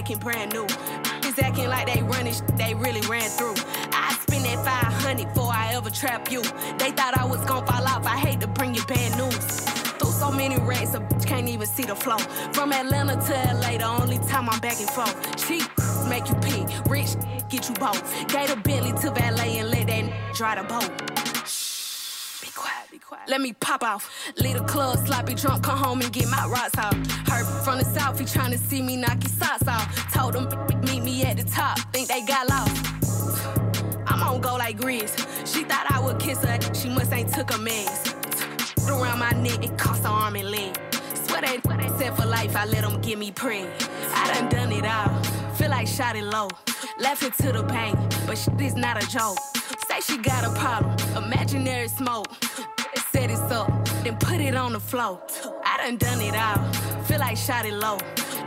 Acting 0.03 0.17
brand 0.19 0.51
new. 0.51 0.65
Is 1.25 1.39
acting 1.39 1.69
like 1.69 1.87
they 1.87 2.03
running, 2.03 2.33
sh- 2.33 2.41
they 2.57 2.73
really 2.73 2.99
ran 3.07 3.29
through. 3.29 3.55
I 3.93 4.13
spend 4.19 4.43
that 4.43 4.59
500 4.65 5.29
before 5.29 5.49
I 5.49 5.73
ever 5.75 5.89
trap 5.89 6.29
you. 6.29 6.41
They 6.77 6.91
thought 6.91 7.17
I 7.17 7.23
was 7.23 7.39
gonna 7.45 7.65
fall 7.65 7.87
off, 7.87 8.05
I 8.05 8.17
hate 8.17 8.41
to 8.41 8.47
bring 8.47 8.75
you 8.75 8.83
bad 8.85 9.17
news. 9.17 9.61
Through 9.99 10.11
so 10.11 10.29
many 10.29 10.57
racks, 10.59 10.93
a 10.93 10.99
bitch 10.99 11.25
can't 11.25 11.47
even 11.47 11.65
see 11.65 11.83
the 11.83 11.95
flow. 11.95 12.17
From 12.51 12.73
Atlanta 12.73 13.15
to 13.15 13.33
LA, 13.61 13.77
the 13.77 13.85
only 14.01 14.17
time 14.27 14.49
I'm 14.49 14.59
back 14.59 14.77
and 14.81 14.89
forth. 14.89 15.15
Cheap, 15.47 15.63
make 16.09 16.27
you 16.27 16.35
pee. 16.35 16.65
Rich, 16.89 17.15
get 17.47 17.69
you 17.69 17.75
both. 17.75 18.03
Gate 18.27 18.49
a 18.49 18.57
Bentley 18.57 18.91
to 19.03 19.09
valet 19.11 19.59
and 19.59 19.69
let 19.69 19.87
that 19.87 20.03
n- 20.03 20.11
dry 20.33 20.55
the 20.55 20.63
boat. 20.63 21.32
Let 23.27 23.41
me 23.41 23.53
pop 23.53 23.83
off. 23.83 24.09
Leave 24.37 24.57
the 24.57 24.63
club, 24.63 24.97
sloppy 25.05 25.33
drunk, 25.35 25.63
come 25.63 25.77
home 25.77 26.01
and 26.01 26.11
get 26.11 26.27
my 26.29 26.45
rocks 26.47 26.77
off. 26.77 26.93
Heard 27.27 27.45
from 27.63 27.79
the 27.79 27.85
south, 27.85 28.19
he 28.19 28.25
tryna 28.25 28.57
see 28.57 28.81
me 28.81 28.97
knock 28.97 29.21
his 29.21 29.31
socks 29.33 29.67
off. 29.67 30.13
Told 30.13 30.35
him, 30.35 30.47
meet 30.81 31.03
me 31.03 31.23
at 31.23 31.37
the 31.37 31.43
top, 31.43 31.77
think 31.91 32.07
they 32.07 32.25
got 32.25 32.49
lost. 32.49 32.75
I'm 34.07 34.21
on 34.21 34.41
go 34.41 34.55
like 34.55 34.77
Grizz. 34.77 35.13
She 35.45 35.63
thought 35.63 35.85
I 35.89 35.99
would 35.99 36.19
kiss 36.19 36.43
her, 36.43 36.59
she 36.73 36.89
must 36.89 37.11
ain't 37.13 37.33
took 37.33 37.53
a 37.53 37.57
mess. 37.57 38.13
Around 38.87 39.19
my 39.19 39.31
neck, 39.31 39.63
it 39.63 39.77
cost 39.77 40.03
her 40.03 40.09
arm 40.09 40.35
and 40.35 40.51
leg. 40.51 40.77
Swear 41.13 41.41
they, 41.41 41.57
they 41.57 41.89
said 41.97 42.15
for 42.15 42.25
life, 42.25 42.55
I 42.55 42.65
let 42.65 42.81
them 42.81 43.01
get 43.01 43.17
me 43.17 43.31
preg. 43.31 43.69
I 44.13 44.33
done 44.33 44.49
done 44.49 44.71
it 44.71 44.85
all, 44.85 45.23
feel 45.53 45.69
like 45.69 45.87
shot 45.87 46.15
it 46.15 46.23
low. 46.23 46.49
It 47.23 47.33
to 47.35 47.53
the 47.53 47.63
pain, 47.63 47.95
but 48.27 48.37
shit 48.37 48.59
is 48.59 48.75
not 48.75 49.01
a 49.01 49.07
joke. 49.07 49.37
Say 49.87 50.01
she 50.01 50.17
got 50.17 50.43
a 50.43 50.59
problem, 50.59 51.23
imaginary 51.23 51.87
smoke. 51.87 52.27
Set 53.13 53.29
it 53.29 53.51
up, 53.51 53.69
then 54.03 54.17
put 54.17 54.39
it 54.39 54.55
on 54.55 54.73
the 54.73 54.79
floor. 54.79 55.21
I 55.63 55.77
done 55.77 55.97
done 55.97 56.19
it 56.19 56.35
all, 56.35 56.57
feel 57.03 57.19
like 57.19 57.37
shot 57.37 57.63
it 57.63 57.73
low. 57.73 57.97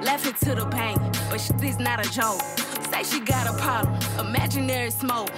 Left 0.02 0.26
it 0.26 0.36
to 0.44 0.56
the 0.56 0.66
pain, 0.66 0.98
but 1.30 1.40
shit 1.40 1.62
is 1.62 1.78
not 1.78 2.04
a 2.04 2.10
joke. 2.10 2.40
Say 2.90 3.04
she 3.04 3.20
got 3.20 3.46
a 3.46 3.56
problem, 3.62 3.96
imaginary 4.18 4.90
smoke. 4.90 5.30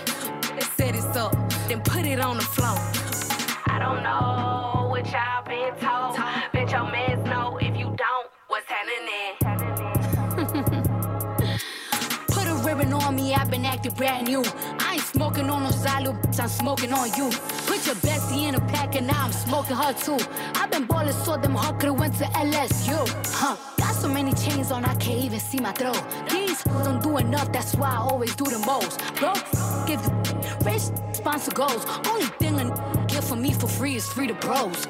Set 0.77 0.95
it 0.95 1.17
up, 1.17 1.33
then 1.69 1.83
put 1.83 2.07
it 2.07 2.21
on 2.21 2.37
the 2.39 2.43
floor. 2.43 2.79
I 3.67 3.79
don't 3.79 4.03
know 4.03 4.89
what 4.89 5.05
y'all 5.13 5.45
been 5.45 5.75
told. 5.77 6.17
Bet 6.55 6.71
your 6.71 6.91
mans 6.91 7.25
know 7.27 7.59
if 7.61 7.77
you 7.77 7.95
don't, 8.05 8.29
what's 8.49 8.67
happening? 8.67 9.37
Put 12.29 12.47
a 12.47 12.55
ribbon 12.65 12.93
on 12.95 13.15
me, 13.15 13.35
I've 13.35 13.51
been 13.51 13.67
acting 13.67 13.93
brand 13.93 14.27
new. 14.27 14.43
I 14.81 14.88
smoking 15.13 15.51
on 15.51 15.73
silo, 15.73 16.13
bitch, 16.13 16.41
I'm 16.41 16.49
smoking 16.49 16.93
on 16.93 17.09
you. 17.17 17.31
Put 17.67 17.87
your 17.87 17.97
bestie 18.07 18.49
in 18.49 18.55
a 18.55 18.61
pack 18.61 18.95
and 18.97 19.07
now 19.07 19.25
I'm 19.25 19.33
smoking 19.33 19.77
her 19.77 19.93
too. 19.93 20.19
I've 20.55 20.71
been 20.71 20.85
ballin' 20.87 21.13
so 21.13 21.37
them 21.37 21.55
hard 21.55 21.81
could've 21.81 21.99
went 21.99 22.15
to 22.19 22.25
LSU. 22.25 22.99
Huh, 23.41 23.57
got 23.79 23.95
so 23.95 24.09
many 24.09 24.33
chains 24.35 24.71
on, 24.71 24.85
I 24.85 24.95
can't 24.97 25.25
even 25.25 25.41
see 25.41 25.61
my 25.61 25.73
throat. 25.73 26.03
These 26.31 26.63
don't 26.65 27.03
do 27.03 27.19
enough, 27.19 27.53
that's 27.53 27.75
why 27.75 27.91
I 27.91 27.97
always 27.97 28.35
do 28.37 28.45
the 28.45 28.59
most. 28.61 28.99
Bro, 29.17 29.35
give 29.87 30.03
the 30.03 30.13
rich 30.65 30.83
sponsor 31.15 31.53
goals. 31.53 31.85
Only 32.07 32.27
thing 32.41 32.59
a 32.61 32.65
get 33.09 33.25
for 33.25 33.37
me 33.37 33.53
for 33.53 33.67
free 33.67 33.97
is 33.97 34.07
free 34.07 34.27
to 34.27 34.35
bros. 34.35 34.87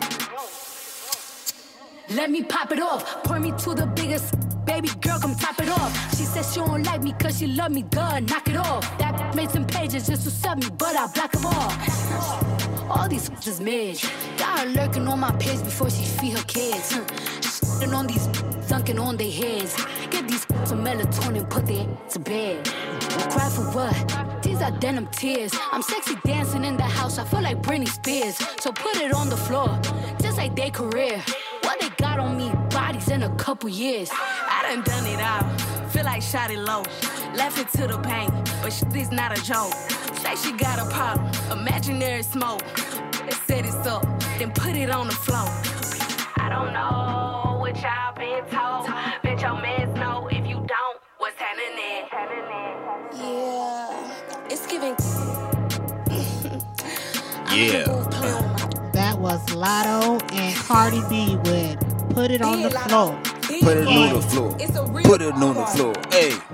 Let 2.11 2.31
me 2.31 2.43
pop 2.43 2.73
it 2.73 2.81
off. 2.81 3.23
Pour 3.25 3.39
me 3.39 3.53
to 3.53 3.75
the 3.75 3.87
biggest. 3.87 4.48
Baby 4.69 4.91
girl, 5.01 5.19
come 5.19 5.35
top 5.35 5.59
it 5.63 5.71
off. 5.71 6.17
She 6.17 6.25
said 6.25 6.45
she 6.45 6.61
don't 6.61 6.83
like 6.85 7.03
me 7.03 7.13
cause 7.19 7.39
she 7.39 7.47
love 7.47 7.73
me. 7.73 7.83
Duh, 7.83 8.21
knock 8.21 8.47
it 8.49 8.57
off. 8.57 8.99
That 8.99 9.35
made 9.35 9.51
some 9.51 9.65
pages 9.65 10.07
just 10.07 10.25
to 10.25 10.31
sub 10.31 10.59
me, 10.59 10.69
but 10.77 10.95
I 10.95 11.07
block 11.07 11.33
them 11.33 11.47
off. 11.47 12.91
All 12.91 13.09
these 13.09 13.31
is 13.47 13.61
mid. 13.61 13.99
Got 14.37 14.61
her 14.61 14.67
lurking 14.67 15.09
on 15.09 15.21
my 15.21 15.33
page 15.33 15.61
before 15.65 15.89
she 15.89 16.05
feed 16.05 16.37
her 16.37 16.45
kids. 16.45 16.93
Shitting 17.41 17.95
on 17.95 18.07
these 18.07 18.29
dunking 18.79 18.99
on 19.01 19.17
their 19.17 19.31
heads. 19.31 19.75
Get 20.09 20.29
these 20.29 20.47
some 20.65 20.85
melatonin, 20.85 21.49
put 21.51 21.67
their 21.67 21.87
to 22.11 22.19
bed. 22.21 22.65
Cry 23.33 23.49
for 23.51 23.67
what? 23.75 24.43
These 24.43 24.63
are 24.63 24.71
denim 24.71 25.09
tears. 25.09 25.53
I'm 25.73 25.83
sexy 25.83 26.15
dancing 26.25 26.65
in 26.65 26.77
the 26.77 26.85
house. 26.85 27.19
I 27.19 27.25
feel 27.25 27.43
like 27.43 27.61
Britney 27.61 27.89
Spears. 27.89 28.37
So 28.61 28.71
put 28.71 28.97
it 28.97 29.13
on 29.13 29.29
the 29.31 29.37
floor, 29.37 29.69
just 30.23 30.39
like 30.39 30.55
their 30.55 30.71
career. 30.71 31.21
What 31.63 31.81
they 31.81 31.91
got 31.97 32.21
on 32.21 32.37
me? 32.37 32.53
Bodies 32.71 33.09
in 33.09 33.25
a 33.25 33.35
couple 33.35 33.69
years. 33.69 34.11
I 34.13 34.59
done 34.69 34.85
done 34.85 35.07
it 35.07 35.21
all. 35.31 35.89
Feel 35.89 36.05
like 36.05 36.23
shot 36.23 36.51
it 36.51 36.61
low. 36.61 36.85
It 37.61 37.69
to 37.79 37.87
the 37.89 37.99
bank, 37.99 38.31
but 38.63 38.73
shit 38.73 38.95
is 38.95 39.11
not 39.11 39.37
a 39.37 39.43
joke. 39.43 39.73
Say 40.23 40.37
she 40.37 40.53
got 40.53 40.79
a 40.79 40.89
problem, 40.95 41.27
imaginary 41.51 42.23
smoke. 42.23 42.63
They 43.27 43.37
Set 43.47 43.65
it 43.65 43.87
up, 43.87 44.03
then 44.39 44.53
put 44.53 44.77
it 44.77 44.91
on 44.91 45.07
the 45.07 45.15
floor. 45.15 45.49
I 46.37 46.49
don't 46.51 46.73
know 46.73 47.48
what 47.69 47.83
y'all 47.83 48.15
been 48.15 48.45
told. 48.51 48.87
Bet 49.23 49.41
your 49.43 49.61
mans 49.61 49.95
know 49.97 50.27
if 50.29 50.47
you 50.47 50.55
don't, 50.55 50.99
what's 51.19 51.37
happening? 51.37 52.09
Yeah, 53.15 54.47
it's 54.51 54.67
giving. 54.67 54.97
Yeah. 57.51 57.85
That 58.93 59.19
was 59.19 59.41
Latto 59.47 60.21
and 60.35 60.55
Cardi 60.55 61.01
B 61.09 61.37
with 61.45 61.79
"Put 62.15 62.31
It 62.31 62.43
on 62.43 62.61
the 62.63 62.71
Floor." 62.71 63.19
Put 63.63 63.77
it 63.79 63.89
on 63.89 64.13
the 64.13 64.21
floor. 64.21 64.57
It's 64.61 64.77
a 64.77 64.85
real 64.85 65.05
Put 65.07 65.23
it 65.23 65.33
on 65.33 65.55
the 65.55 65.65
floor. 65.67 65.95
Hey, 66.11 66.31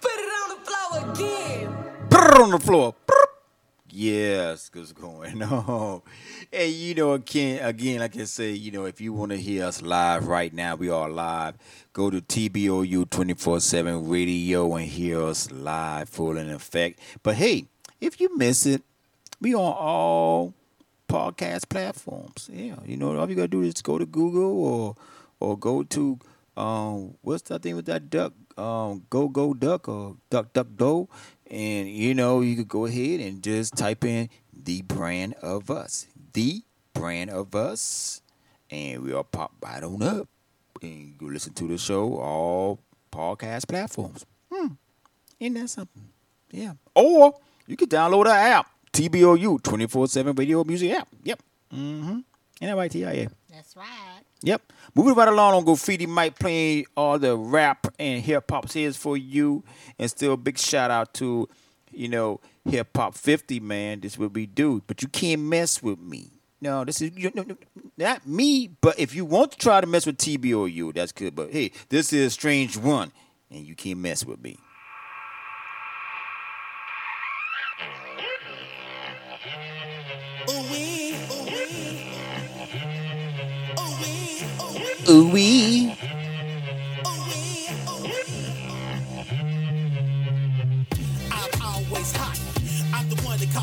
Put 0.00 0.12
it 0.14 0.30
on 0.38 0.48
the 0.50 0.56
floor 0.64 1.12
again. 1.12 1.74
put 2.10 2.24
it 2.24 2.40
on 2.40 2.50
the 2.52 2.60
floor. 2.60 2.94
Yes, 3.94 4.70
what's 4.72 4.92
going 4.92 5.42
on? 5.42 6.00
Hey, 6.50 6.68
you 6.70 6.94
know, 6.94 7.12
again, 7.12 7.62
again, 7.62 8.00
like 8.00 8.16
I 8.16 8.24
say, 8.24 8.52
you 8.52 8.70
know, 8.70 8.86
if 8.86 9.02
you 9.02 9.12
want 9.12 9.32
to 9.32 9.36
hear 9.36 9.66
us 9.66 9.82
live 9.82 10.28
right 10.28 10.50
now, 10.50 10.76
we 10.76 10.88
are 10.88 11.10
live. 11.10 11.58
Go 11.92 12.08
to 12.08 12.22
TBOU 12.22 13.04
24/7 13.04 14.10
Radio 14.10 14.74
and 14.76 14.86
hear 14.86 15.22
us 15.22 15.50
live, 15.52 16.08
full 16.08 16.38
in 16.38 16.48
effect. 16.48 17.00
But 17.22 17.34
hey, 17.34 17.66
if 18.00 18.18
you 18.18 18.34
miss 18.34 18.64
it, 18.64 18.82
we 19.42 19.54
on 19.54 19.60
all 19.60 20.54
podcast 21.06 21.68
platforms. 21.68 22.48
Yeah, 22.50 22.76
you 22.86 22.96
know, 22.96 23.14
all 23.18 23.28
you 23.28 23.36
gotta 23.36 23.48
do 23.48 23.60
is 23.60 23.74
go 23.82 23.98
to 23.98 24.06
Google 24.06 24.64
or 24.64 24.96
or 25.38 25.58
go 25.58 25.82
to 25.82 26.18
um 26.56 27.14
what's 27.20 27.42
that 27.42 27.60
thing 27.62 27.76
with 27.76 27.84
that 27.86 28.08
duck? 28.08 28.32
Um 28.56 29.04
go 29.10 29.28
go 29.28 29.52
duck 29.52 29.86
or 29.86 30.16
duck 30.30 30.54
duck 30.54 30.68
go. 30.76 31.10
And 31.52 31.86
you 31.86 32.14
know, 32.14 32.40
you 32.40 32.56
could 32.56 32.68
go 32.68 32.86
ahead 32.86 33.20
and 33.20 33.42
just 33.42 33.76
type 33.76 34.04
in 34.04 34.30
the 34.54 34.80
brand 34.82 35.34
of 35.34 35.70
us. 35.70 36.06
The 36.32 36.62
brand 36.94 37.28
of 37.28 37.54
us. 37.54 38.22
And 38.70 39.02
we'll 39.02 39.22
pop 39.22 39.52
right 39.60 39.82
on 39.82 40.02
up. 40.02 40.28
And 40.80 41.14
you 41.20 41.30
listen 41.30 41.52
to 41.54 41.68
the 41.68 41.76
show 41.76 42.16
all 42.16 42.80
podcast 43.12 43.68
platforms. 43.68 44.24
Hmm. 44.50 44.68
Isn't 45.38 45.54
that 45.54 45.68
something? 45.68 46.08
Yeah. 46.50 46.72
Or 46.94 47.34
you 47.66 47.76
can 47.76 47.88
download 47.88 48.26
our 48.26 48.32
app, 48.32 48.70
TBOU 48.94 49.60
24-7 49.60 50.38
Radio 50.38 50.64
Music 50.64 50.92
app. 50.92 51.08
Yep. 51.22 51.42
Mm-hmm. 51.74 52.08
Ain't 52.12 52.24
that? 52.68 53.32
That's 53.50 53.76
right. 53.76 54.22
Yep. 54.42 54.72
Moving 54.94 55.14
right 55.14 55.28
along 55.28 55.54
on 55.54 55.64
Graffiti 55.64 56.06
Mike 56.06 56.38
playing 56.38 56.86
all 56.96 57.18
the 57.18 57.36
rap 57.36 57.86
and 57.98 58.22
hip 58.22 58.50
hop 58.50 58.70
hits 58.70 58.96
for 58.96 59.16
you. 59.16 59.64
And 59.98 60.10
still 60.10 60.36
big 60.36 60.58
shout 60.58 60.90
out 60.90 61.14
to, 61.14 61.48
you 61.90 62.08
know, 62.08 62.40
Hip 62.68 62.96
Hop 62.96 63.14
50, 63.14 63.60
man. 63.60 64.00
This 64.00 64.12
is 64.12 64.18
what 64.18 64.34
we 64.34 64.46
do. 64.46 64.82
But 64.86 65.02
you 65.02 65.08
can't 65.08 65.42
mess 65.42 65.82
with 65.82 65.98
me. 65.98 66.30
No, 66.60 66.84
this 66.84 67.02
is 67.02 67.10
you, 67.16 67.32
no, 67.34 67.42
no, 67.42 67.56
not 67.98 68.26
me. 68.26 68.68
But 68.80 68.98
if 68.98 69.16
you 69.16 69.24
want 69.24 69.52
to 69.52 69.58
try 69.58 69.80
to 69.80 69.86
mess 69.86 70.06
with 70.06 70.16
TBOU, 70.18 70.94
that's 70.94 71.10
good. 71.10 71.34
But 71.34 71.50
hey, 71.50 71.72
this 71.88 72.12
is 72.12 72.34
Strange 72.34 72.76
One, 72.76 73.10
and 73.50 73.66
you 73.66 73.74
can't 73.74 73.98
mess 73.98 74.24
with 74.24 74.40
me. 74.40 74.56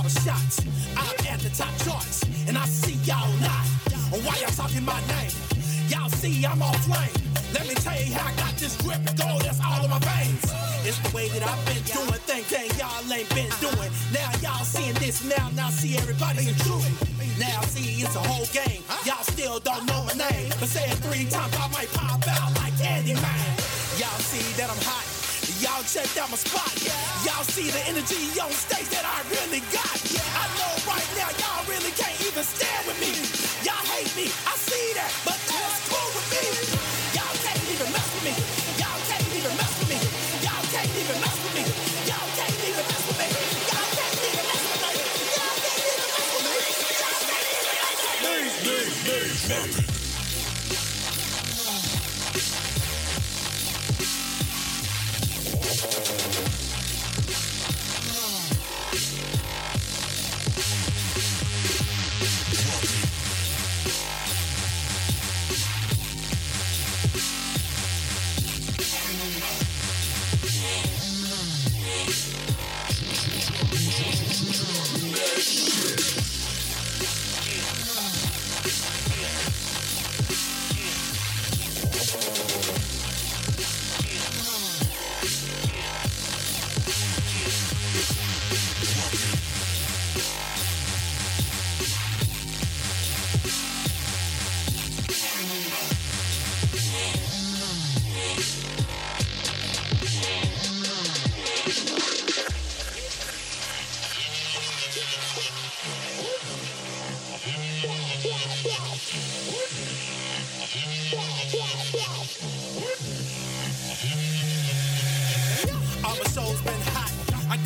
The 0.03 0.22
shots. 0.22 0.61
I'm 0.98 1.28
at 1.28 1.40
the 1.40 1.49
top 1.49 1.76
charts, 1.86 2.24
and 2.48 2.57
I 2.57 2.66
see 2.66 2.94
y'all 3.06 3.32
not. 3.40 3.66
Why 4.24 4.38
y'all 4.41 4.49
talking 4.49 4.84
my 4.84 4.99
name? 5.07 5.32
Y'all 5.88 6.10
see 6.10 6.45
I'm 6.45 6.61
off 6.61 6.84
flame. 6.86 7.29
Let 7.54 7.68
me 7.68 7.76
tell 7.76 7.98
you 8.00 8.14
how 8.14 8.30
I 8.30 8.36
got 8.36 8.54
this 8.58 8.78
grip 8.82 9.02
and 9.08 9.18
that's 9.18 9.60
all 9.64 9.84
in 9.84 9.90
my 9.90 10.00
veins. 10.00 10.46
It's 10.86 11.00
the 11.00 11.12
way 11.16 11.28
that 11.30 11.44
I've 11.44 11.60
been 11.66 11.84
doing 11.90 12.22
things 12.30 12.50
that 12.50 12.66
y'all 12.78 13.04
ain't 13.12 13.30
been 13.36 13.52
doing. 13.60 13.92
Now 14.14 14.30
y'all 14.42 14.64
seeing 14.64 14.94
this 14.96 15.24
now, 15.24 15.50
now 15.56 15.70
see 15.70 15.98
everybody 15.98 16.46
it. 16.46 16.58
Now 17.40 17.62
see 17.72 18.04
it's 18.04 18.16
a 18.16 18.24
whole 18.24 18.46
game. 18.52 18.84
Y'all 19.06 19.24
still 19.24 19.60
don't 19.60 19.86
know 19.88 20.06
my 20.06 20.16
name, 20.16 20.52
but 20.60 20.70
say 20.70 20.86
it 20.86 21.00
three 21.04 21.26
times 21.26 21.56
I 21.56 21.68
might 21.72 21.92
pop 21.94 22.22
out 22.28 22.54
like 22.60 22.74
Candyman. 22.80 23.48
Y'all 24.00 24.22
see 24.24 24.44
that 24.60 24.70
I'm 24.70 24.82
hot. 24.84 25.08
Y'all 25.60 25.84
checked 25.84 26.16
out 26.20 26.30
my 26.32 26.38
spot. 26.38 26.72
Y'all 27.26 27.44
see 27.44 27.72
the 27.72 27.84
energy 27.88 28.32
on 28.40 28.52
stage 28.52 28.88
that 28.96 29.04
I 29.04 29.24
really 29.28 29.60
got. 29.76 30.00
I 30.36 30.46
know 30.56 30.74
right 30.88 31.10
now 31.20 31.30
y'all 31.40 31.66
really 31.68 31.92
can't 31.96 32.16
even 32.24 32.44
stand 32.44 32.88
with 32.88 33.00
me. 33.04 33.12
Y'all 33.68 33.84
hate 33.92 34.12
me, 34.16 34.32
I 34.48 34.56
see 34.56 34.94
that, 34.96 35.12
but 35.26 35.49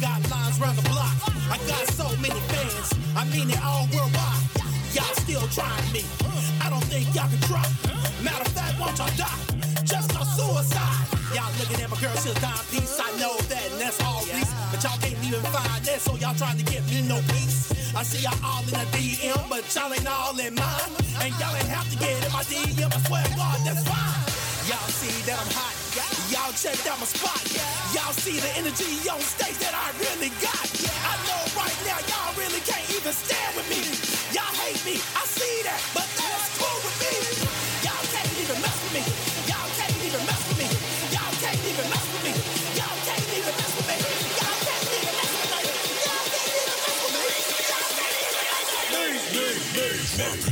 got 0.04 0.20
lines 0.28 0.60
round 0.60 0.76
the 0.76 0.84
block. 0.92 1.16
I 1.48 1.56
got 1.64 1.88
so 1.96 2.04
many 2.20 2.40
fans. 2.52 2.92
I 3.16 3.24
mean 3.32 3.48
it 3.48 3.62
all 3.64 3.88
worldwide. 3.96 4.44
Y'all 4.92 5.16
still 5.24 5.48
trying 5.56 5.88
me. 5.96 6.04
I 6.60 6.68
don't 6.68 6.84
think 6.92 7.08
y'all 7.16 7.32
can 7.32 7.40
try. 7.48 7.64
Matter 8.20 8.44
of 8.44 8.52
fact, 8.52 8.76
won't 8.84 9.00
y'all 9.00 9.16
die? 9.16 9.40
Just 9.88 10.12
a 10.12 10.24
suicide. 10.36 11.08
Y'all 11.32 11.48
looking 11.56 11.80
at 11.80 11.88
my 11.88 11.96
girl, 12.04 12.12
she's 12.20 12.36
dying 12.44 12.68
peace. 12.68 13.00
I 13.00 13.10
know 13.16 13.32
that, 13.48 13.64
and 13.72 13.80
that's 13.80 14.00
all 14.04 14.28
reason. 14.28 14.52
But 14.76 14.84
y'all 14.84 15.00
can't 15.00 15.16
even 15.24 15.40
find 15.56 15.80
that, 15.88 16.00
so 16.04 16.20
y'all 16.20 16.36
trying 16.36 16.60
to 16.60 16.66
get 16.68 16.84
me 16.92 17.08
no 17.08 17.24
peace. 17.32 17.72
I 17.96 18.04
see 18.04 18.28
y'all 18.28 18.36
all 18.44 18.60
in 18.68 18.76
the 18.76 18.84
DM, 18.92 19.40
but 19.48 19.64
y'all 19.72 19.88
ain't 19.88 20.04
all 20.04 20.36
in 20.36 20.54
mine. 20.60 20.92
And 21.24 21.32
y'all 21.40 21.56
ain't 21.56 21.72
have 21.72 21.88
to 21.88 21.96
get 21.96 22.12
in 22.12 22.32
my 22.36 22.44
DM. 22.52 22.92
I 22.92 23.00
swear 23.08 23.24
to 23.24 23.36
God, 23.40 23.58
that's 23.64 23.88
fine. 23.88 24.20
Y'all 24.68 24.92
see 24.92 25.16
that 25.32 25.40
I'm 25.40 25.52
hot. 25.56 25.83
Y'all 25.94 26.50
checked 26.58 26.90
out 26.90 26.98
my 26.98 27.06
spot. 27.06 27.38
Y'all 27.94 28.18
see 28.18 28.42
the 28.42 28.50
energy 28.58 28.98
on 29.14 29.22
stage 29.22 29.54
that 29.62 29.78
I 29.78 29.94
really 30.02 30.34
got. 30.42 30.66
I 31.06 31.14
know 31.30 31.38
right 31.54 31.78
now 31.86 32.02
y'all 32.10 32.34
really 32.34 32.66
can't 32.66 32.82
even 32.90 33.14
stand 33.14 33.54
with 33.54 33.70
me. 33.70 33.78
Y'all 34.34 34.50
hate 34.58 34.82
me, 34.90 34.98
I 35.14 35.22
see 35.30 35.62
that, 35.70 35.78
but 35.94 36.10
that's 36.18 36.50
cool 36.58 36.80
with 36.82 36.98
me. 36.98 37.14
Y'all 37.86 38.06
can't 38.10 38.34
even 38.42 38.58
mess 38.58 38.74
with 38.74 38.94
me. 38.98 39.06
Y'all 39.46 39.70
can't 39.78 39.94
even 40.02 40.22
mess 40.26 40.42
with 40.50 40.66
me. 40.66 40.68
Y'all 41.14 41.34
can't 41.46 41.62
even 41.62 41.86
mess 41.86 42.06
with 42.10 42.26
me. 42.26 42.34
Y'all 42.74 42.98
can't 43.06 43.22
even 43.38 43.54
mess 43.54 43.70
with 43.78 43.86
me. 43.86 44.02
Y'all 44.34 44.58
can't 44.66 44.90
even 44.98 45.14
mess 45.14 45.30
with 45.38 45.46
me. 45.46 45.62
Y'all 45.70 46.26
can't 46.34 46.58
even 46.58 46.74
mess 46.74 46.94
with 47.06 47.14
me. 47.14 47.38
Y'all 47.70 47.90
can't 47.94 48.18
even 48.18 48.42
mess 48.42 50.26
with 50.26 50.42
me. 50.42 50.43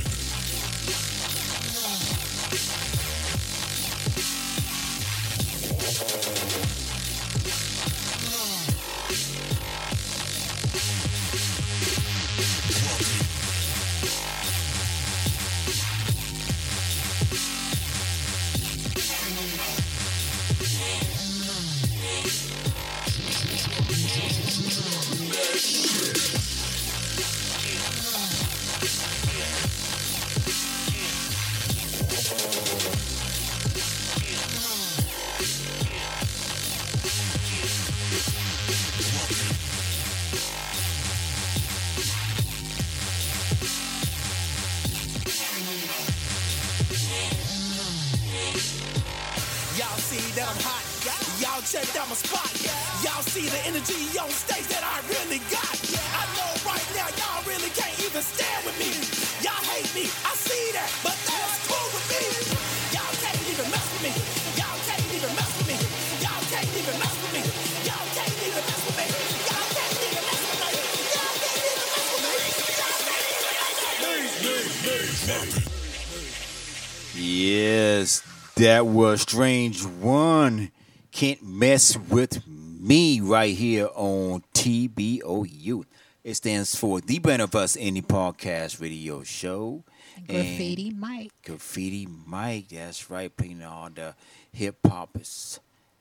That 78.81 78.85
was 78.87 79.21
Strange 79.21 79.85
One. 79.85 80.71
Can't 81.11 81.43
mess 81.43 81.95
with 81.95 82.47
me 82.47 83.21
right 83.21 83.55
here 83.55 83.87
on 83.93 84.41
TBOU. 84.55 85.83
It 86.23 86.33
stands 86.33 86.75
for 86.75 86.99
The 86.99 87.19
Brand 87.19 87.43
of 87.43 87.53
Us 87.53 87.77
Indie 87.77 88.03
Podcast 88.03 88.81
Radio 88.81 89.21
Show. 89.21 89.83
Graffiti 90.27 90.89
And 90.89 90.99
Mike. 90.99 91.31
Graffiti 91.45 92.07
Mike, 92.25 92.69
that's 92.69 93.07
right, 93.11 93.35
playing 93.37 93.61
all 93.61 93.91
the 93.93 94.15
hip 94.51 94.79
hoppers 94.83 95.59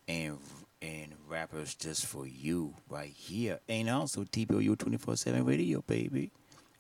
and 0.09 0.39
and 0.81 1.13
rappers 1.29 1.75
just 1.75 2.07
for 2.07 2.27
you 2.27 2.73
right 2.89 3.13
here. 3.13 3.61
And 3.69 3.91
also 3.91 4.25
TBOU 4.25 4.79
24 4.79 5.17
7 5.17 5.45
radio, 5.45 5.83
baby. 5.87 6.31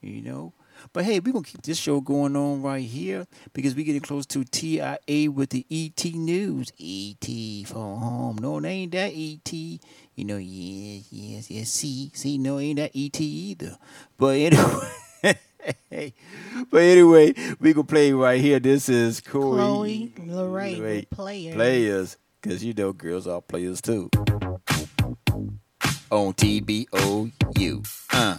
You 0.00 0.22
know? 0.22 0.54
But 0.92 1.04
hey, 1.04 1.20
we're 1.20 1.32
gonna 1.32 1.44
keep 1.44 1.62
this 1.62 1.78
show 1.78 2.00
going 2.00 2.36
on 2.36 2.62
right 2.62 2.84
here 2.84 3.26
because 3.52 3.74
we're 3.74 3.84
getting 3.84 4.00
close 4.00 4.26
to 4.26 4.44
TIA 4.44 5.30
with 5.30 5.50
the 5.50 5.66
ET 5.70 6.04
news. 6.14 6.72
ET 6.80 7.66
for 7.66 7.96
home. 7.96 8.38
No, 8.40 8.58
it 8.58 8.64
ain't 8.64 8.92
that 8.92 9.12
ET. 9.14 9.52
You 9.52 10.24
know, 10.24 10.36
yes, 10.36 11.06
yes, 11.10 11.50
yes. 11.50 11.70
See, 11.70 12.10
see, 12.14 12.38
no, 12.38 12.58
ain't 12.58 12.78
that 12.78 12.92
ET 12.94 13.20
either. 13.20 13.76
But 14.18 14.36
anyway, 14.36 14.90
but 16.70 16.82
anyway, 16.82 17.34
we 17.60 17.72
gonna 17.72 17.84
play 17.84 18.12
right 18.12 18.40
here. 18.40 18.60
This 18.60 18.88
is 18.88 19.20
Corey 19.20 19.56
Chloe 19.56 20.12
Lorraine 20.26 20.78
Lorraine. 20.78 21.06
Players. 21.10 21.54
Players, 21.54 22.16
because 22.40 22.64
you 22.64 22.74
know 22.74 22.92
girls 22.92 23.26
are 23.26 23.40
players 23.40 23.80
too. 23.80 24.10
On 26.10 26.32
TBOU. 26.34 28.04
Uh. 28.12 28.38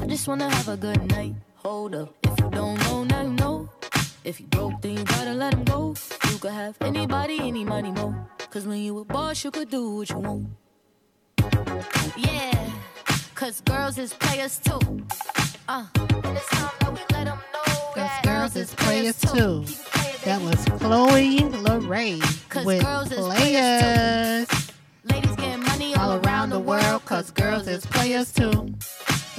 I 0.00 0.06
just 0.06 0.26
wanna 0.28 0.48
have 0.50 0.68
a 0.68 0.76
good 0.76 1.02
night. 1.10 1.34
Hold 1.56 1.94
up, 1.94 2.14
if 2.22 2.38
you 2.40 2.50
don't 2.50 2.78
know, 2.80 3.04
now 3.04 3.22
you 3.22 3.30
know. 3.30 3.68
If 4.24 4.40
you 4.40 4.46
broke, 4.46 4.80
then 4.82 4.96
you 4.98 5.04
gotta 5.04 5.32
let 5.32 5.54
him 5.54 5.64
go. 5.64 5.94
You 6.30 6.38
could 6.38 6.52
have 6.52 6.76
anybody, 6.80 7.38
any 7.40 7.64
money, 7.64 7.90
mo. 7.92 8.14
Cause 8.50 8.66
when 8.66 8.78
you 8.78 8.98
a 8.98 9.04
boss, 9.04 9.44
you 9.44 9.50
could 9.50 9.70
do 9.70 9.96
what 9.96 10.10
you 10.10 10.18
want. 10.18 10.48
Yeah, 12.16 12.70
cause 13.34 13.60
girls 13.62 13.98
is 13.98 14.12
players 14.14 14.58
too. 14.58 14.80
Uh, 15.68 15.86
and 15.94 16.36
it's 16.36 16.48
time 16.48 16.70
that 16.80 16.92
we 16.92 17.00
let 17.12 17.28
'em 17.28 17.38
know 17.52 17.92
Cause 17.94 18.10
girls 18.24 18.56
is 18.56 18.74
players 18.74 19.20
too. 19.20 19.64
That 20.24 20.40
was 20.42 20.62
Chloe 20.80 21.38
Lorraine 21.64 22.20
with 22.64 22.82
girls 22.84 23.10
is 23.12 23.18
Players. 23.18 24.48
Ladies 25.04 25.36
getting 25.36 25.64
money 25.64 25.94
all 25.94 26.18
around 26.20 26.50
the 26.50 26.58
world, 26.60 27.04
cause 27.06 27.30
girls 27.30 27.66
is 27.68 27.86
players 27.86 28.32
too. 28.32 28.74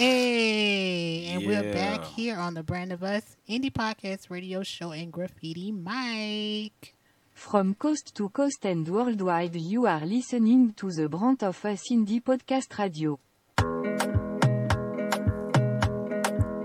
Hey, 0.02 1.28
and 1.28 1.46
we're 1.46 1.72
back 1.72 2.04
here 2.04 2.36
on 2.36 2.56
the 2.56 2.64
Brand 2.64 2.92
of 2.92 3.04
Us 3.04 3.38
Indie 3.48 3.72
Podcast 3.72 4.32
Radio 4.32 4.64
Show 4.64 4.94
and 4.94 5.14
Graffiti 5.14 5.72
Mike. 5.72 6.96
From 7.36 7.76
coast 7.76 8.16
to 8.16 8.30
coast 8.30 8.66
and 8.66 8.88
worldwide 8.88 9.56
you 9.58 9.86
are 9.86 10.04
listening 10.04 10.74
to 10.78 10.90
the 10.90 11.08
Brand 11.08 11.44
of 11.44 11.64
Us 11.66 11.84
Indie 11.92 12.20
Podcast 12.20 12.76
Radio. 12.80 13.20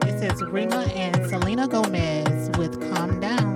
This 0.01 0.33
is 0.33 0.43
Rema 0.43 0.85
and 0.97 1.27
Selena 1.29 1.69
Gomez 1.69 2.57
with 2.57 2.81
Calm 2.91 3.21
Down. 3.21 3.56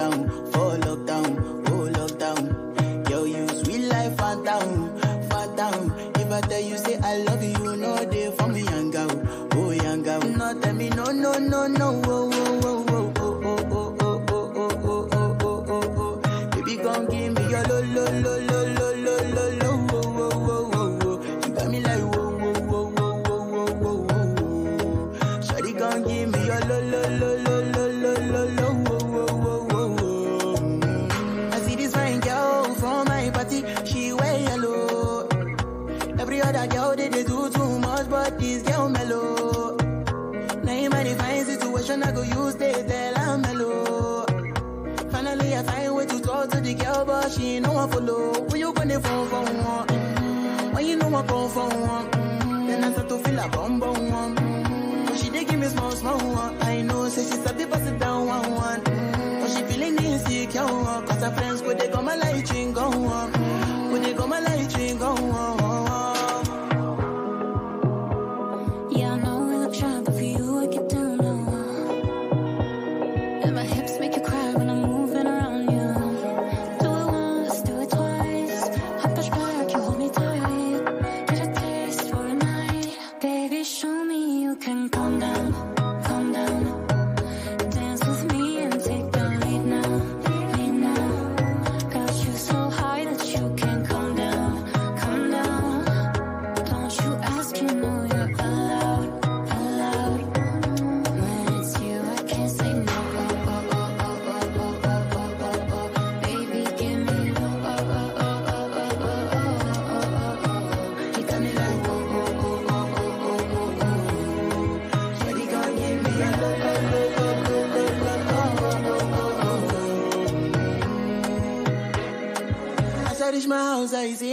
Lockdown, 0.00 0.52
for 0.52 0.76
lockdown, 0.78 1.68
oh 1.68 1.88
lockdown. 1.98 3.10
Yo, 3.10 3.24
you 3.24 3.48
sweet 3.48 3.88
life, 3.88 4.16
phantom, 4.16 4.98
phantom. 5.28 5.92
If 6.16 6.30
I 6.32 6.40
tell 6.42 6.60
you, 6.60 6.78
say 6.78 6.96
I 7.02 7.18
love 7.18 7.42
you, 7.42 7.76
know 7.76 7.96
they 8.04 8.30
for 8.30 8.48
me, 8.48 8.62
young 8.62 8.90
girl, 8.90 9.10
oh 9.54 9.70
young 9.70 10.02
girl. 10.02 10.20
No, 10.22 10.58
tell 10.60 10.72
me, 10.74 10.88
no, 10.90 11.04
no, 11.06 11.38
no, 11.38 11.66
no, 11.66 12.02
oh, 12.06 12.30
oh, 12.32 12.39
but 47.06 47.30
she 47.32 47.56
ain't 47.56 47.66
no 47.66 47.72
one 47.72 47.90
follow. 47.90 48.32
Who 48.48 48.56
you 48.56 48.72
gonna 48.72 49.00
phone 49.00 49.28
for 49.28 49.42
one? 49.42 49.86
Mm. 49.86 50.72
When 50.74 50.86
you 50.86 50.96
know 50.96 51.08
I 51.14 51.22
come 51.26 51.48
for 51.50 51.68
one. 51.68 52.06
Mm, 52.10 52.66
Then 52.66 52.84
I 52.84 52.92
start 52.92 53.08
to 53.08 53.18
feel 53.18 53.38
a 53.38 53.48
bum 53.48 53.80
bum 53.80 54.10
one. 54.10 54.36
Mm, 54.36 55.06
But 55.06 55.16
she 55.18 55.30
dey 55.30 55.44
give 55.44 55.58
me 55.60 55.66
small 55.68 55.90
small 55.92 56.18
one. 56.18 56.56
I 56.62 56.82
know, 56.82 57.08
say 57.08 57.22
she 57.24 57.36
sabi 57.44 57.64
pass 57.66 57.86
it 57.86 57.98
down 57.98 58.09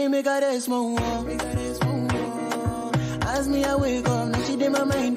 make 0.10 0.26
her 0.26 0.40
rest, 0.40 0.70
more, 0.70 0.98
As 3.28 3.48
me, 3.48 3.64
I 3.64 3.76
wake 3.76 4.08
up, 4.08 4.28
now 4.30 4.44
she 4.44 4.56
did 4.56 4.72
my 4.72 4.84
mind. 4.84 5.17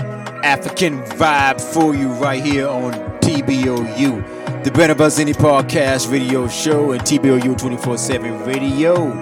African 0.43 1.01
vibe 1.03 1.61
for 1.61 1.95
you 1.95 2.09
right 2.13 2.43
here 2.43 2.67
on 2.67 2.93
TBOU, 3.21 4.63
the 4.63 4.71
of 4.91 5.01
Us 5.01 5.19
Indie 5.19 5.33
Podcast 5.33 6.11
Radio 6.11 6.47
Show 6.47 6.91
and 6.91 7.01
TBOU 7.01 7.57
24 7.57 7.97
7 7.97 8.43
Radio. 8.43 9.13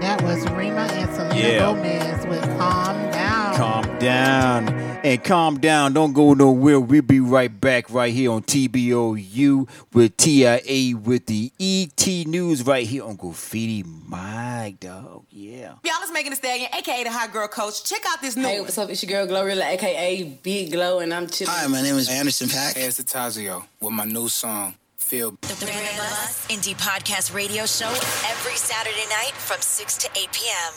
That 0.00 0.20
was 0.22 0.42
Rema 0.50 0.88
and 0.92 1.14
Selena 1.14 1.34
Yeah. 1.34 1.58
Gomez 1.60 2.26
with 2.26 2.42
Calm 2.58 2.96
Down. 3.12 3.56
Calm 3.56 3.98
down 3.98 4.66
and 5.02 5.22
calm 5.22 5.58
down. 5.58 5.92
Don't 5.92 6.12
go 6.12 6.34
nowhere. 6.34 6.80
We'll 6.80 7.02
be 7.02 7.20
right 7.20 7.60
back 7.60 7.90
right 7.90 8.12
here 8.12 8.30
on 8.30 8.42
TBOU 8.42 9.68
with 9.92 10.16
TIA 10.16 10.96
with 10.96 11.26
the 11.26 11.52
ET 11.58 12.06
News 12.26 12.64
right 12.64 12.86
here 12.86 13.04
on 13.04 13.16
Graffiti 13.16 13.82
Mike, 13.82 14.80
dog. 14.80 15.24
Yeah. 15.30 15.74
Y'all, 15.84 16.02
is 16.02 16.12
Megan 16.12 16.30
Thee 16.30 16.36
Stallion, 16.36 16.68
aka 16.74 17.04
the 17.04 17.10
Hot 17.10 17.32
Girl 17.32 17.48
Coach. 17.48 17.84
Check 17.84 18.02
out 18.08 18.20
this 18.20 18.36
new 18.36 18.42
Hey, 18.42 18.60
what's 18.60 18.78
up? 18.78 18.90
It's 18.90 19.02
your 19.02 19.26
girl 19.26 19.26
Glorilla, 19.26 19.64
aka 19.64 20.22
Big 20.42 20.72
Glow, 20.72 21.00
and 21.00 21.12
I'm 21.12 21.26
chilling. 21.26 21.54
Hi, 21.54 21.66
my 21.66 21.82
name 21.82 21.96
is 21.96 22.08
Anderson 22.08 22.48
.Paak. 22.48 22.74
Hey, 22.74 22.84
it's 22.84 23.02
Tazio 23.02 23.64
with 23.80 23.92
my 23.92 24.04
new 24.04 24.28
song, 24.28 24.74
Feel. 24.96 25.32
The 25.42 25.64
Brand 25.64 25.98
of 25.98 26.04
Us 26.04 26.46
Indie 26.48 26.76
Podcast 26.76 27.34
Radio 27.34 27.66
Show 27.66 27.88
every 27.88 28.56
Saturday 28.56 29.06
night 29.08 29.32
from 29.32 29.60
6 29.60 29.96
to 29.98 30.08
8 30.16 30.28
p.m. 30.32 30.72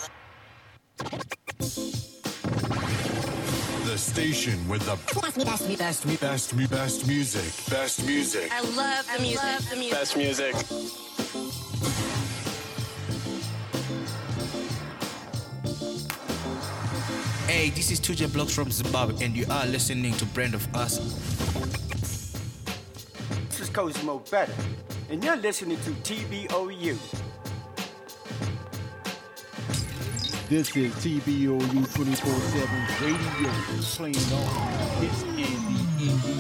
The 3.96 4.00
station 4.00 4.68
with 4.68 4.82
the 4.82 4.98
best, 5.22 5.38
me, 5.38 5.46
best, 5.46 5.70
me, 5.70 5.76
best, 5.78 6.06
me, 6.06 6.18
best, 6.18 6.54
me, 6.54 6.68
best 6.68 7.08
music. 7.08 7.70
Best 7.70 8.06
music. 8.06 8.52
I 8.52 8.60
love 8.76 9.10
the 9.10 9.22
music. 9.22 9.42
Love 9.42 9.70
the 9.70 9.76
music. 9.78 9.98
Best 9.98 10.18
music. 10.18 10.54
Hey, 17.48 17.70
this 17.70 17.90
is 17.90 18.02
2J 18.02 18.34
Blocks 18.34 18.54
from 18.54 18.70
Zimbabwe, 18.70 19.24
and 19.24 19.34
you 19.34 19.46
are 19.50 19.66
listening 19.66 20.14
to 20.16 20.26
Brand 20.26 20.56
of 20.56 20.76
Us. 20.76 20.98
This 23.48 23.62
is 23.62 23.70
Coach 23.70 24.04
Mo 24.04 24.20
Better, 24.30 24.52
and 25.10 25.24
you're 25.24 25.38
listening 25.38 25.78
to 25.84 25.92
TBOU. 25.92 26.98
This 30.48 30.76
is 30.78 30.94
TBOU 30.94 31.96
24 31.96 32.16
7 32.16 32.70
radio 33.02 33.52
playing 33.96 34.16
all 34.32 34.46
hits 35.02 35.24
and 35.24 35.38
the 35.38 35.44
indie. 35.44 36.36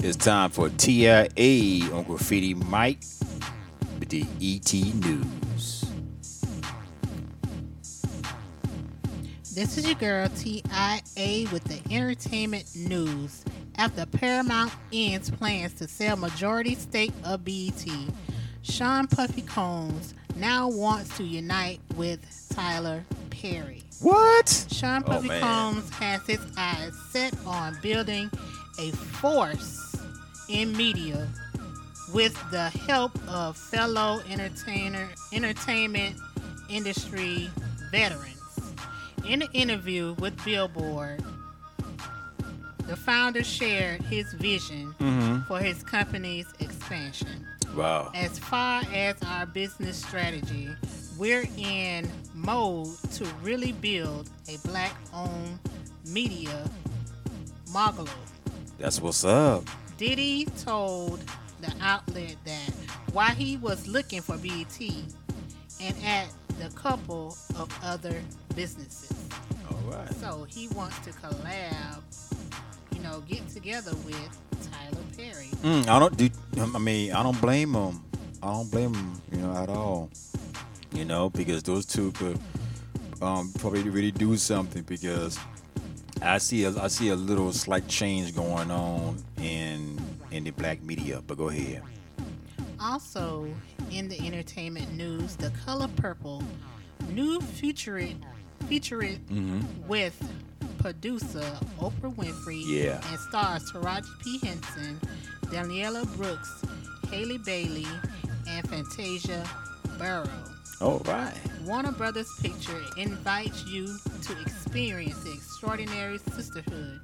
It's 0.00 0.16
time 0.16 0.48
for 0.48 0.70
TIA 0.70 1.92
on 1.92 2.04
Graffiti 2.04 2.54
Mike 2.54 3.02
the 4.08 4.24
ET 4.40 4.72
News. 4.72 5.84
This 9.54 9.76
is 9.76 9.84
your 9.86 9.96
girl 9.96 10.28
TIA 10.30 11.48
with 11.52 11.64
the 11.64 11.80
entertainment 11.94 12.64
news. 12.76 13.44
After 13.76 14.06
Paramount 14.06 14.72
ends 14.92 15.30
plans 15.30 15.74
to 15.74 15.88
sell 15.88 16.16
majority 16.16 16.74
stake 16.74 17.12
of 17.24 17.44
BET, 17.44 17.84
Sean 18.62 19.06
Puffy 19.08 19.42
Combs 19.42 20.14
now 20.36 20.68
wants 20.68 21.16
to 21.18 21.24
unite 21.24 21.80
with 21.96 22.20
Tyler 22.54 23.04
Perry. 23.30 23.82
What? 24.00 24.66
Sean 24.70 25.02
Oh, 25.06 25.10
Puffy 25.10 25.28
man. 25.28 25.40
Combs 25.42 25.90
has 25.90 26.22
his 26.26 26.40
eyes 26.56 26.92
set 27.10 27.34
on 27.44 27.76
building 27.82 28.30
a 28.78 28.90
force 28.92 29.96
in 30.48 30.74
media 30.76 31.28
with 32.12 32.34
the 32.50 32.70
help 32.70 33.12
of 33.28 33.56
fellow 33.56 34.20
entertainer 34.30 35.08
entertainment 35.32 36.16
industry 36.68 37.50
veterans. 37.90 38.34
In 39.26 39.42
an 39.42 39.48
interview 39.52 40.14
with 40.18 40.42
Billboard, 40.44 41.22
the 42.86 42.96
founder 42.96 43.44
shared 43.44 44.00
his 44.02 44.32
vision 44.34 44.94
Mhm. 44.98 45.46
for 45.46 45.60
his 45.60 45.82
company's 45.82 46.46
expansion. 46.60 47.46
Wow. 47.74 48.10
As 48.14 48.38
far 48.38 48.82
as 48.94 49.16
our 49.26 49.44
business 49.44 49.98
strategy, 49.98 50.68
we're 51.18 51.46
in 51.58 52.10
mode 52.34 52.96
to 53.12 53.26
really 53.42 53.72
build 53.72 54.30
a 54.48 54.56
black 54.66 54.94
owned 55.12 55.58
media 56.06 56.70
mogul. 57.70 58.08
That's 58.78 59.00
what's 59.02 59.24
up. 59.24 59.64
Diddy 59.98 60.46
told 60.64 61.20
the 61.60 61.72
outlet 61.80 62.36
that 62.44 62.70
while 63.12 63.34
he 63.34 63.56
was 63.56 63.86
looking 63.86 64.20
for 64.20 64.36
BET 64.38 64.80
and 65.80 65.96
at 66.04 66.28
the 66.58 66.68
couple 66.74 67.36
of 67.56 67.68
other 67.82 68.20
businesses. 68.54 69.12
All 69.70 69.92
right. 69.92 70.12
So 70.14 70.46
he 70.48 70.68
wants 70.68 70.98
to 71.00 71.10
collab, 71.10 72.02
you 72.92 73.00
know, 73.00 73.20
get 73.28 73.48
together 73.48 73.92
with 74.04 74.38
Tyler 74.70 75.02
Perry. 75.16 75.48
Mm, 75.62 75.88
I 75.88 75.98
don't 75.98 76.16
do. 76.16 76.28
I 76.60 76.78
mean, 76.78 77.12
I 77.12 77.22
don't 77.22 77.40
blame 77.40 77.74
him. 77.74 78.02
I 78.42 78.52
don't 78.52 78.70
blame 78.70 78.94
him, 78.94 79.22
you 79.32 79.38
know, 79.38 79.56
at 79.56 79.68
all. 79.68 80.10
You 80.92 81.04
know, 81.04 81.30
because 81.30 81.62
those 81.62 81.84
two 81.86 82.12
could 82.12 82.38
um, 83.20 83.52
probably 83.58 83.88
really 83.88 84.10
do 84.10 84.36
something. 84.36 84.82
Because 84.82 85.38
I 86.22 86.38
see 86.38 86.64
a, 86.64 86.76
I 86.82 86.88
see 86.88 87.10
a 87.10 87.16
little 87.16 87.52
slight 87.52 87.86
change 87.88 88.34
going 88.34 88.70
on 88.70 89.22
in 89.40 90.00
in 90.30 90.44
the 90.44 90.50
black 90.50 90.82
media. 90.82 91.22
But 91.26 91.38
go 91.38 91.48
ahead. 91.48 91.82
Also, 92.80 93.48
in 93.90 94.08
the 94.08 94.18
entertainment 94.26 94.92
news, 94.94 95.36
The 95.36 95.50
Color 95.64 95.88
Purple, 95.96 96.42
new 97.10 97.40
featuring 97.40 98.24
featuring 98.68 99.18
Mhm. 99.30 99.86
with 99.86 100.14
producer 100.78 101.44
Oprah 101.80 102.14
Winfrey 102.14 102.62
Yeah. 102.66 103.00
and 103.08 103.18
stars 103.20 103.70
Taraji 103.72 104.06
P. 104.22 104.38
Henson, 104.46 105.00
Danielle 105.50 106.04
Brooks, 106.04 106.62
Halle 107.10 107.38
Bailey, 107.38 107.86
and 108.46 108.68
Fantasia 108.68 109.48
Barrino. 109.98 110.54
All 110.80 110.98
right. 111.06 111.34
Warner 111.64 111.92
Brothers 111.92 112.28
Picture 112.40 112.80
invites 112.96 113.64
you 113.66 113.86
to 114.22 114.40
experience 114.40 115.18
the 115.24 115.32
extraordinary 115.32 116.18
sisterhood 116.34 117.00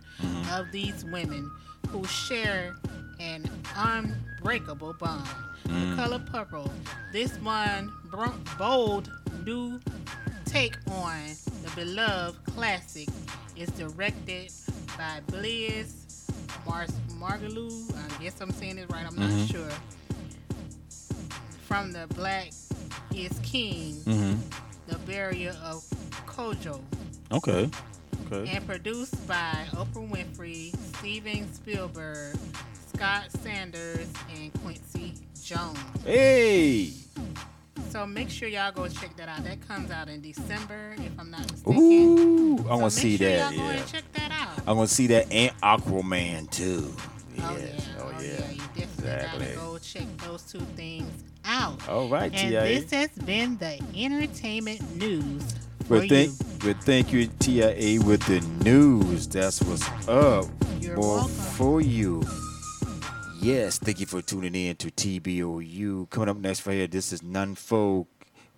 of 0.52 0.70
these 0.70 1.05
women 1.06 1.51
who 1.88 2.05
share 2.05 2.76
an 3.24 3.51
unbreakable 3.76 4.92
bond. 4.94 5.26
The 5.64 5.70
Mm. 5.70 5.96
Color 5.96 6.18
Purple, 6.30 6.70
this 7.12 7.32
one 7.38 7.90
bold 8.59 9.10
new 9.46 9.80
take 10.44 10.76
on 10.90 11.20
the 11.64 11.70
beloved 11.74 12.38
classic, 12.55 13.09
is 13.56 13.70
directed 13.70 14.52
by 14.98 15.20
Bliss 15.28 16.26
Mars 16.66 16.90
Margaloo. 17.18 17.72
I 17.96 18.22
guess 18.22 18.40
I'm 18.40 18.51
saying 18.52 18.78
it 18.78 18.90
right. 18.92 19.06
I'm 19.06 19.14
Mhm. 19.14 19.38
not 19.38 19.48
sure. 19.48 19.72
From 21.66 21.92
the 21.92 22.06
Black 22.14 22.48
is 23.14 23.32
King, 23.42 23.94
Mhm. 24.05 24.38
the 24.86 24.98
barrier 24.98 25.56
of 25.62 25.82
Kojo, 26.26 26.80
Okay. 27.32 27.70
Okay. 28.26 28.51
and 28.55 28.66
produced 28.66 29.26
by 29.26 29.66
Oprah 29.72 30.09
Winfrey, 30.10 30.74
Steven 30.98 31.52
Spielberg, 31.55 32.36
Scott 32.95 33.25
Sanders, 33.43 34.09
and 34.37 34.53
Quincy 34.62 35.15
Jones. 35.43 35.79
Hey. 36.05 36.91
So 37.91 38.07
make 38.07 38.29
sure 38.31 38.49
y'all 38.49 38.73
go 38.73 38.89
check 38.89 39.16
that 39.16 39.29
out. 39.29 39.45
That 39.45 39.66
comes 39.69 39.91
out 39.91 40.09
in 40.09 40.21
December, 40.21 40.95
if 40.99 41.12
I'm 41.19 41.31
not 41.31 41.51
mistaken. 41.51 41.79
Ooh, 41.81 42.59
I 42.69 42.75
want 42.77 42.93
to 42.93 42.99
see 43.01 43.16
sure 43.16 43.29
that. 43.29 43.55
Yeah. 43.55 43.71
and 43.71 43.87
check 43.87 44.05
that 44.15 44.31
out. 44.33 44.66
I 44.66 44.73
want 44.73 44.89
to 44.89 44.95
see 44.95 45.07
that 45.09 45.31
and 45.33 45.53
Aquaman 45.61 46.51
too. 46.51 46.95
Yes. 47.37 47.41
Oh 47.47 47.57
yeah, 47.59 48.03
Oh, 48.03 48.12
oh, 48.16 48.21
yeah. 48.21 48.27
yeah. 48.29 48.51
You 48.51 48.59
definitely 48.59 48.83
Exactly. 48.83 49.47
gotta 49.47 49.57
go 49.57 49.79
check 49.79 50.07
those 50.19 50.43
two 50.43 50.61
things 50.77 51.11
out. 51.45 51.89
All 51.89 52.09
right, 52.09 52.33
and 52.33 52.51
TIA. 52.51 52.81
this 52.81 52.91
has 52.93 53.11
been 53.25 53.57
the 53.59 53.81
entertainment 53.97 54.97
news 54.97 55.43
But 55.89 56.09
thank, 56.09 56.31
you. 56.31 56.37
but 56.65 56.83
thank 56.85 57.12
you, 57.12 57.27
TIA, 57.39 58.01
with 58.03 58.23
the 58.27 58.41
news. 58.65 59.27
That's 59.29 59.61
what's 59.62 59.87
up. 60.09 60.47
You're 60.81 60.97
More 60.97 61.16
welcome. 61.16 61.31
for 61.35 61.81
you. 61.81 62.23
Yes, 63.45 63.77
thank 63.77 64.01
you 64.01 64.07
for 64.07 64.23
tuning 64.23 64.55
in 64.55 64.75
to 64.77 64.91
TBOU. 64.91 66.09
Coming 66.09 66.31
up 66.31 66.39
next 66.39 66.66
right 66.66 66.77
here, 66.77 66.87
this 66.87 67.12
is 67.12 67.21
Nunfolk 67.21 68.07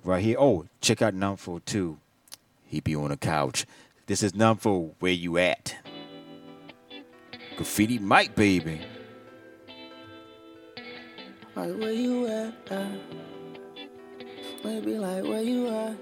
right 0.05 0.23
here. 0.23 0.37
Oh, 0.39 0.67
check 0.81 1.03
out 1.03 1.13
Nunfolk 1.13 1.65
too. 1.65 1.99
He 2.65 2.79
be 2.79 2.95
on 2.95 3.09
the 3.09 3.17
couch. 3.17 3.67
This 4.07 4.23
is 4.23 4.31
Nunfolk. 4.35 4.95
Where 5.01 5.11
you 5.11 5.39
at? 5.39 5.75
Graffiti 7.57 7.99
Mike, 7.99 8.37
baby. 8.37 8.81
Like 11.57 11.77
where 11.77 11.91
you 11.91 12.29
at? 12.29 12.55
Uh, 12.71 12.87
maybe 14.63 14.99
like 14.99 15.25
where 15.25 15.43
you 15.43 15.67
at? 15.67 15.97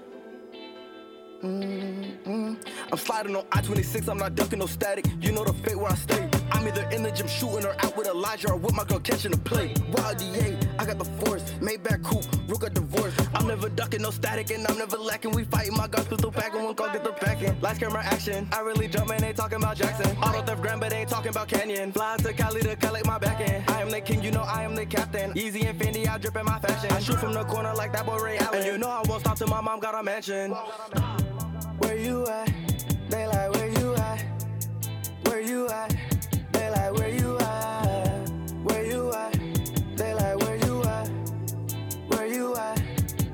Mm-mm. 1.41 2.67
I'm 2.91 2.97
sliding 2.99 3.35
on 3.35 3.45
I-26, 3.51 4.07
I'm 4.07 4.19
not 4.19 4.35
ducking 4.35 4.59
no 4.59 4.67
static. 4.67 5.07
You 5.21 5.31
know 5.31 5.43
the 5.43 5.53
fate 5.53 5.75
where 5.75 5.91
I 5.91 5.95
stay. 5.95 6.29
I'm 6.51 6.67
either 6.67 6.87
in 6.89 7.03
the 7.03 7.11
gym 7.11 7.27
shooting 7.27 7.65
or 7.65 7.75
out 7.83 7.95
with 7.97 8.07
Elijah 8.07 8.51
or 8.51 8.57
with 8.57 8.73
my 8.73 8.83
girl 8.83 8.99
catching 8.99 9.33
a 9.33 9.37
play. 9.37 9.73
Wild 9.91 10.17
DA, 10.17 10.57
I 10.79 10.85
got 10.85 10.97
the 10.97 11.05
force. 11.05 11.43
Maybach 11.61 12.03
coupe, 12.03 12.25
Rook 12.47 12.61
got 12.61 12.73
divorce. 12.73 13.13
I'm 13.33 13.47
never 13.47 13.69
ducking 13.69 14.01
no 14.01 14.11
static 14.11 14.51
and 14.51 14.65
I'm 14.67 14.77
never 14.77 14.97
lacking. 14.97 15.31
We 15.31 15.43
fighting 15.45 15.75
my 15.75 15.87
guns 15.87 16.07
pistol 16.07 16.31
packing, 16.31 16.63
one 16.63 16.75
call 16.75 16.91
get 16.91 17.03
the 17.03 17.11
packing. 17.11 17.59
Lights, 17.61 17.79
camera, 17.79 18.03
action. 18.03 18.47
I 18.51 18.59
really 18.61 18.87
jump 18.87 19.11
and 19.11 19.21
they 19.21 19.33
talking 19.33 19.57
about 19.57 19.77
Jackson. 19.77 20.15
Auto 20.17 20.41
theft 20.41 20.61
grand, 20.61 20.79
but 20.81 20.91
they 20.91 20.97
ain't 20.97 21.09
talking 21.09 21.29
about 21.29 21.47
Canyon. 21.47 21.91
Fly 21.91 22.17
to 22.17 22.33
Cali 22.33 22.61
to 22.61 22.75
collect 22.75 23.05
my 23.05 23.17
back 23.17 23.41
end. 23.41 23.63
I 23.69 23.81
am 23.81 23.89
the 23.89 24.01
king, 24.01 24.23
you 24.23 24.31
know 24.31 24.43
I 24.43 24.63
am 24.63 24.75
the 24.75 24.85
captain. 24.85 25.37
Easy 25.37 25.65
and 25.65 25.79
Fendi, 25.79 26.07
I 26.07 26.17
drip 26.17 26.35
in 26.35 26.45
my 26.45 26.59
fashion. 26.59 26.91
I 26.91 26.99
shoot 26.99 27.19
from 27.19 27.33
the 27.33 27.43
corner 27.43 27.73
like 27.73 27.91
that 27.93 28.05
boy 28.05 28.17
Ray 28.17 28.37
Allen. 28.37 28.59
And 28.59 28.65
you 28.65 28.77
know 28.77 28.89
I 28.89 29.01
won't 29.07 29.21
stop 29.21 29.37
till 29.37 29.47
my 29.47 29.61
mom 29.61 29.79
got 29.79 29.95
a 29.95 30.03
mansion. 30.03 30.51
Where 31.79 31.97
you 31.97 32.27
at? 32.27 32.51
They 33.09 33.27
like 33.27 33.51
where 33.53 33.69
you 33.69 33.95
at? 33.95 34.25
Where 35.25 35.41
you 35.41 35.67
at? 35.69 36.04
Like 36.85 36.99
where 36.99 37.09
you 37.09 37.37
at? 37.39 38.29
Where 38.63 38.85
you 38.85 39.11
at? 39.11 39.33
They 39.97 40.13
like 40.13 40.37
where 40.37 40.55
you 40.55 40.83
at? 40.83 41.07
Where 42.09 42.27
you 42.27 42.55
at? 42.55 42.79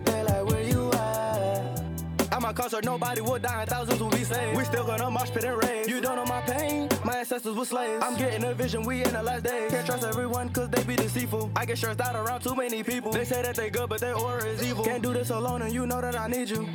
They 0.05 0.23
like 0.23 0.45
where 0.45 0.63
you 0.63 0.89
at? 0.93 2.31
At 2.31 2.41
my 2.41 2.53
concert, 2.53 2.85
nobody 2.85 3.19
will 3.19 3.39
die 3.39 3.63
and 3.63 3.69
thousands 3.69 3.99
will 3.99 4.09
be 4.09 4.23
saved. 4.23 4.55
We 4.55 4.63
still 4.63 4.85
gonna 4.85 5.11
march 5.11 5.33
pit 5.33 5.43
and 5.43 5.61
rave. 5.61 5.89
You 5.89 5.99
don't 5.99 6.15
know 6.15 6.23
my 6.23 6.39
pain, 6.43 6.87
my 7.03 7.17
ancestors 7.17 7.53
were 7.53 7.65
slaves. 7.65 8.01
I'm 8.01 8.15
getting 8.17 8.45
a 8.45 8.53
vision, 8.53 8.83
we 8.83 9.03
in 9.03 9.11
the 9.11 9.21
last 9.21 9.43
days. 9.43 9.69
Can't 9.69 9.85
trust 9.85 10.05
everyone 10.05 10.47
cause 10.53 10.69
they 10.69 10.83
be 10.85 10.95
deceitful. 10.95 11.51
I 11.53 11.65
get 11.65 11.77
stressed 11.77 11.99
out 11.99 12.15
around 12.15 12.43
too 12.43 12.55
many 12.55 12.83
people. 12.83 13.11
They 13.11 13.25
say 13.25 13.41
that 13.41 13.55
they 13.57 13.69
good, 13.69 13.89
but 13.89 13.99
their 13.99 14.15
aura 14.15 14.45
is 14.45 14.63
evil. 14.63 14.85
Can't 14.85 15.03
do 15.03 15.11
this 15.11 15.29
alone 15.29 15.61
and 15.61 15.73
you 15.73 15.85
know 15.85 15.99
that 15.99 16.17
I 16.17 16.29
need 16.29 16.49
you. 16.49 16.69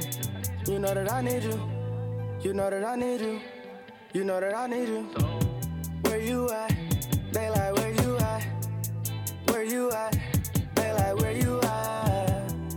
You 0.69 0.78
know 0.78 0.93
that 0.93 1.11
I 1.11 1.23
need 1.23 1.43
you. 1.43 1.59
You 2.43 2.53
know 2.53 2.69
that 2.69 2.85
I 2.85 2.97
need 2.97 3.23
you. 3.23 3.40
You 4.12 4.24
know 4.24 4.40
that 4.40 4.55
I 4.55 4.66
need 4.66 4.89
you. 4.89 5.55
Where 6.02 6.20
you? 6.20 6.48
They 7.32 7.51
where 7.51 7.93
you? 7.93 8.18
Where 9.48 9.64
you? 9.64 9.90
They 10.74 10.93
where 11.14 11.32
you? 11.32 11.60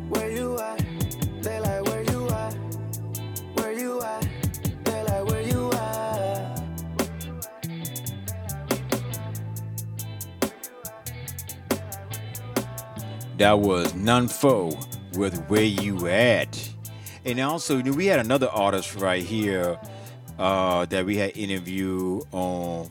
Where 0.10 0.30
you? 0.30 0.60
They 1.42 1.60
where 1.60 2.04
you? 2.04 2.20
That 13.38 13.60
was 13.60 13.94
Nunfo 13.94 14.76
with 15.18 15.38
Where 15.50 15.64
You 15.64 16.08
At. 16.08 16.70
And 17.24 17.40
also, 17.40 17.82
we 17.82 18.08
had 18.08 18.20
another 18.20 18.50
artist 18.50 18.96
right 18.96 19.24
here 19.24 19.80
uh, 20.38 20.86
that 20.86 21.06
we 21.06 21.18
had 21.18 21.38
interviewed 21.38 22.24
on 22.32 22.90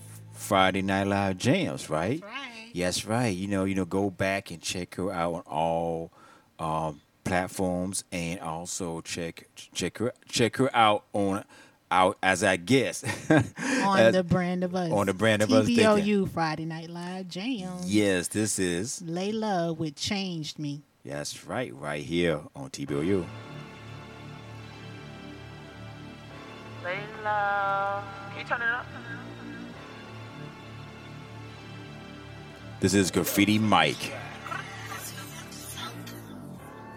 Friday 0.49 0.81
Night 0.81 1.07
Live 1.07 1.37
Jams, 1.37 1.91
right? 1.91 2.23
Right. 2.25 2.71
Yes, 2.73 3.05
right. 3.05 3.27
You 3.37 3.49
know, 3.49 3.65
you 3.65 3.75
know, 3.75 3.85
go 3.85 4.09
back 4.09 4.51
and 4.51 4.63
check 4.63 4.95
her 4.95 5.13
out 5.13 5.35
on 5.35 5.41
all 5.43 6.11
um, 6.59 7.03
platforms, 7.23 8.03
and 8.11 8.41
also 8.41 9.03
check 9.03 9.47
check 9.75 9.99
her 9.99 10.15
check 10.27 10.57
her 10.57 10.75
out 10.75 11.05
on 11.13 11.45
out 11.91 12.17
as 12.23 12.43
I 12.43 12.57
guess 12.57 13.05
on 13.31 13.99
As- 13.99 14.15
the 14.15 14.25
brand 14.25 14.65
of 14.65 14.75
us. 14.75 14.91
on 14.91 15.05
the 15.07 15.13
brand 15.13 15.43
of 15.43 15.53
us. 15.53 15.67
thinking. 15.67 15.85
TBOU 15.85 16.31
Friday 16.31 16.65
Night 16.65 16.89
Live 16.89 17.29
Jam. 17.29 17.81
Yes, 17.85 18.29
this 18.29 18.59
is 18.59 19.03
Layla 19.05 19.77
with 19.77 19.97
Changed 19.97 20.59
Me. 20.59 20.81
that's 21.05 21.45
right, 21.47 21.75
right 21.75 22.03
here 22.03 22.41
on 22.57 22.71
TBOU. 22.71 23.27
Layla. 26.83 28.03
Can 28.31 28.39
you 28.39 28.45
turn 28.47 28.63
it 28.63 28.69
up? 28.69 28.87
This 32.81 32.95
is 32.95 33.11
Graffiti 33.11 33.59
Mike. 33.59 34.13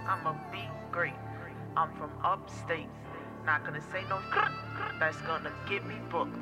I'm 0.08 0.28
a 0.28 0.40
beat 0.52 0.70
great. 0.92 1.14
I'm 1.76 1.92
from 1.94 2.12
upstate. 2.24 2.88
Not 3.48 3.66
gonna 3.66 3.82
say 3.92 4.04
no 4.08 4.20
that's 5.00 5.20
gonna 5.22 5.52
get 5.68 5.84
me 5.88 5.96
booked. 6.12 6.38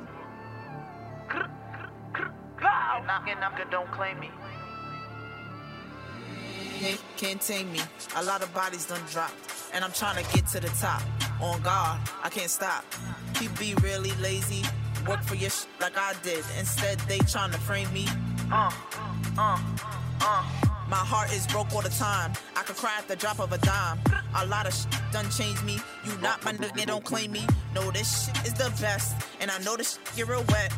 Knocking, 2.60 3.40
knocking, 3.40 3.64
don't 3.70 3.90
claim 3.90 4.20
me. 4.20 4.30
Can't, 6.78 7.00
can't 7.16 7.40
tame 7.40 7.72
me. 7.72 7.80
A 8.16 8.22
lot 8.22 8.42
of 8.42 8.52
bodies 8.52 8.84
done 8.84 9.00
dropped, 9.10 9.34
and 9.72 9.82
I'm 9.82 9.92
trying 9.92 10.22
to 10.22 10.34
get 10.34 10.46
to 10.48 10.60
the 10.60 10.68
top. 10.68 11.02
On 11.40 11.58
guard, 11.62 11.98
I 12.22 12.28
can't 12.28 12.50
stop. 12.50 12.84
People 13.34 13.56
be 13.58 13.74
really 13.76 14.12
lazy, 14.16 14.64
work 15.08 15.22
for 15.22 15.34
your 15.34 15.48
sh- 15.48 15.64
like 15.80 15.96
I 15.96 16.12
did. 16.22 16.44
Instead, 16.58 16.98
they 17.00 17.18
trying 17.20 17.52
to 17.52 17.58
frame 17.58 17.90
me. 17.94 18.06
Uh, 18.52 18.70
Uh, 19.40 19.58
uh. 20.20 20.44
My 20.86 20.96
heart 20.96 21.32
is 21.32 21.46
broke 21.46 21.72
all 21.72 21.80
the 21.80 21.88
time. 21.88 22.34
I 22.56 22.62
could 22.62 22.76
cry 22.76 22.94
at 22.98 23.08
the 23.08 23.16
drop 23.16 23.40
of 23.40 23.52
a 23.52 23.58
dime. 23.58 23.98
A 24.36 24.44
lot 24.44 24.66
of 24.66 24.74
shit 24.74 25.00
done 25.12 25.30
changed 25.30 25.64
me. 25.64 25.78
You 26.04 26.14
not 26.20 26.44
my 26.44 26.52
nigga, 26.52 26.84
don't 26.84 27.02
claim 27.02 27.32
me. 27.32 27.46
No, 27.74 27.90
this 27.90 28.26
shit 28.26 28.36
is 28.46 28.52
the 28.52 28.70
best. 28.82 29.16
And 29.40 29.50
I 29.50 29.56
know 29.60 29.78
this 29.78 29.94
shit 29.94 30.16
get 30.16 30.28
real 30.28 30.44
wet. 30.50 30.74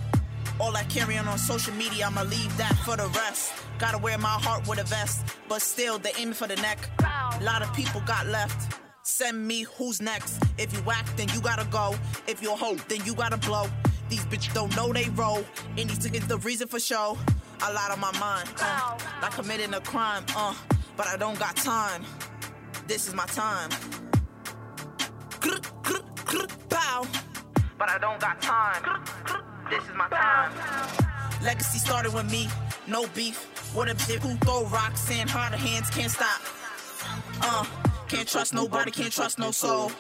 All 0.61 0.77
I 0.77 0.85
carry 0.85 1.19
on 1.19 1.27
on 1.27 1.39
social 1.39 1.75
media, 1.75 2.07
I'ma 2.07 2.23
leave 2.23 2.57
that 2.57 2.77
for 2.85 2.97
the 2.97 3.09
rest. 3.09 3.53
Gotta 3.81 3.99
wear 3.99 4.17
my 4.17 4.29
heart 4.47 4.69
with 4.69 4.79
a 4.79 4.85
vest, 4.85 5.27
but 5.49 5.61
still 5.61 5.99
they 5.99 6.13
aiming 6.17 6.35
for 6.35 6.47
the 6.47 6.57
neck. 6.57 6.79
A 7.01 7.43
lot 7.43 7.63
of 7.63 7.75
people 7.75 8.01
got 8.03 8.29
left. 8.29 8.79
Send 9.03 9.45
me 9.45 9.63
who's 9.77 10.01
next. 10.01 10.41
If 10.57 10.73
you 10.73 10.79
whack, 10.85 11.07
then 11.17 11.29
you 11.35 11.41
gotta 11.41 11.67
go. 11.73 11.97
If 12.29 12.41
you 12.41 12.53
a 12.53 12.55
hoe, 12.55 12.77
then 12.87 13.05
you 13.05 13.17
gotta 13.17 13.39
blow. 13.39 13.67
These 14.09 14.25
bitches 14.27 14.55
don't 14.55 14.77
know 14.77 14.93
they 14.93 15.09
roll. 15.17 15.43
And 15.77 15.91
these 15.91 15.99
niggas 15.99 16.29
the 16.29 16.39
reason 16.39 16.69
for 16.69 16.79
show. 16.79 17.19
A 17.65 17.73
lot 17.73 17.93
on 17.93 18.01
my 18.01 18.11
mind. 18.19 18.49
Uh, 18.61 18.99
like 19.23 19.33
committing 19.33 19.73
a 19.75 19.81
crime, 19.81 20.25
uh, 20.37 20.55
but 20.97 21.07
I 21.07 21.17
don't 21.17 21.39
got 21.39 21.55
time. 21.57 22.05
This 22.89 23.07
is 23.07 23.15
my 23.15 23.27
time. 23.27 23.71
Pow. 26.69 27.07
But 27.79 27.89
I 27.89 27.99
don't 27.99 28.21
got 28.21 28.43
time. 28.43 29.05
This 29.71 29.85
is 29.85 29.95
my 29.97 30.09
time. 30.09 30.53
Legacy 31.43 31.79
started 31.79 32.13
with 32.13 32.31
me, 32.31 32.49
no 32.89 33.07
beef. 33.15 33.39
What 33.75 33.89
a 33.89 33.95
bitch 33.95 34.19
who 34.19 34.35
throw 34.45 34.67
rocks 34.67 35.11
and 35.11 35.31
harder 35.31 35.57
hands 35.57 35.89
can't 35.91 36.11
stop. 36.11 36.41
Uh, 37.41 37.65
can't 38.09 38.29
trust 38.29 38.55
nobody, 38.55 38.91
can't 38.91 39.13
trust 39.13 39.39
no 39.39 39.51
soul. 39.53 39.91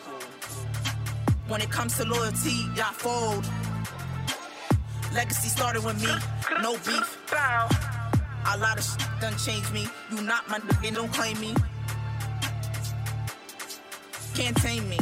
When 1.47 1.61
it 1.61 1.71
comes 1.71 1.97
to 1.99 2.05
loyalty, 2.05 2.67
y'all 2.77 2.93
fold. 2.93 3.45
Legacy 5.15 5.49
started 5.49 5.85
with 5.85 6.01
me, 6.03 6.11
no 6.63 6.73
beef. 6.87 7.19
A 7.33 8.59
lot 8.59 8.79
of 8.79 8.85
shit 8.85 9.09
done 9.21 9.37
changed 9.37 9.73
me. 9.73 9.87
You 10.11 10.23
not 10.23 10.49
my 10.49 10.59
nigga, 10.59 10.95
don't 10.95 11.13
claim 11.13 11.39
me. 11.39 11.55
Can't 14.35 14.57
tame 14.57 14.89
me. 14.89 14.99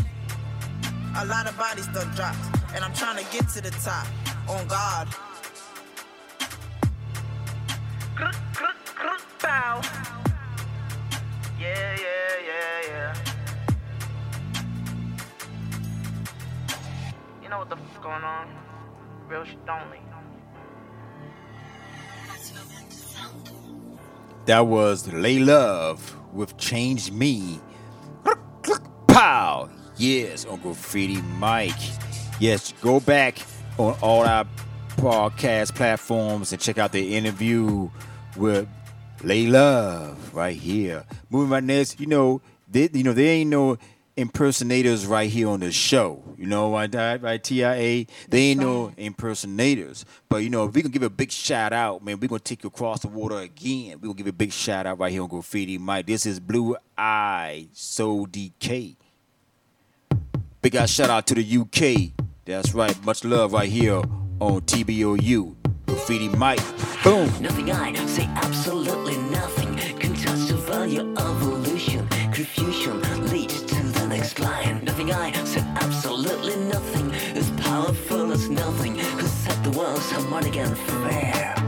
A 1.16 1.24
lot 1.26 1.48
of 1.48 1.56
bodies 1.56 1.86
done 1.88 2.08
dropped, 2.14 2.38
and 2.74 2.84
I'm 2.84 2.92
trying 2.92 3.24
to 3.24 3.32
get 3.32 3.48
to 3.50 3.60
the 3.60 3.70
top. 3.70 4.06
On 4.48 4.66
God. 4.66 5.08
Bow. 9.40 9.80
Yeah, 11.58 11.96
yeah, 11.96 12.36
yeah, 12.46 12.88
yeah. 12.88 13.14
You 17.42 17.48
know 17.48 17.58
what 17.60 17.70
the 17.70 17.76
f 17.76 18.02
going 18.02 18.22
on? 18.22 18.59
Real 19.30 19.44
shit 19.44 19.58
only. 19.68 20.00
That 24.46 24.66
was 24.66 25.06
Lay 25.12 25.38
Love 25.38 26.16
with 26.32 26.56
Change 26.56 27.12
Me. 27.12 27.60
Pow! 29.06 29.70
Yes, 29.96 30.44
on 30.46 30.58
Graffiti 30.58 31.22
Mike. 31.38 31.78
Yes, 32.40 32.74
go 32.80 32.98
back 32.98 33.38
on 33.78 33.96
all 34.02 34.24
our 34.24 34.46
podcast 34.96 35.76
platforms 35.76 36.50
and 36.52 36.60
check 36.60 36.78
out 36.78 36.90
the 36.90 37.14
interview 37.16 37.88
with 38.36 38.66
Lay 39.22 39.46
Love 39.46 40.34
right 40.34 40.56
here. 40.56 41.04
Moving 41.28 41.50
right 41.50 41.62
next, 41.62 42.00
you 42.00 42.06
know, 42.06 42.42
they, 42.68 42.90
you 42.92 43.04
know, 43.04 43.12
there 43.12 43.32
ain't 43.32 43.50
no 43.50 43.78
impersonators 44.16 45.06
right 45.06 45.30
here 45.30 45.48
on 45.48 45.60
the 45.60 45.70
show. 45.70 46.20
You 46.40 46.46
know, 46.46 46.72
I, 46.72 46.86
right, 46.86 47.20
right 47.20 47.44
TIA. 47.44 48.06
They 48.30 48.40
ain't 48.40 48.60
no 48.60 48.94
impersonators. 48.96 50.06
But 50.30 50.38
you 50.38 50.48
know, 50.48 50.64
if 50.64 50.74
we 50.74 50.80
can 50.80 50.90
give 50.90 51.02
a 51.02 51.10
big 51.10 51.30
shout 51.30 51.74
out, 51.74 52.02
man, 52.02 52.18
we're 52.18 52.28
gonna 52.28 52.38
take 52.38 52.64
you 52.64 52.68
across 52.68 53.00
the 53.00 53.08
water 53.08 53.40
again. 53.40 53.98
We're 54.00 54.06
gonna 54.06 54.14
give 54.14 54.26
a 54.26 54.32
big 54.32 54.50
shout 54.50 54.86
out 54.86 54.98
right 54.98 55.12
here 55.12 55.20
on 55.20 55.28
Graffiti 55.28 55.76
Mike. 55.76 56.06
This 56.06 56.24
is 56.24 56.40
Blue 56.40 56.76
Eye 56.96 57.68
So 57.74 58.24
DK. 58.24 58.96
Big 60.62 60.76
out 60.76 60.88
shout 60.88 61.10
out 61.10 61.26
to 61.26 61.34
the 61.34 61.58
UK. 61.58 62.12
That's 62.46 62.72
right. 62.72 63.04
Much 63.04 63.22
love 63.22 63.52
right 63.52 63.68
here 63.68 63.96
on 64.40 64.62
TBOU. 64.62 65.56
Graffiti 65.84 66.30
Mike. 66.30 66.62
Boom. 67.04 67.26
Nothing 67.42 67.70
I 67.70 68.06
say, 68.06 68.24
absolutely 68.36 69.18
nothing 69.28 69.76
can 69.98 70.14
touch 70.14 70.48
the 70.48 70.56
value 70.56 71.02
of 71.18 71.42
evolution. 71.42 72.08
Confusion 72.32 73.02
leads 73.28 73.60
to 73.60 73.82
the 73.82 74.06
next 74.06 74.40
line. 74.40 74.79
Nothing 75.00 75.14
I 75.14 75.44
said, 75.44 75.64
absolutely 75.80 76.56
nothing 76.56 77.10
as 77.34 77.50
powerful 77.52 78.32
as 78.32 78.50
nothing. 78.50 78.98
Who 78.98 79.26
set 79.26 79.64
the 79.64 79.70
world's 79.70 80.10
harmonic 80.10 80.58
and 80.58 80.76
fair? 80.76 81.59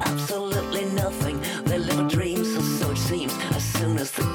Absolutely 0.00 0.84
nothing. 0.86 1.40
They 1.64 1.78
live 1.78 1.98
a 1.98 2.08
dream, 2.08 2.44
so 2.44 2.60
so 2.60 2.90
it 2.90 2.98
seems. 2.98 3.32
As 3.54 3.64
soon 3.64 3.98
as 3.98 4.10
the 4.12 4.25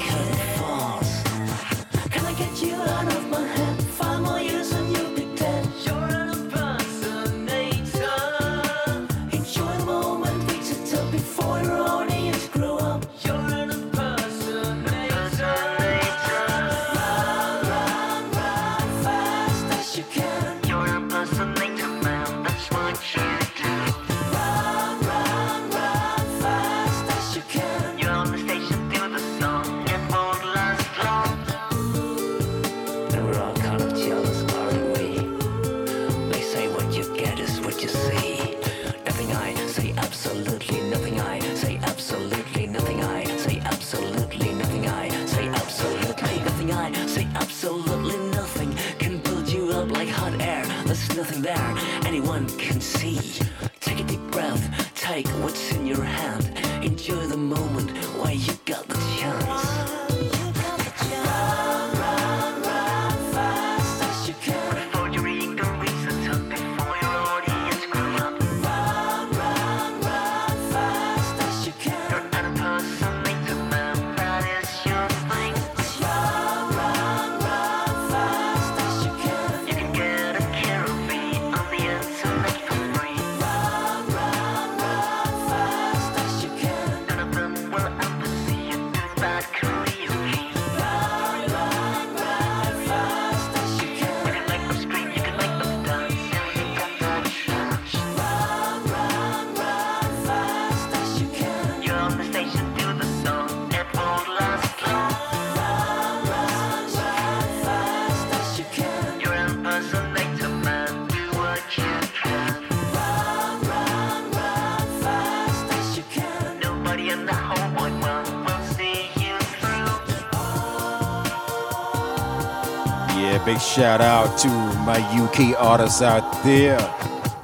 shout 123.74 124.02
out 124.02 124.36
to 124.38 124.48
my 124.84 124.98
UK 125.18 125.58
artists 125.58 126.02
out 126.02 126.44
there. 126.44 126.76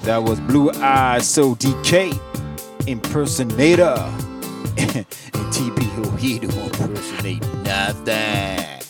That 0.02 0.22
was 0.22 0.38
Blue 0.40 0.70
Eyes 0.72 1.26
So 1.26 1.54
DK, 1.54 2.12
Impersonator, 2.86 3.94
and 4.76 5.06
TB 5.54 5.78
Ohido 6.04 6.52
impersonate 6.66 7.40
nothing. 7.64 8.82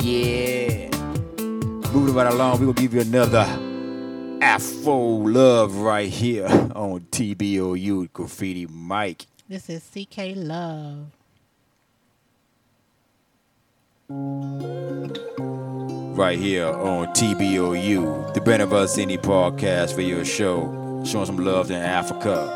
Yeah. 0.00 0.88
Moving 1.92 2.14
right 2.14 2.32
along, 2.32 2.60
we 2.60 2.66
will 2.66 2.72
give 2.74 2.94
you 2.94 3.00
another 3.00 3.44
Afro 4.40 4.98
love 4.98 5.74
right 5.78 6.08
here 6.08 6.46
on 6.46 7.00
TBOU 7.10 8.12
Graffiti 8.12 8.66
Mike. 8.66 9.26
This 9.48 9.68
is 9.68 9.82
CK 9.82 10.34
Love. 10.36 11.17
Right 16.18 16.36
here 16.36 16.66
on 16.66 17.06
TBOU, 17.14 18.34
the 18.34 18.40
Brand 18.40 18.60
of 18.60 18.72
Us 18.72 18.96
Podcast 18.96 19.96
Radio 19.96 20.24
Show, 20.24 21.04
showing 21.06 21.26
some 21.26 21.36
love 21.36 21.70
in 21.70 21.76
Africa. 21.76 22.52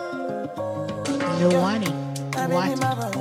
Luwani. 1.39 1.89
What? 2.51 3.12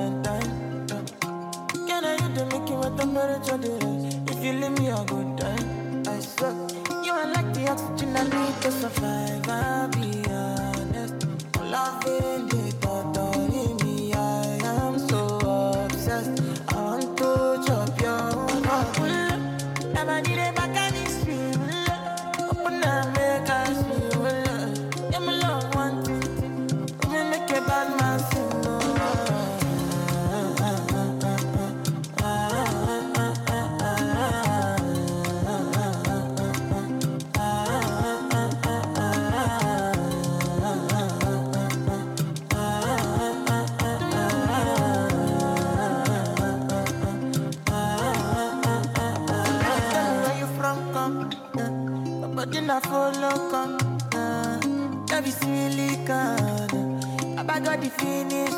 The 57.82 57.90
finish 57.90 58.54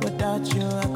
without 0.00 0.54
you, 0.54 0.87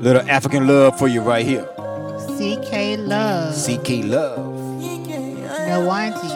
Little 0.00 0.26
African 0.30 0.66
love 0.66 0.98
for 0.98 1.08
you 1.08 1.20
right 1.20 1.44
here. 1.44 1.64
CK 2.38 2.96
Love. 3.00 3.54
CK 3.54 4.02
Love. 4.06 4.38
Nawanti. 5.68 6.30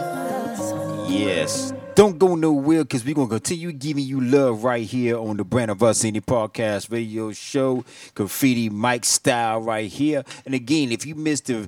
Yes. 1.09 1.73
Don't 1.95 2.19
go 2.19 2.35
nowhere 2.35 2.83
because 2.85 3.07
we're 3.07 3.15
going 3.15 3.29
to 3.29 3.35
continue 3.37 3.73
giving 3.73 4.05
you 4.05 4.21
love 4.21 4.65
right 4.65 4.85
here 4.85 5.17
on 5.17 5.39
the 5.39 5.45
Brand 5.45 5.71
of 5.71 5.83
Us 5.83 6.03
Indie 6.03 6.21
Podcast 6.21 6.93
Radio 6.93 7.33
Show. 7.33 7.87
Graffiti 8.15 8.69
Mike 8.69 9.07
style 9.07 9.63
right 9.63 9.91
here. 9.91 10.25
And 10.45 10.55
again, 10.55 10.93
if 10.93 11.07
you 11.07 11.15
missed 11.15 11.47
the 11.47 11.67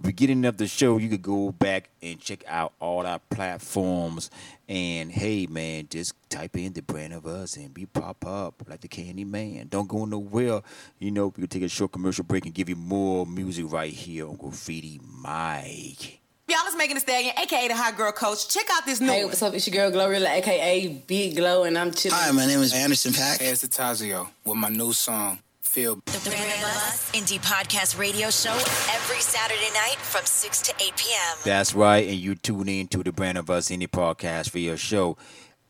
beginning 0.00 0.44
of 0.44 0.58
the 0.58 0.68
show, 0.68 0.98
you 0.98 1.08
could 1.08 1.22
go 1.22 1.50
back 1.50 1.88
and 2.02 2.20
check 2.20 2.44
out 2.46 2.72
all 2.78 3.04
our 3.04 3.18
platforms. 3.30 4.30
And 4.72 5.12
hey, 5.12 5.46
man, 5.50 5.86
just 5.90 6.14
type 6.30 6.56
in 6.56 6.72
the 6.72 6.80
Brand 6.80 7.12
of 7.12 7.26
Us 7.26 7.58
and 7.58 7.76
we 7.76 7.84
pop 7.84 8.24
up 8.24 8.62
like 8.66 8.80
the 8.80 8.88
Candy 8.88 9.22
Man. 9.22 9.66
Don't 9.68 9.86
go 9.86 10.06
nowhere. 10.06 10.62
You 10.98 11.10
know, 11.10 11.26
we 11.26 11.42
can 11.42 11.46
take 11.48 11.62
a 11.62 11.68
short 11.68 11.92
commercial 11.92 12.24
break 12.24 12.46
and 12.46 12.54
give 12.54 12.70
you 12.70 12.76
more 12.76 13.26
music 13.26 13.70
right 13.70 13.92
here 13.92 14.26
on 14.26 14.36
Graffiti 14.36 14.98
Mike. 15.04 16.20
Y'all 16.48 16.66
is 16.66 16.74
Megan 16.74 16.94
Thee 16.94 17.00
Stallion, 17.00 17.34
aka 17.38 17.68
the 17.68 17.76
hot 17.76 17.98
girl 17.98 18.12
coach. 18.12 18.48
Check 18.48 18.64
out 18.72 18.86
this 18.86 18.98
new 18.98 19.08
Hey, 19.08 19.26
what's 19.26 19.42
up? 19.42 19.52
It's 19.52 19.68
your 19.68 19.90
girl 19.90 20.08
Glorilla, 20.08 20.30
aka 20.30 20.88
Big 21.06 21.36
Glow, 21.36 21.64
and 21.64 21.76
I'm 21.76 21.92
chilling. 21.92 22.16
Hi, 22.18 22.30
my 22.30 22.46
name 22.46 22.60
is 22.60 22.72
Anderson 22.72 23.12
.Paak. 23.12 23.42
Hey, 23.42 23.50
it's 23.50 23.68
Tazio 23.68 24.30
with 24.42 24.56
my 24.56 24.70
new 24.70 24.94
song, 24.94 25.38
Feel. 25.72 25.94
The 26.04 26.28
Brand 26.28 26.52
of 26.52 26.68
Us 26.68 27.10
Indie 27.12 27.40
Podcast 27.40 27.98
Radio 27.98 28.28
Show 28.28 28.52
every 28.52 29.20
Saturday 29.22 29.70
night 29.72 29.96
from 29.96 30.22
6 30.22 30.60
to 30.60 30.74
8 30.78 30.92
p.m. 30.98 31.38
That's 31.46 31.72
right, 31.74 32.06
and 32.06 32.16
you 32.16 32.34
tune 32.34 32.68
in 32.68 32.88
to 32.88 33.02
the 33.02 33.10
Brand 33.10 33.38
of 33.38 33.48
Us 33.48 33.70
Indie 33.70 33.88
Podcast 33.88 34.50
for 34.50 34.58
your 34.58 34.76
show. 34.76 35.16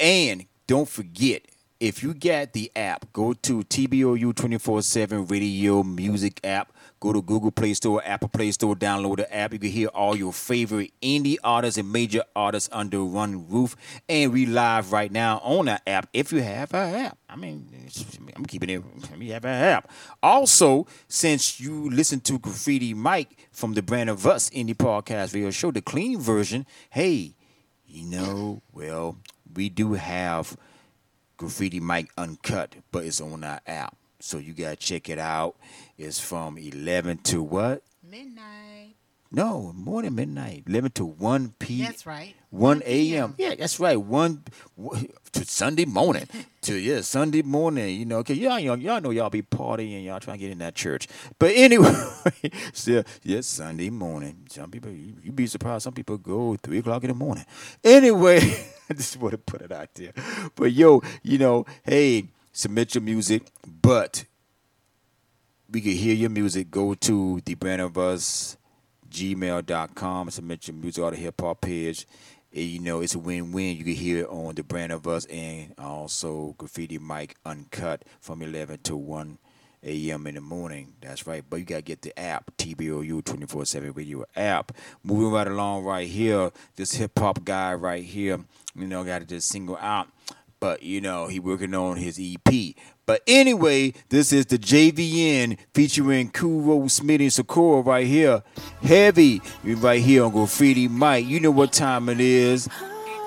And 0.00 0.46
don't 0.66 0.88
forget, 0.88 1.42
if 1.78 2.02
you 2.02 2.14
got 2.14 2.52
the 2.52 2.72
app, 2.74 3.12
go 3.12 3.32
to 3.32 3.60
TBOU 3.62 4.32
24-7 4.32 5.30
Radio 5.30 5.84
Music 5.84 6.40
app. 6.42 6.72
Go 7.02 7.12
to 7.12 7.20
Google 7.20 7.50
Play 7.50 7.74
Store, 7.74 8.00
Apple 8.04 8.28
Play 8.28 8.52
Store, 8.52 8.76
download 8.76 9.16
the 9.16 9.34
app. 9.34 9.52
You 9.52 9.58
can 9.58 9.70
hear 9.72 9.88
all 9.88 10.14
your 10.14 10.32
favorite 10.32 10.92
indie 11.02 11.36
artists 11.42 11.76
and 11.76 11.92
major 11.92 12.22
artists 12.36 12.68
under 12.70 13.04
one 13.04 13.48
roof. 13.48 13.74
And 14.08 14.32
we 14.32 14.46
live 14.46 14.92
right 14.92 15.10
now 15.10 15.40
on 15.42 15.64
that 15.64 15.82
app 15.84 16.08
if 16.12 16.30
you 16.32 16.40
have 16.42 16.72
our 16.72 16.84
app. 16.84 17.18
I 17.28 17.34
mean, 17.34 17.66
I'm 18.36 18.46
keeping 18.46 18.70
it. 18.70 18.84
We 19.18 19.30
have 19.30 19.44
our 19.44 19.50
app. 19.50 19.90
Also, 20.22 20.86
since 21.08 21.58
you 21.58 21.90
listen 21.90 22.20
to 22.20 22.38
Graffiti 22.38 22.94
Mike 22.94 23.48
from 23.50 23.74
the 23.74 23.82
Brand 23.82 24.08
of 24.08 24.24
Us 24.24 24.48
Indie 24.50 24.76
Podcast 24.76 25.34
Radio 25.34 25.50
Show, 25.50 25.72
the 25.72 25.82
clean 25.82 26.20
version, 26.20 26.66
hey, 26.90 27.34
you 27.84 28.06
know, 28.06 28.62
well, 28.72 29.16
we 29.52 29.68
do 29.68 29.94
have 29.94 30.56
Graffiti 31.36 31.80
Mike 31.80 32.12
Uncut, 32.16 32.76
but 32.92 33.04
it's 33.04 33.20
on 33.20 33.42
our 33.42 33.60
app. 33.66 33.96
So 34.22 34.38
you 34.38 34.52
gotta 34.52 34.76
check 34.76 35.08
it 35.08 35.18
out. 35.18 35.56
It's 35.98 36.20
from 36.20 36.56
11 36.56 37.18
to 37.24 37.42
what? 37.42 37.82
Midnight. 38.08 38.94
No, 39.32 39.72
more 39.74 40.02
than 40.02 40.14
midnight. 40.14 40.62
11 40.68 40.92
to 40.92 41.06
1 41.06 41.54
p. 41.58 41.82
That's 41.82 42.06
right. 42.06 42.34
1 42.50 42.82
a.m. 42.86 43.34
Yeah, 43.36 43.56
that's 43.56 43.80
right. 43.80 43.96
1 44.00 44.44
to 45.32 45.44
Sunday 45.44 45.86
morning. 45.86 46.28
to 46.62 46.76
yeah, 46.76 47.00
Sunday 47.00 47.42
morning. 47.42 47.98
You 47.98 48.04
know, 48.04 48.18
okay, 48.18 48.34
y'all, 48.34 48.60
y'all, 48.60 48.76
y'all 48.76 49.00
know 49.00 49.10
y'all 49.10 49.28
be 49.28 49.42
partying, 49.42 50.04
y'all 50.04 50.20
trying 50.20 50.38
to 50.38 50.40
get 50.40 50.52
in 50.52 50.58
that 50.58 50.76
church. 50.76 51.08
But 51.40 51.52
anyway, 51.56 51.92
still, 52.72 53.02
yes, 53.24 53.48
Sunday 53.48 53.90
morning. 53.90 54.46
Some 54.50 54.70
people, 54.70 54.92
you, 54.92 55.16
you 55.20 55.32
be 55.32 55.48
surprised. 55.48 55.82
Some 55.82 55.94
people 55.94 56.16
go 56.16 56.56
three 56.62 56.78
o'clock 56.78 57.02
in 57.02 57.08
the 57.08 57.16
morning. 57.16 57.44
Anyway, 57.82 58.38
I 58.88 58.94
just 58.94 59.16
want 59.16 59.32
to 59.32 59.38
put 59.38 59.62
it 59.62 59.72
out 59.72 59.92
there. 59.94 60.12
But 60.54 60.70
yo, 60.70 61.02
you 61.24 61.38
know, 61.38 61.66
hey, 61.82 62.28
submit 62.52 62.94
your 62.94 63.02
music, 63.02 63.42
but 63.66 64.24
we 65.70 65.80
can 65.80 65.92
hear 65.92 66.14
your 66.14 66.30
music. 66.30 66.70
Go 66.70 66.94
to 66.94 67.40
the 67.44 67.54
brand 67.54 67.80
of 67.80 67.96
us 67.98 68.56
gmail.com 69.12 70.30
submit 70.30 70.66
your 70.66 70.74
music 70.76 71.04
on 71.04 71.12
the 71.12 71.18
hip 71.18 71.40
hop 71.40 71.60
page. 71.60 72.06
And, 72.54 72.64
you 72.64 72.80
know, 72.80 73.00
it's 73.00 73.14
a 73.14 73.18
win 73.18 73.52
win. 73.52 73.76
You 73.76 73.84
can 73.84 73.94
hear 73.94 74.24
it 74.24 74.28
on 74.28 74.54
the 74.54 74.62
brand 74.62 74.92
of 74.92 75.06
us 75.06 75.24
and 75.26 75.74
also 75.78 76.54
Graffiti 76.58 76.98
Mike 76.98 77.36
Uncut 77.46 78.04
from 78.20 78.42
11 78.42 78.80
to 78.84 78.96
1 78.96 79.38
a.m. 79.84 80.26
in 80.26 80.34
the 80.34 80.40
morning. 80.40 80.92
That's 81.00 81.26
right. 81.26 81.42
But 81.48 81.56
you 81.56 81.64
got 81.64 81.76
to 81.76 81.82
get 81.82 82.02
the 82.02 82.18
app, 82.18 82.50
TBOU 82.58 83.24
24 83.24 83.64
7 83.64 83.92
radio 83.92 84.24
app. 84.36 84.72
Moving 85.02 85.30
right 85.30 85.46
along 85.46 85.84
right 85.84 86.06
here, 86.06 86.50
this 86.76 86.92
hip 86.92 87.18
hop 87.18 87.44
guy 87.44 87.74
right 87.74 88.04
here, 88.04 88.38
you 88.74 88.86
know, 88.86 89.02
got 89.04 89.26
this 89.26 89.46
single 89.46 89.78
out 89.78 90.08
but 90.62 90.80
you 90.84 91.00
know 91.00 91.26
he 91.26 91.40
working 91.40 91.74
on 91.74 91.96
his 91.96 92.20
EP. 92.22 92.76
But 93.04 93.20
anyway, 93.26 93.94
this 94.10 94.32
is 94.32 94.46
the 94.46 94.58
JVN 94.58 95.58
featuring 95.74 96.30
Kuro 96.30 96.86
Smith 96.86 97.20
and 97.20 97.32
Sakura 97.32 97.82
right 97.82 98.06
here. 98.06 98.44
Heavy, 98.80 99.42
you 99.64 99.74
right 99.74 100.00
here 100.00 100.22
on 100.22 100.30
Graffiti 100.30 100.86
Mike. 100.86 101.26
You 101.26 101.40
know 101.40 101.50
what 101.50 101.72
time 101.72 102.08
it 102.08 102.20
is. 102.20 102.68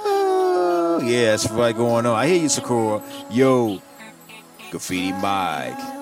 Oh, 0.05 1.01
yeah, 1.03 1.31
that's 1.31 1.51
right 1.51 1.75
going 1.75 2.05
on. 2.05 2.15
I 2.15 2.27
hear 2.27 2.43
you, 2.43 2.47
Sakura. 2.47 3.03
Yo, 3.29 3.81
Graffiti 4.71 5.11
Mike. 5.11 5.94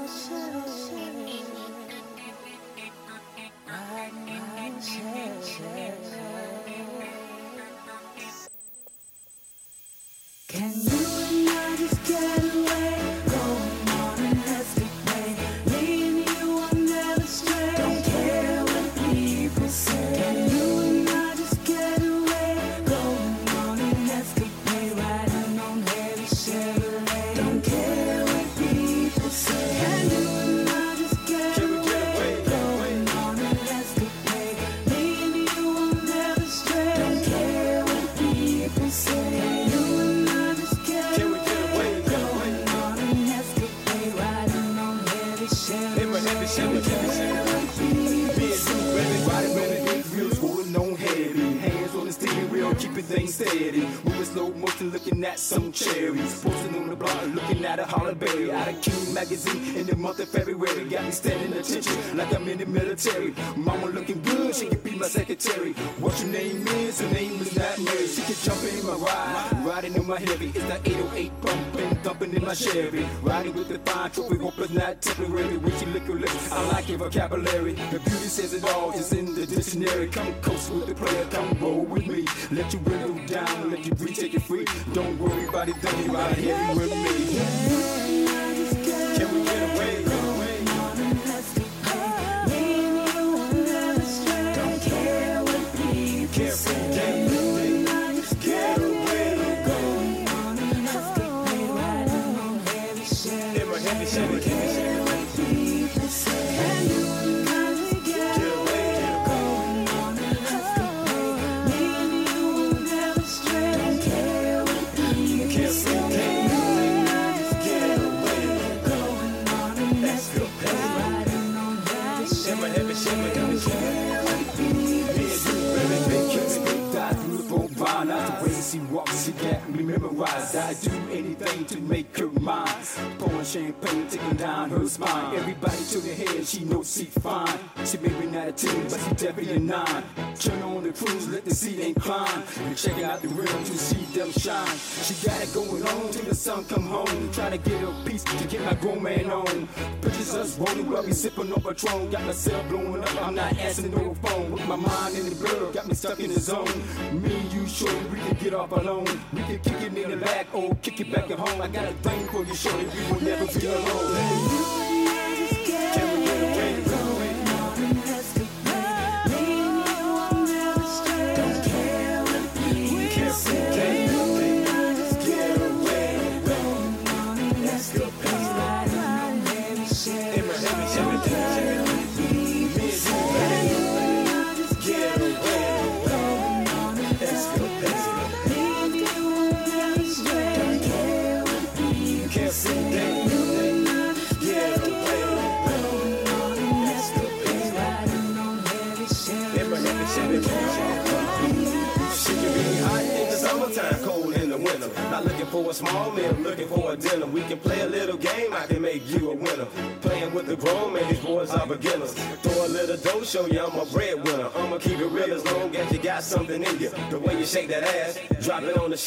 got 152.14 152.26
myself 152.28 152.63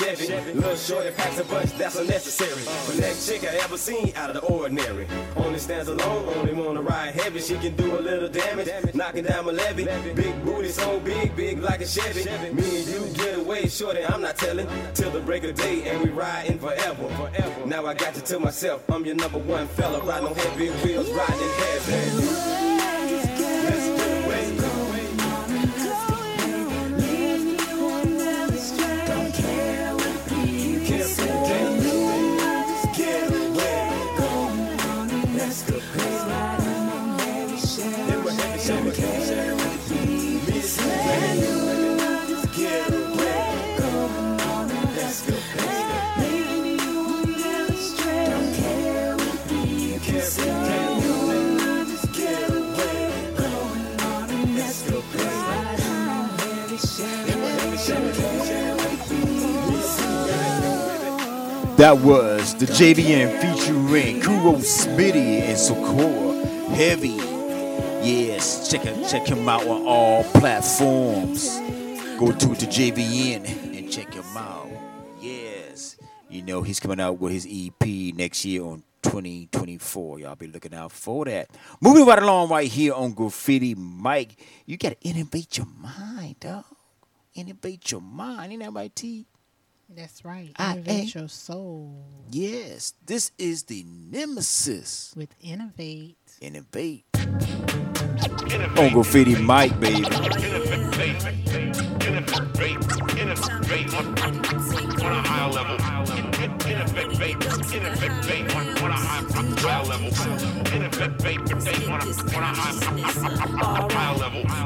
Chevy. 0.06 0.26
Chevy. 0.26 0.52
Little 0.52 0.76
shorty 0.76 1.10
packs 1.10 1.38
a 1.40 1.44
bunch, 1.44 1.72
that's 1.72 1.96
unnecessary. 1.96 2.62
The 2.94 3.00
next 3.00 3.28
chick 3.28 3.42
I 3.42 3.56
ever 3.64 3.76
seen 3.76 4.12
out 4.14 4.30
of 4.30 4.36
the 4.36 4.42
ordinary. 4.42 5.06
Only 5.34 5.58
stands 5.58 5.88
alone, 5.88 6.28
only 6.36 6.54
wanna 6.54 6.82
ride 6.82 7.14
heavy. 7.14 7.40
She 7.40 7.56
can 7.58 7.74
do 7.74 7.98
a 7.98 8.00
little 8.00 8.28
damage, 8.28 8.68
knocking 8.94 9.24
down 9.24 9.46
my 9.46 9.52
levy. 9.52 9.84
Big 10.14 10.44
booty 10.44 10.68
so 10.68 11.00
big, 11.00 11.34
big 11.34 11.60
like 11.60 11.80
a 11.80 11.86
Chevy. 11.86 12.24
Me 12.52 12.78
and 12.78 12.86
you 12.86 13.14
get 13.14 13.36
away, 13.36 13.66
shorty, 13.68 14.04
I'm 14.04 14.22
not 14.22 14.36
telling. 14.36 14.68
Till 14.94 15.10
the 15.10 15.20
break 15.20 15.42
of 15.42 15.56
day, 15.56 15.88
and 15.88 16.04
we 16.04 16.10
riding 16.10 16.60
forever. 16.60 17.08
Now 17.66 17.86
I 17.86 17.94
got 17.94 18.14
you 18.14 18.22
to 18.22 18.38
myself, 18.38 18.88
I'm 18.88 19.04
your 19.04 19.16
number 19.16 19.38
one 19.38 19.66
fella. 19.68 20.00
Riding 20.04 20.28
on 20.28 20.34
heavy 20.36 20.68
wheels, 20.70 21.10
riding 21.10 21.50
heavy. 21.50 22.35
That 61.76 61.98
was 61.98 62.54
the 62.54 62.64
JVN 62.64 63.38
featuring 63.38 64.22
Kuro 64.22 64.54
Smitty 64.60 65.42
and 65.42 65.58
Sokoa 65.58 66.68
Heavy. 66.70 67.16
Yes, 68.02 68.70
check 68.70 68.80
him, 68.80 69.04
check 69.06 69.26
him 69.26 69.46
out 69.46 69.66
on 69.66 69.86
all 69.86 70.24
platforms. 70.24 71.58
Go 72.18 72.32
to 72.32 72.48
the 72.48 72.66
JVN 72.66 73.76
and 73.76 73.92
check 73.92 74.14
him 74.14 74.24
out. 74.38 74.70
Yes, 75.20 75.98
you 76.30 76.40
know 76.40 76.62
he's 76.62 76.80
coming 76.80 76.98
out 76.98 77.18
with 77.18 77.32
his 77.32 77.46
EP 77.46 78.14
next 78.14 78.46
year 78.46 78.62
on 78.62 78.82
2024. 79.02 80.20
Y'all 80.20 80.34
be 80.34 80.46
looking 80.46 80.72
out 80.72 80.92
for 80.92 81.26
that. 81.26 81.50
Moving 81.82 82.06
right 82.06 82.22
along 82.22 82.48
right 82.48 82.68
here 82.68 82.94
on 82.94 83.12
Graffiti 83.12 83.74
Mike. 83.74 84.40
You 84.64 84.78
gotta 84.78 84.96
innovate 85.02 85.58
your 85.58 85.66
mind, 85.66 86.40
dog. 86.40 86.64
Innovate 87.34 87.92
your 87.92 88.00
mind. 88.00 88.52
Ain't 88.52 88.62
that 88.62 88.72
right, 88.72 88.96
T? 88.96 89.26
That's 89.88 90.24
right. 90.24 90.50
I 90.56 90.72
Innovate 90.74 90.88
ain't- 90.94 91.14
your 91.14 91.28
soul 91.28 92.04
Yes, 92.30 92.94
this 93.04 93.30
is 93.38 93.64
the 93.64 93.84
nemesis. 93.86 95.12
with 95.16 95.30
innovate. 95.40 96.18
Innovate. 96.40 97.04
On 98.78 98.92
Graffiti 98.92 99.36
Mike, 99.36 99.78
baby. 99.78 100.04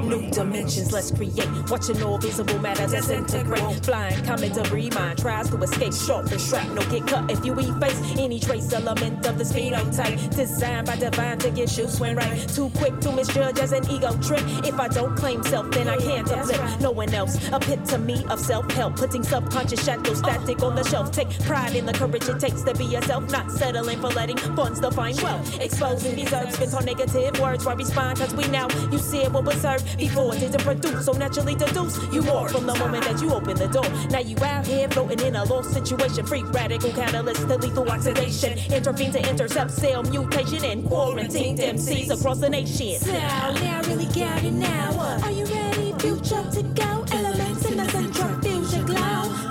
New 0.04 0.30
dimensions, 0.30 0.92
let's 0.92 1.10
create. 1.10 1.48
Watching 1.68 2.02
all 2.02 2.18
visible 2.18 2.58
matter 2.58 2.86
disintegrate. 2.86 3.84
Flying 3.84 4.24
comet 4.24 4.54
debris, 4.54 4.90
mind 4.90 5.18
tries 5.18 5.50
to 5.50 5.56
escape. 5.58 5.92
Sharp 5.92 6.30
and 6.30 6.40
shrapnel 6.40 6.84
get 6.90 7.06
cut 7.06 7.30
if 7.30 7.44
you 7.44 7.52
efface 7.58 8.00
any 8.18 8.40
trace 8.40 8.72
element 8.72 9.26
of 9.26 9.36
this 9.36 9.52
phenotype. 9.52 10.34
Designed 10.34 10.86
by 10.86 10.96
divine 10.96 11.38
to 11.38 11.50
get 11.50 11.76
you 11.76 11.86
swing 11.86 12.16
right. 12.16 12.48
Too 12.48 12.70
quick 12.76 12.98
to 13.00 13.12
misjudge 13.12 13.58
as 13.58 13.72
an 13.72 13.88
ego 13.90 14.16
trip. 14.22 14.42
If 14.64 14.80
I 14.80 14.88
don't 14.88 15.14
claim 15.16 15.42
self, 15.44 15.70
then 15.70 15.88
I 15.88 15.98
can't 15.98 16.30
uplift 16.30 16.80
no 16.80 16.90
one 16.92 17.12
else. 17.12 17.36
Epitome 17.48 18.24
of 18.26 18.40
self 18.40 18.70
help. 18.72 18.96
Putting 18.96 19.22
subconscious 19.22 19.84
shadows 19.84 20.18
static 20.18 20.62
on 20.62 20.74
the 20.74 20.84
shelf. 20.84 21.12
Take 21.12 21.30
pride 21.44 21.76
in 21.76 21.86
the 21.86 21.89
courage 21.92 22.28
it 22.28 22.40
takes 22.40 22.62
to 22.62 22.74
be 22.74 22.84
yourself. 22.84 23.30
Not 23.30 23.50
settling 23.50 24.00
for 24.00 24.08
letting 24.08 24.36
funds 24.36 24.80
define 24.80 25.16
wealth. 25.16 25.60
Exposing 25.60 26.16
these 26.16 26.32
herbs, 26.32 26.54
spent 26.54 26.74
on 26.74 26.84
negative 26.84 27.38
words. 27.40 27.64
Why 27.64 27.74
respond? 27.74 28.18
Cause 28.18 28.34
we 28.34 28.46
now, 28.48 28.68
you 28.90 28.98
said 28.98 29.32
what 29.32 29.44
was 29.44 29.60
served 29.60 29.98
before 29.98 30.34
it 30.34 30.40
didn't 30.40 30.62
produce. 30.62 31.04
So 31.04 31.12
naturally 31.12 31.54
deduce 31.54 31.96
you 32.12 32.22
more 32.22 32.48
from 32.48 32.66
the 32.66 32.74
moment 32.76 33.04
that 33.04 33.20
you 33.20 33.32
open 33.32 33.56
the 33.56 33.68
door. 33.68 33.88
Now 34.10 34.20
you 34.20 34.36
out 34.42 34.66
here 34.66 34.88
floating 34.88 35.20
in 35.20 35.36
a 35.36 35.44
lost 35.44 35.72
situation. 35.72 36.26
Free 36.26 36.42
radical 36.42 36.90
catalyst 36.92 37.42
to 37.48 37.56
lethal 37.56 37.88
oxidation. 37.88 38.58
Intervene 38.72 39.12
to 39.12 39.30
intercept 39.30 39.70
cell 39.70 40.02
mutation 40.02 40.64
and 40.64 40.86
quarantine 40.86 41.56
MCs 41.56 42.10
across 42.10 42.38
the 42.38 42.48
nation. 42.48 42.98
So 43.00 43.12
now 43.12 43.82
really 43.86 44.06
got 44.06 44.42
it 44.44 44.52
now. 44.52 45.20
Are 45.22 45.30
you 45.30 45.44
ready? 45.46 45.92
Future 45.98 46.44
to 46.52 46.62
go. 46.74 46.99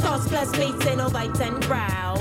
Thoughts 0.09 0.27
plus 0.27 0.51
beats, 0.57 0.85
innovate 0.87 1.39
and 1.39 1.61
grow. 1.61 2.15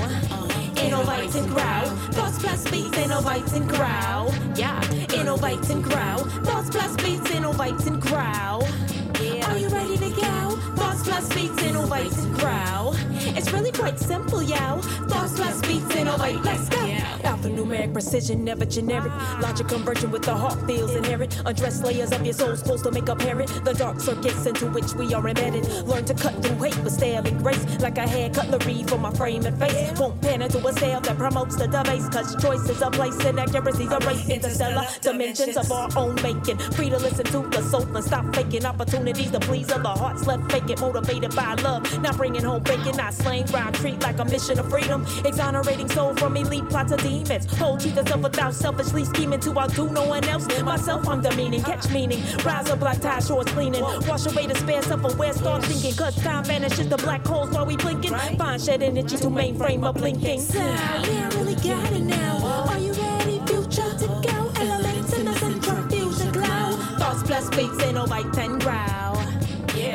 Innovate 0.77 1.33
and 1.33 1.49
grow. 1.49 1.81
Thoughts 2.11 2.37
plus 2.37 2.69
beats, 2.69 2.95
innovate 2.99 3.51
and 3.53 3.67
grow. 3.67 4.29
Yeah, 4.55 4.79
innovate 5.15 5.67
and 5.71 5.83
grow. 5.83 6.17
Thoughts 6.45 6.69
plus 6.69 6.95
beats, 6.97 7.31
innovate 7.31 7.83
and 7.87 7.99
grow. 7.99 8.19
Are 8.19 9.57
you 9.57 9.69
ready 9.69 9.97
to 9.97 10.09
go? 10.11 10.78
Thoughts 11.09 11.27
plus 11.27 11.41
beats, 11.41 11.63
innovate 11.63 12.17
and 12.17 12.39
grow. 12.39 12.93
It's 13.35 13.51
really 13.51 13.71
quite 13.71 13.97
simple, 13.99 14.43
yo. 14.43 14.79
Thoughts 15.09 15.35
plus 15.35 15.61
beats, 15.61 15.95
innovate. 15.95 16.41
Let's 16.43 16.69
go. 16.69 16.77
Alphanumeric 17.23 17.93
precision, 17.93 18.43
never 18.43 18.65
generic. 18.65 19.11
Logic 19.41 19.67
converging 19.67 20.11
with 20.11 20.23
the 20.23 20.35
heart 20.35 20.65
feels 20.67 20.95
inherent. 20.95 21.41
Undress 21.45 21.81
layers 21.81 22.11
of 22.11 22.23
your 22.23 22.33
soul 22.33 22.55
supposed 22.55 22.83
to 22.83 22.91
make 22.91 23.09
apparent 23.09 23.49
the 23.65 23.73
dark 23.73 23.99
circuits 23.99 24.45
into 24.45 24.67
which 24.67 24.93
we 24.93 25.13
are 25.13 25.27
embedded. 25.27 25.67
Learn 25.87 26.05
to 26.05 26.13
cut 26.13 26.33
through 26.43 26.57
hate 26.57 26.77
with 26.83 26.93
style 26.93 27.25
and 27.25 27.41
grace. 27.41 27.65
Like 27.79 27.97
I 27.97 28.05
had 28.05 28.33
cutlery 28.33 28.83
for 28.83 28.97
my 28.97 29.11
frame 29.11 29.45
and 29.45 29.57
face. 29.59 29.99
Won't 29.99 30.21
pan 30.21 30.43
into 30.43 30.65
a 30.65 30.73
style 30.73 31.01
that 31.01 31.17
promotes 31.17 31.55
the 31.55 31.67
debase. 31.67 32.07
Cause 32.09 32.35
choice 32.35 32.59
choices 32.59 32.81
are 32.83 32.91
placed 32.91 33.23
and 33.23 33.39
accuracies 33.39 33.91
are 33.91 33.99
race. 34.01 34.29
Interstellar 34.29 34.85
dimensions 35.01 35.57
of 35.57 35.71
our 35.71 35.89
own 35.95 36.15
making. 36.15 36.57
Free 36.73 36.89
to 36.89 36.97
listen 36.97 37.25
to 37.25 37.39
the 37.49 37.61
soul 37.63 37.95
and 37.95 38.05
stop 38.05 38.33
faking 38.35 38.65
opportunities 38.65 39.31
to 39.31 39.39
please 39.39 39.71
other 39.71 39.89
hearts 39.89 40.27
left 40.27 40.51
vacant. 40.51 40.81
Motivated 40.99 41.33
by 41.33 41.53
love, 41.63 42.01
not 42.01 42.17
bringing 42.17 42.43
home 42.43 42.61
bacon, 42.61 42.97
not 42.97 43.13
slaying 43.13 43.45
ground 43.45 43.73
treat 43.75 44.01
like 44.01 44.19
a 44.19 44.25
mission 44.25 44.59
of 44.59 44.69
freedom. 44.69 45.05
Exonerating 45.23 45.87
soul 45.87 46.13
from 46.15 46.35
elite 46.35 46.67
plots 46.67 46.91
of 46.91 47.01
demons. 47.01 47.45
Hold 47.57 47.79
to 47.79 47.87
yourself 47.87 48.21
without 48.21 48.53
selfishly 48.53 49.05
scheming 49.05 49.39
to 49.39 49.57
outdo 49.57 49.89
no 49.91 50.03
one 50.03 50.25
else. 50.25 50.45
Myself, 50.61 51.07
I'm 51.07 51.21
demeaning, 51.21 51.63
catch 51.63 51.89
meaning. 51.89 52.21
Rise 52.43 52.69
up 52.69 52.79
black 52.79 52.99
tie 52.99 53.21
shores 53.21 53.45
cleaning. 53.47 53.81
Wash 53.81 54.25
away 54.25 54.45
the 54.47 54.55
spare 54.55 54.81
self 54.81 55.05
aware, 55.05 55.31
start 55.31 55.63
thinking. 55.63 55.95
Cause 55.95 56.21
time 56.21 56.43
vanishes 56.43 56.89
the 56.89 56.97
black 56.97 57.25
holes 57.25 57.51
while 57.51 57.65
we 57.65 57.77
blinking. 57.77 58.13
Find 58.37 58.61
shed 58.61 58.83
energy 58.83 59.15
to 59.15 59.27
mainframe 59.27 59.85
up 59.85 59.95
blinking. 59.95 60.41
So 60.41 60.59
now 60.59 61.29
really 61.35 61.55
got 61.55 61.93
it 61.93 62.01
now. 62.01 62.65
Are 62.67 62.77
you 62.77 62.91
ready? 62.91 63.39
Future 63.47 63.93
to 63.99 64.07
go. 64.07 64.51
Elements 64.61 65.17
in 65.17 65.23
the 65.23 65.33
centrifugal 65.35 66.31
glow. 66.33 66.71
Thoughts 66.97 67.23
plus 67.23 67.49
beats, 67.51 67.81
innovate 67.83 68.33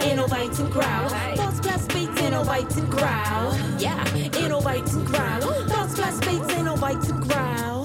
and 0.04 0.18
grow. 0.18 0.34
Innovate 0.34 0.58
and 0.58 0.70
grow. 0.70 1.08
Thoughts 1.36 1.60
plus 1.60 1.86
beats, 1.88 2.20
innovate 2.20 2.76
and 2.76 2.90
grow. 2.90 3.52
Yeah, 3.78 4.16
innovate 4.16 4.92
and 4.92 5.06
grow. 5.06 5.40
Thoughts 5.68 5.94
plus 5.94 6.20
beats, 6.20 6.52
innovate 6.54 7.08
and 7.08 7.22
grow. 7.22 7.84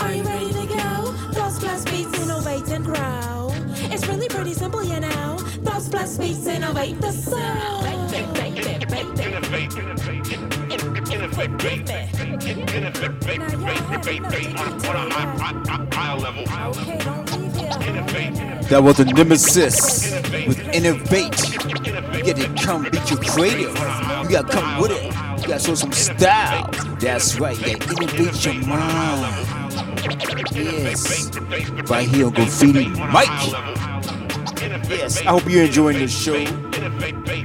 Are 0.00 0.12
you 0.14 0.22
ready 0.22 0.52
to 0.52 0.66
go? 0.66 1.12
Thoughts 1.32 1.58
plus 1.58 1.84
beats, 1.84 2.18
innovate 2.20 2.68
and 2.68 2.84
grow. 2.84 3.52
It's 3.92 4.06
really 4.06 4.28
pretty 4.28 4.54
simple, 4.54 4.82
you 4.82 5.00
know. 5.00 5.36
Thoughts 5.64 5.88
plus 5.88 6.18
beats, 6.18 6.46
innovate 6.46 7.00
the 7.00 7.12
soul. 7.12 7.86
That 18.68 18.82
was 18.82 18.98
a 18.98 19.04
nemesis 19.04 20.10
with 20.46 20.65
innovate. 20.72 21.38
You 22.16 22.22
got 22.22 22.36
to 22.36 22.54
come 22.62 22.84
your 22.84 23.18
creative. 23.22 23.74
You 23.74 24.30
got 24.30 24.46
to 24.46 24.52
come 24.52 24.80
with 24.80 24.92
it. 24.92 25.04
You 25.42 25.48
got 25.48 25.60
to 25.60 25.66
show 25.66 25.74
some 25.74 25.92
style. 25.92 26.70
That's 26.98 27.38
right. 27.38 27.58
You 27.58 27.76
got 27.76 27.80
to 27.82 28.02
innovate 28.02 28.44
your 28.44 28.54
mind. 28.66 29.46
Yes. 30.52 31.36
Right 31.88 32.08
here 32.08 32.26
on 32.26 32.32
Graffiti 32.32 32.88
Mike. 32.88 33.28
Yes. 34.88 35.20
I 35.20 35.30
hope 35.30 35.48
you're 35.48 35.64
enjoying 35.64 35.98
the 35.98 36.08
show. 36.08 36.34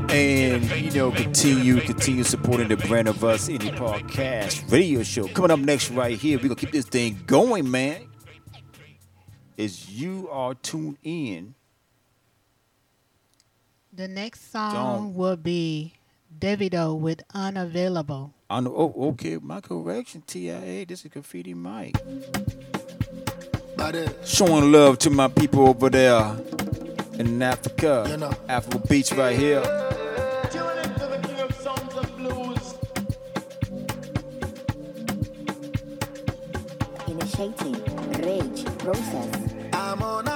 And, 0.10 0.69
you 0.72 0.91
know, 0.91 1.11
continue, 1.11 1.80
continue 1.81 2.23
supporting 2.23 2.68
the 2.68 2.77
brand 2.77 3.07
of 3.07 3.23
us 3.23 3.48
indie 3.48 3.76
podcast 3.76 4.69
radio 4.72 5.03
show. 5.03 5.27
Coming 5.27 5.52
up 5.52 5.60
next 5.60 5.91
right 5.91 6.18
here, 6.18 6.38
we're 6.38 6.49
to 6.49 6.56
keep 6.56 6.72
this 6.72 6.85
thing 6.85 7.22
going, 7.26 7.69
man. 7.69 8.07
Is 9.57 9.89
you 9.89 10.27
are 10.30 10.56
tuned 10.56 10.98
in 11.03 11.56
The 13.93 14.07
next 14.07 14.51
song 14.53 14.73
Don't. 14.73 15.15
will 15.15 15.35
be 15.35 15.93
Davido 16.39 16.97
with 16.97 17.23
Unavailable. 17.34 18.34
On 18.49 18.63
the, 18.63 18.69
oh, 18.69 18.93
okay, 19.09 19.38
my 19.41 19.59
correction, 19.59 20.23
TIA. 20.26 20.85
This 20.85 21.03
is 21.03 21.11
Graffiti 21.11 21.53
Mike. 21.53 21.97
Showing 24.23 24.72
love 24.72 24.97
to 24.99 25.09
my 25.09 25.27
people 25.27 25.68
over 25.68 25.89
there 25.89 26.38
in 27.19 27.41
Africa. 27.41 28.34
African 28.47 28.81
Beats 28.88 29.11
right 29.11 29.38
here. 29.38 29.61
Initiating 37.07 37.73
the 37.73 38.22
rage 38.26 38.65
process. 38.77 39.53
I'm 39.73 40.01
unavailable. 40.01 40.30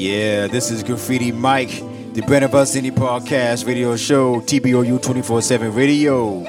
Yeah, 0.00 0.46
this 0.46 0.70
is 0.70 0.82
Graffiti 0.82 1.30
Mike, 1.30 1.68
the 2.14 2.22
Brand 2.22 2.42
of 2.42 2.54
Us 2.54 2.74
Indie 2.74 2.90
Podcast 2.90 3.66
radio 3.66 3.96
show, 3.96 4.40
TBOU 4.40 5.02
24 5.02 5.42
7 5.42 5.74
radio. 5.74 6.42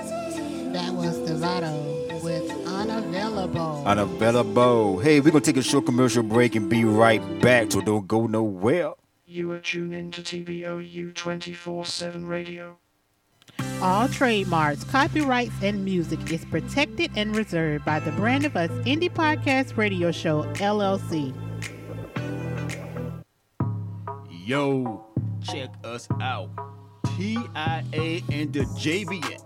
That 0.72 0.94
was 0.94 1.18
Davido 1.18 2.24
with 2.24 2.50
Unavailable. 2.66 3.84
Unavailable. 3.86 5.00
Hey, 5.00 5.20
we're 5.20 5.32
going 5.32 5.44
to 5.44 5.52
take 5.52 5.60
a 5.60 5.68
short 5.68 5.86
commercial 5.86 6.24
break 6.24 6.56
and 6.56 6.70
be 6.70 6.86
right 6.86 7.20
back, 7.42 7.74
so 7.74 7.82
don't 7.82 8.08
go 8.08 8.26
nowhere. 8.26 8.94
You 9.26 9.52
are 9.52 9.60
tuned 9.60 9.94
in 9.94 10.12
to 10.12 10.22
TBOU 10.22 11.14
24 11.14 11.84
7 11.84 12.26
radio. 12.26 12.78
All 13.82 14.08
trademarks, 14.08 14.86
copyrights, 14.86 15.62
and 15.62 15.84
music 15.84 16.32
is 16.32 16.46
protected 16.46 17.12
and 17.18 17.36
reserved 17.36 17.84
by 17.84 18.00
the 18.00 18.12
Brand 18.12 18.46
of 18.46 18.56
Us 18.56 18.72
Indie 18.86 19.12
Podcast 19.12 19.76
Radio 19.76 20.10
Show, 20.14 20.44
LLC. 20.54 21.34
Yo, 24.44 25.06
check 25.44 25.70
us 25.84 26.08
out. 26.20 26.50
TIA 27.16 28.24
and 28.32 28.52
the 28.52 28.66
JVN 28.76 29.40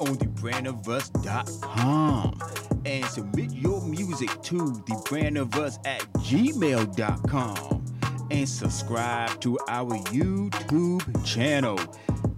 on 0.00 0.16
thebrandofus.com 0.18 2.38
and 2.84 3.04
submit 3.06 3.50
your 3.50 3.82
music 3.82 4.30
to 4.42 4.54
thebrandofus 4.56 5.84
at 5.84 6.02
gmail.com 6.18 7.84
and 8.30 8.48
subscribe 8.48 9.40
to 9.40 9.58
our 9.68 9.98
YouTube 10.12 11.24
channel. 11.24 11.76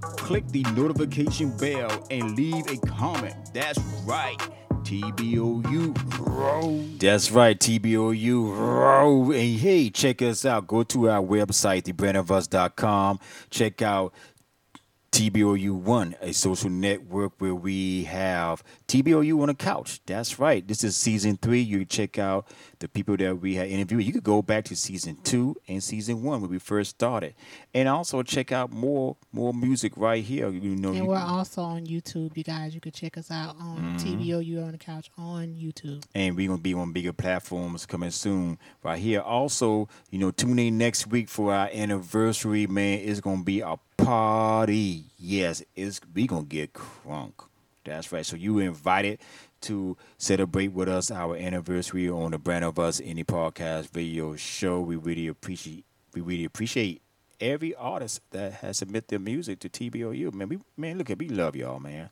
Click 0.01 0.49
the 0.49 0.63
notification 0.75 1.55
bell 1.59 2.07
and 2.11 2.35
leave 2.37 2.67
a 2.69 2.79
comment. 2.87 3.35
That's 3.53 3.79
right. 4.07 4.41
TBOU. 4.89 5.93
That's 6.98 7.31
right, 7.31 7.60
TBOU. 7.60 8.56
Row. 8.56 9.24
And 9.32 9.59
hey, 9.59 9.90
check 9.90 10.23
us 10.23 10.47
out. 10.47 10.66
Go 10.66 10.82
to 10.85 11.10
our 11.10 11.23
website, 11.23 11.82
thebrandofus.com. 11.82 13.20
Check 13.51 13.82
out 13.82 14.15
TBOU1, 15.12 16.15
a 16.23 16.32
social 16.32 16.70
network 16.70 17.32
where 17.39 17.55
we 17.55 18.05
have 18.05 18.65
TBOU 18.89 19.43
on 19.43 19.51
a 19.51 19.55
couch. 19.55 20.01
That's 20.06 20.39
right. 20.39 20.66
This 20.66 20.82
is 20.82 20.97
season 20.97 21.36
three. 21.36 21.60
You 21.60 21.85
check 21.85 22.19
out 22.19 22.47
the 22.78 22.89
people 22.89 23.19
that 23.19 23.39
we 23.39 23.55
had 23.55 23.69
interviewed. 23.69 24.02
You 24.05 24.12
could 24.15 24.24
go 24.24 24.40
back 24.40 24.65
to 24.66 24.77
season 24.77 25.19
two 25.24 25.56
and 25.69 25.85
season 25.85 26.23
one 26.23 26.40
when 26.40 26.51
we 26.51 26.59
first 26.59 26.90
started. 26.90 27.35
And 27.74 27.86
also 27.86 28.23
check 28.23 28.51
out 28.51 28.73
more 28.73 29.16
more 29.31 29.52
music 29.52 29.93
right 29.97 30.24
here. 30.24 30.48
You 30.48 30.74
know, 30.74 30.89
And 30.89 30.97
you- 30.98 31.05
we're 31.05 31.16
also 31.19 31.60
on 31.62 31.85
YouTube, 31.86 32.35
you 32.36 32.43
guys. 32.44 32.74
You 32.74 32.81
can 32.81 32.93
check 32.93 33.19
us 33.19 33.31
out 33.31 33.56
on 33.60 33.98
Mhm. 33.98 34.01
TBOU 34.01 34.62
on 34.65 34.73
the 34.73 34.78
couch 34.78 35.10
on 35.19 35.48
YouTube. 35.55 36.02
and 36.15 36.35
we're 36.35 36.48
gonna 36.48 36.60
be 36.62 36.73
on 36.73 36.93
bigger 36.93 37.12
platforms 37.12 37.85
coming 37.85 38.10
soon 38.10 38.59
right 38.82 38.98
here. 38.98 39.20
Also, 39.20 39.86
you 40.10 40.19
know, 40.19 40.31
tune 40.31 40.59
in 40.59 40.78
next 40.78 41.06
week 41.06 41.28
for 41.28 41.52
our 41.52 41.69
anniversary, 41.74 42.66
man. 42.66 43.01
It's 43.01 43.20
gonna 43.20 43.43
be 43.44 43.60
a 43.60 43.77
party. 43.98 45.05
Yes, 45.19 45.62
it's 45.77 46.01
we 46.15 46.27
gonna 46.27 46.44
get 46.44 46.73
crunk. 46.73 47.32
That's 47.89 48.12
right. 48.12 48.24
So 48.24 48.36
you 48.36 48.55
were 48.55 48.62
invited 48.62 49.19
to 49.62 49.97
celebrate 50.19 50.69
with 50.69 50.89
us 50.89 51.10
our 51.10 51.36
anniversary 51.36 52.09
on 52.09 52.31
the 52.31 52.39
Brand 52.39 52.65
of 52.65 52.78
Us 52.78 53.01
Indie 53.01 53.24
Podcast 53.24 53.90
video 53.90 54.36
show. 54.36 54.81
We 54.81 54.97
really 54.97 55.27
appreciate 55.27 55.85
we 56.15 56.20
really 56.20 56.44
appreciate 56.44 57.02
every 57.40 57.74
artist 57.74 58.20
that 58.31 58.55
has 58.55 58.78
submitted 58.78 59.09
their 59.09 59.19
music 59.19 59.60
to 59.60 59.69
TBOU. 59.69 60.32
Man, 60.32 60.48
we 60.48 60.59
man, 60.77 60.98
look 60.98 61.10
at 61.10 61.19
we 61.19 61.28
love 61.28 61.56
y'all, 61.56 61.81
man. 61.81 62.10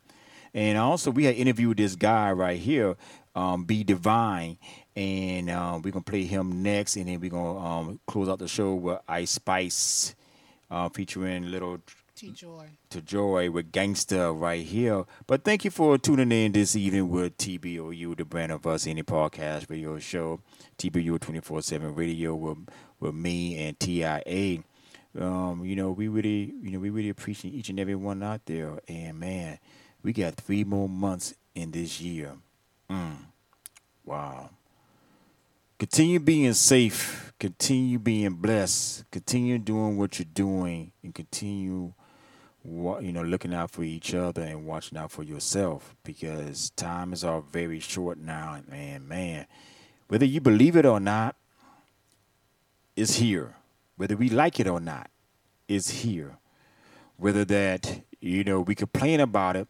And 0.53 0.77
also, 0.77 1.11
we 1.11 1.25
had 1.25 1.35
interviewed 1.35 1.77
this 1.77 1.95
guy 1.95 2.31
right 2.31 2.59
here, 2.59 2.95
um, 3.35 3.65
Be 3.65 3.83
Divine, 3.83 4.57
and 4.95 5.49
um, 5.49 5.81
we're 5.81 5.91
gonna 5.91 6.03
play 6.03 6.23
him 6.23 6.63
next, 6.63 6.95
and 6.95 7.07
then 7.07 7.19
we're 7.19 7.29
gonna 7.29 7.59
um, 7.59 7.99
close 8.07 8.27
out 8.29 8.39
the 8.39 8.47
show 8.47 8.73
with 8.73 8.99
Ice 9.07 9.31
Spice, 9.31 10.15
uh, 10.71 10.89
featuring 10.89 11.51
Little 11.51 11.79
Tjay. 12.17 12.69
to 12.89 13.01
Joy 13.03 13.51
with 13.51 13.71
Gangsta 13.71 14.33
right 14.35 14.65
here. 14.65 15.05
But 15.27 15.43
thank 15.43 15.63
you 15.63 15.69
for 15.69 15.99
tuning 15.99 16.31
in 16.31 16.51
this 16.51 16.75
evening 16.75 17.09
with 17.09 17.37
TBOU, 17.37 18.17
the 18.17 18.25
brand 18.25 18.51
of 18.51 18.65
us, 18.65 18.85
indie 18.85 19.03
podcast 19.03 19.69
radio 19.69 19.99
show, 19.99 20.41
TBOU 20.79 21.19
24 21.19 21.61
7 21.61 21.93
radio 21.93 22.33
with, 22.33 22.57
with 22.99 23.13
me 23.13 23.63
and 23.63 23.79
TIA. 23.79 24.63
Um, 25.19 25.63
you 25.63 25.75
know, 25.75 25.91
we 25.91 26.07
really, 26.07 26.55
you 26.59 26.71
know, 26.71 26.79
we 26.79 26.89
really 26.89 27.09
appreciate 27.09 27.53
each 27.53 27.69
and 27.69 27.79
every 27.79 27.93
one 27.93 28.23
out 28.23 28.41
there. 28.47 28.79
And 28.87 29.19
man, 29.19 29.59
we 30.01 30.11
got 30.11 30.33
three 30.37 30.63
more 30.63 30.89
months 30.89 31.35
in 31.53 31.69
this 31.69 32.01
year. 32.01 32.31
Mm. 32.89 33.17
Wow. 34.03 34.49
Continue 35.77 36.19
being 36.19 36.53
safe. 36.53 37.31
Continue 37.39 37.99
being 37.99 38.33
blessed. 38.33 39.05
Continue 39.11 39.59
doing 39.59 39.95
what 39.97 40.17
you're 40.17 40.25
doing, 40.33 40.91
and 41.03 41.13
continue, 41.13 41.93
you 42.67 43.13
know, 43.13 43.23
looking 43.23 43.53
out 43.53 43.71
for 43.71 43.83
each 43.83 44.13
other 44.13 44.41
and 44.41 44.65
watching 44.65 44.97
out 44.97 45.11
for 45.11 45.23
yourself 45.23 45.95
because 46.03 46.69
time 46.71 47.13
is 47.13 47.23
all 47.23 47.41
very 47.41 47.79
short 47.79 48.17
now. 48.17 48.61
And 48.69 49.07
man, 49.07 49.45
whether 50.09 50.25
you 50.25 50.41
believe 50.41 50.75
it 50.75 50.85
or 50.85 50.99
not, 50.99 51.35
it's 52.95 53.15
here. 53.15 53.55
Whether 53.95 54.17
we 54.17 54.29
like 54.29 54.59
it 54.59 54.67
or 54.67 54.79
not, 54.79 55.09
it's 55.67 55.89
here. 55.89 56.37
Whether 57.15 57.45
that 57.45 58.01
you 58.19 58.43
know 58.43 58.61
we 58.61 58.75
complain 58.75 59.21
about 59.21 59.55
it, 59.55 59.67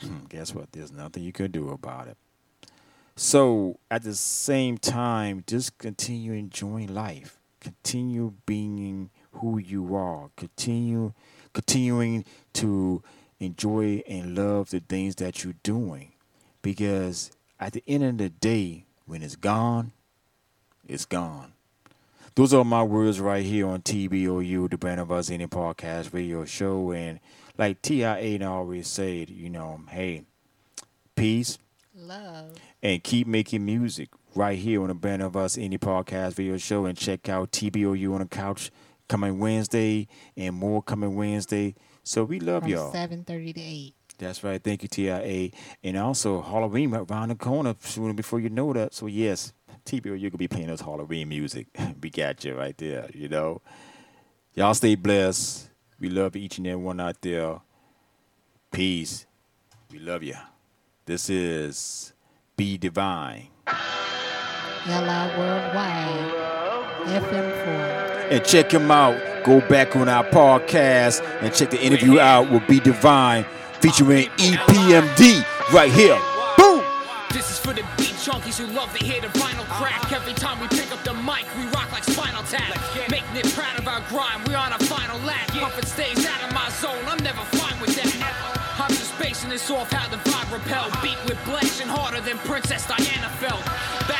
hmm, 0.00 0.24
guess 0.28 0.54
what? 0.54 0.72
There's 0.72 0.92
nothing 0.92 1.22
you 1.22 1.32
can 1.32 1.50
do 1.50 1.70
about 1.70 2.08
it. 2.08 2.16
So 3.16 3.78
at 3.90 4.02
the 4.02 4.14
same 4.14 4.76
time, 4.76 5.44
just 5.46 5.78
continue 5.78 6.32
enjoying 6.32 6.92
life. 6.92 7.38
Continue 7.60 8.34
being 8.46 9.10
who 9.32 9.58
you 9.58 9.94
are. 9.94 10.30
Continue 10.36 11.12
continuing 11.52 12.24
to 12.54 13.02
enjoy 13.38 14.02
and 14.08 14.36
love 14.36 14.70
the 14.70 14.80
things 14.80 15.16
that 15.16 15.44
you're 15.44 15.54
doing. 15.62 16.12
Because 16.62 17.30
at 17.58 17.72
the 17.72 17.82
end 17.86 18.04
of 18.04 18.18
the 18.18 18.28
day, 18.28 18.84
when 19.06 19.22
it's 19.22 19.36
gone, 19.36 19.92
it's 20.86 21.04
gone. 21.04 21.52
Those 22.34 22.54
are 22.54 22.64
my 22.64 22.82
words 22.82 23.18
right 23.20 23.44
here 23.44 23.66
on 23.66 23.82
TBOU, 23.82 24.70
the 24.70 24.78
Brand 24.78 25.00
of 25.00 25.10
Us 25.10 25.30
Indie 25.30 25.48
Podcast 25.48 26.12
radio 26.14 26.44
show. 26.44 26.92
And 26.92 27.18
like 27.58 27.82
TIA 27.82 28.48
always 28.48 28.86
said, 28.86 29.30
you 29.30 29.50
know, 29.50 29.80
hey, 29.88 30.22
peace, 31.16 31.58
Love. 31.94 32.52
and 32.82 33.02
keep 33.02 33.26
making 33.26 33.64
music 33.66 34.10
right 34.34 34.58
here 34.58 34.80
on 34.80 34.88
the 34.88 34.94
Brand 34.94 35.22
of 35.22 35.36
Us 35.36 35.56
Indie 35.56 35.78
Podcast 35.78 36.34
Video 36.34 36.56
Show. 36.56 36.84
And 36.84 36.96
check 36.96 37.28
out 37.28 37.50
TBOU 37.50 38.12
on 38.14 38.20
the 38.20 38.26
Couch 38.26 38.70
coming 39.10 39.40
Wednesday 39.40 40.06
and 40.36 40.54
more 40.54 40.82
coming 40.82 41.16
Wednesday. 41.16 41.74
So 42.04 42.22
we 42.24 42.38
love 42.38 42.62
From 42.62 42.70
y'all. 42.70 42.92
7.30 42.92 43.54
to 43.54 43.60
8. 43.60 43.94
That's 44.18 44.44
right. 44.44 44.62
Thank 44.62 44.82
you, 44.82 44.88
TIA. 44.88 45.50
And 45.82 45.96
also 45.96 46.40
Halloween 46.40 46.90
right 46.92 47.10
around 47.10 47.30
the 47.30 47.34
corner 47.34 47.74
soon 47.80 48.14
before 48.14 48.38
you 48.38 48.50
know 48.50 48.72
that. 48.72 48.94
So 48.94 49.06
yes, 49.06 49.52
TBOU 49.84 50.30
gonna 50.30 50.38
be 50.38 50.46
playing 50.48 50.70
us 50.70 50.80
Halloween 50.80 51.28
music. 51.28 51.66
we 52.02 52.10
got 52.10 52.44
you 52.44 52.54
right 52.54 52.76
there. 52.78 53.10
You 53.12 53.28
know. 53.28 53.60
Y'all 54.54 54.74
stay 54.74 54.94
blessed. 54.94 55.70
We 55.98 56.08
love 56.08 56.36
each 56.36 56.58
and 56.58 56.66
every 56.66 56.82
one 56.82 57.00
out 57.00 57.20
there. 57.20 57.60
Peace. 58.70 59.26
We 59.90 59.98
love 59.98 60.22
you. 60.22 60.36
This 61.04 61.28
is 61.28 62.12
Be 62.56 62.78
Divine. 62.78 63.48
LI 64.86 65.36
Worldwide. 65.36 66.34
FM4. 67.06 68.09
And 68.30 68.44
check 68.44 68.72
him 68.72 68.90
out. 68.92 69.18
Go 69.44 69.60
back 69.60 69.96
on 69.96 70.08
our 70.08 70.22
podcast 70.22 71.20
and 71.42 71.52
check 71.52 71.70
the 71.70 71.82
interview 71.82 72.20
out 72.20 72.48
with 72.48 72.64
Be 72.68 72.78
Divine 72.78 73.44
featuring 73.80 74.28
EPMD 74.38 75.42
right 75.72 75.90
here. 75.90 76.14
Boom! 76.56 76.84
This 77.32 77.50
is 77.50 77.58
for 77.58 77.72
the 77.72 77.82
beat 77.98 78.14
junkies 78.22 78.58
who 78.58 78.66
love 78.72 78.96
to 78.96 79.04
hear 79.04 79.20
the 79.20 79.26
vinyl 79.38 79.66
crack. 79.66 80.12
Every 80.12 80.34
time 80.34 80.60
we 80.60 80.68
pick 80.68 80.92
up 80.92 81.02
the 81.02 81.14
mic, 81.14 81.42
we 81.58 81.64
rock 81.74 81.90
like 81.90 82.04
Spinal 82.04 82.44
Tap. 82.44 82.70
Making 83.10 83.36
it 83.36 83.50
proud 83.52 83.76
of 83.78 83.88
our 83.88 84.00
grind, 84.08 84.46
we're 84.46 84.56
on 84.56 84.72
a 84.74 84.78
final 84.78 85.18
lap. 85.26 85.48
Puffin 85.48 85.86
stays 85.86 86.24
out 86.24 86.42
of 86.46 86.54
my 86.54 86.68
zone, 86.70 87.02
I'm 87.08 87.22
never 87.24 87.42
fine 87.58 87.80
with 87.80 87.96
that. 87.96 88.60
I'm 88.78 88.90
just 88.90 89.18
basing 89.18 89.50
this 89.50 89.70
off 89.70 89.90
how 89.90 90.08
the 90.08 90.16
vibe 90.30 90.52
repel. 90.52 90.88
Beat 91.02 91.18
with 91.26 91.42
blushing 91.44 91.88
harder 91.88 92.20
than 92.20 92.38
Princess 92.46 92.86
Diana 92.86 93.28
felt. 93.42 93.64
Back 94.06 94.19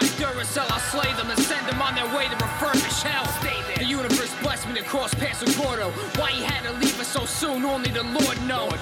by 0.00 0.06
Duracell. 0.16 0.70
I'll 0.70 0.80
slay 0.80 1.12
them 1.14 1.30
and 1.30 1.38
send 1.38 1.66
them 1.68 1.80
on 1.82 1.94
their 1.94 2.08
way 2.16 2.24
to 2.28 2.36
refurbish 2.36 3.02
hell. 3.02 3.28
The 3.76 3.84
universe 3.84 4.34
blessed 4.42 4.68
me 4.68 4.74
to 4.74 4.82
cross 4.84 5.12
past 5.14 5.44
Gordo. 5.56 5.90
Why 6.16 6.30
he 6.30 6.42
had 6.42 6.64
to 6.64 6.72
leave 6.72 6.98
us 6.98 7.08
so 7.08 7.24
soon, 7.24 7.64
only 7.64 7.90
the 7.90 8.04
Lord 8.04 8.40
knows. 8.46 8.72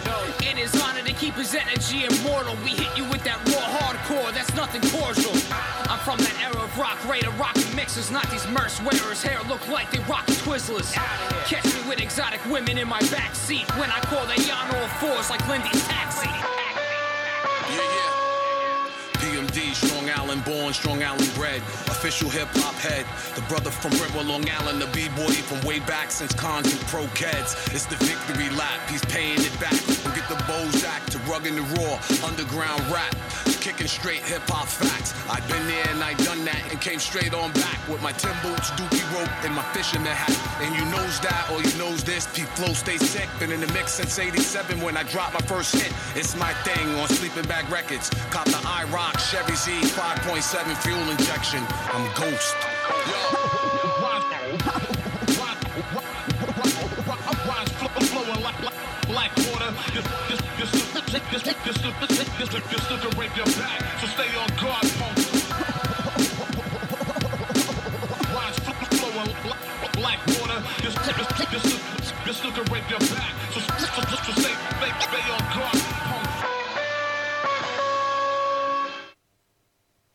It 0.41 0.59
is 0.59 0.75
honor 0.81 1.03
to 1.03 1.13
keep 1.13 1.35
his 1.35 1.55
energy 1.55 2.05
immortal. 2.05 2.57
We 2.65 2.71
hit 2.71 2.97
you 2.97 3.05
with 3.11 3.23
that 3.25 3.39
raw 3.51 3.67
hardcore, 3.79 4.33
that's 4.33 4.55
nothing 4.55 4.83
cordial. 4.91 5.35
I'm 5.91 5.99
from 6.01 6.19
that 6.19 6.37
era 6.43 6.63
of 6.63 6.79
rock, 6.79 6.99
radar 7.09 7.33
rockin' 7.35 7.75
mixers, 7.75 8.11
not 8.11 8.31
these 8.31 8.47
merce 8.49 8.81
wearers. 8.81 9.23
Hair 9.23 9.43
look 9.49 9.67
like 9.69 9.91
they 9.91 9.99
rock 10.11 10.27
Twizzlers. 10.47 10.93
Catch 11.47 11.65
me 11.65 11.89
with 11.89 12.01
exotic 12.01 12.45
women 12.47 12.79
in 12.79 12.89
my 12.89 13.01
backseat 13.11 13.67
when 13.79 13.91
I 13.91 14.01
call 14.01 14.27
they 14.27 14.39
on 14.51 14.67
all 14.77 14.89
fours 15.01 15.31
like 15.31 15.47
Lindy's 15.49 15.85
taxi. 15.87 16.29
Yeah, 16.29 17.83
yeah. 17.83 18.18
Strong 19.75 20.11
Island 20.11 20.45
born, 20.45 20.73
Strong 20.73 21.03
Island 21.03 21.31
bred. 21.35 21.63
Official 21.89 22.31
hip 22.31 22.49
hop 22.55 22.75
head. 22.75 23.05
The 23.35 23.43
brother 23.49 23.71
from 23.71 23.91
Brentwood, 23.99 24.27
Long 24.27 24.49
Island, 24.49 24.81
the 24.81 24.87
B-boy 24.89 25.33
from 25.49 25.61
way 25.67 25.81
back 25.81 26.11
since 26.11 26.33
cons 26.33 26.73
and 26.73 26.81
pro 26.87 27.07
kids. 27.09 27.55
It's 27.73 27.87
the 27.87 27.97
victory 28.05 28.51
lap, 28.57 28.81
he's 28.89 29.05
paying 29.07 29.41
it 29.41 29.61
back. 29.61 29.79
Don't 30.05 30.15
get 30.15 30.29
the 30.29 30.41
Bozak 30.47 31.05
to 31.11 31.19
rugging 31.31 31.57
the 31.57 31.67
raw, 31.77 32.27
underground 32.27 32.83
rap. 32.91 33.15
Kicking 33.69 33.87
straight 33.87 34.25
hip 34.25 34.49
hop 34.49 34.67
facts. 34.67 35.13
I've 35.29 35.47
been 35.47 35.61
there 35.69 35.85
and 35.93 36.03
I 36.03 36.15
done 36.25 36.43
that 36.47 36.73
and 36.73 36.81
came 36.81 36.99
straight 36.99 37.35
on 37.35 37.53
back 37.53 37.77
with 37.87 38.01
my 38.01 38.13
Tim 38.13 38.33
boots, 38.41 38.71
dookie 38.81 39.05
rope, 39.13 39.29
and 39.45 39.53
my 39.53 39.63
fisherman 39.77 40.09
hat. 40.09 40.33
And 40.65 40.73
you 40.73 40.81
knows 40.89 41.21
that 41.21 41.53
or 41.53 41.61
you 41.61 41.69
knows 41.77 42.03
this. 42.03 42.25
P 42.33 42.49
flow 42.57 42.73
stay 42.73 42.97
sick. 42.97 43.29
Been 43.39 43.53
in 43.53 43.61
the 43.61 43.71
mix 43.77 43.93
since 43.93 44.19
87 44.19 44.81
when 44.81 44.97
I 44.97 45.03
dropped 45.03 45.35
my 45.35 45.45
first 45.45 45.77
hit. 45.77 45.93
It's 46.17 46.35
my 46.35 46.55
thing 46.65 46.89
on 46.97 47.09
Sleeping 47.09 47.45
Bag 47.45 47.69
Records. 47.69 48.09
Cop 48.33 48.47
the 48.47 48.57
IROC 48.65 49.21
Chevy 49.21 49.55
Z 49.55 49.71
5.7 49.93 50.75
fuel 50.81 51.05
injection. 51.11 51.61
I'm 51.93 52.09
Ghost. 52.17 52.57
flowing 54.01 54.89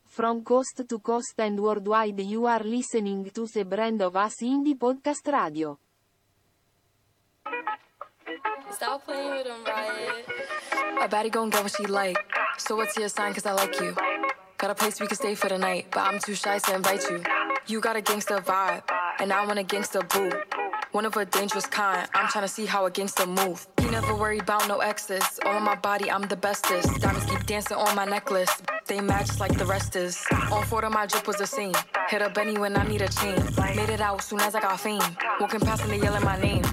From 0.05 0.43
coast 0.43 0.83
to 0.87 0.99
coast 0.99 1.33
and 1.39 1.59
worldwide 1.59 2.19
you 2.21 2.45
are 2.47 2.63
listening 2.63 3.29
to 3.31 3.45
the 3.45 3.65
brand 3.65 4.01
of 4.01 4.15
us 4.15 4.41
indie 4.41 4.77
podcast 4.77 5.27
radio. 5.31 5.77
Stop 8.75 9.05
playing 9.05 9.29
with 9.29 9.45
him, 9.45 9.63
Riot. 9.65 10.25
A 11.01 11.07
baddie 11.07 11.31
gon' 11.31 11.51
get 11.51 11.61
what 11.61 11.73
she 11.75 11.85
like. 11.85 12.17
So 12.57 12.75
what's 12.75 12.97
your 12.97 13.07
sign? 13.07 13.31
Cause 13.33 13.45
I 13.45 13.51
like 13.51 13.79
you. 13.79 13.95
Got 14.57 14.71
a 14.71 14.75
place 14.75 14.99
we 14.99 15.05
can 15.05 15.15
stay 15.15 15.35
for 15.35 15.47
the 15.47 15.59
night, 15.59 15.87
but 15.91 16.01
I'm 16.01 16.19
too 16.19 16.33
shy 16.33 16.57
to 16.57 16.75
invite 16.75 17.03
you. 17.09 17.23
You 17.67 17.79
got 17.81 17.95
a 17.95 18.01
gangster 18.01 18.37
vibe, 18.37 18.81
and 19.19 19.31
I 19.31 19.45
want 19.45 19.59
a 19.59 19.63
gangster 19.63 20.01
boo. 20.01 20.31
One 20.91 21.05
of 21.05 21.15
a 21.17 21.25
dangerous 21.25 21.67
kind. 21.67 22.07
I'm 22.15 22.27
tryna 22.27 22.49
see 22.49 22.65
how 22.65 22.85
a 22.85 22.91
gangster 22.91 23.27
move. 23.27 23.67
He 23.79 23.89
never 23.89 24.15
worried 24.15 24.41
about 24.41 24.67
no 24.67 24.79
exes. 24.79 25.39
All 25.45 25.55
on 25.55 25.63
my 25.63 25.75
body, 25.75 26.09
I'm 26.09 26.23
the 26.23 26.35
bestest. 26.35 26.99
Diamonds 26.99 27.29
keep 27.29 27.45
dancing 27.45 27.77
on 27.77 27.95
my 27.95 28.05
necklace. 28.05 28.51
They 28.87 29.01
match 29.01 29.39
like 29.39 29.55
the 29.57 29.65
rest 29.65 29.95
is. 29.95 30.23
On 30.51 30.63
four 30.65 30.83
of 30.83 30.91
my 30.91 31.05
drip 31.05 31.27
was 31.27 31.37
the 31.37 31.47
same. 31.47 31.73
Hit 32.09 32.21
up 32.23 32.33
Benny 32.33 32.57
when 32.57 32.75
I 32.75 32.87
need 32.87 33.01
a 33.01 33.09
chain. 33.09 33.35
Made 33.75 33.89
it 33.89 34.01
out 34.01 34.23
soon 34.23 34.39
as 34.39 34.55
I 34.55 34.61
got 34.61 34.79
fame. 34.79 35.01
Walking 35.39 35.59
past 35.59 35.83
and 35.83 35.91
they 35.91 35.99
yelling 35.99 36.23
my 36.23 36.39
name 36.41 36.63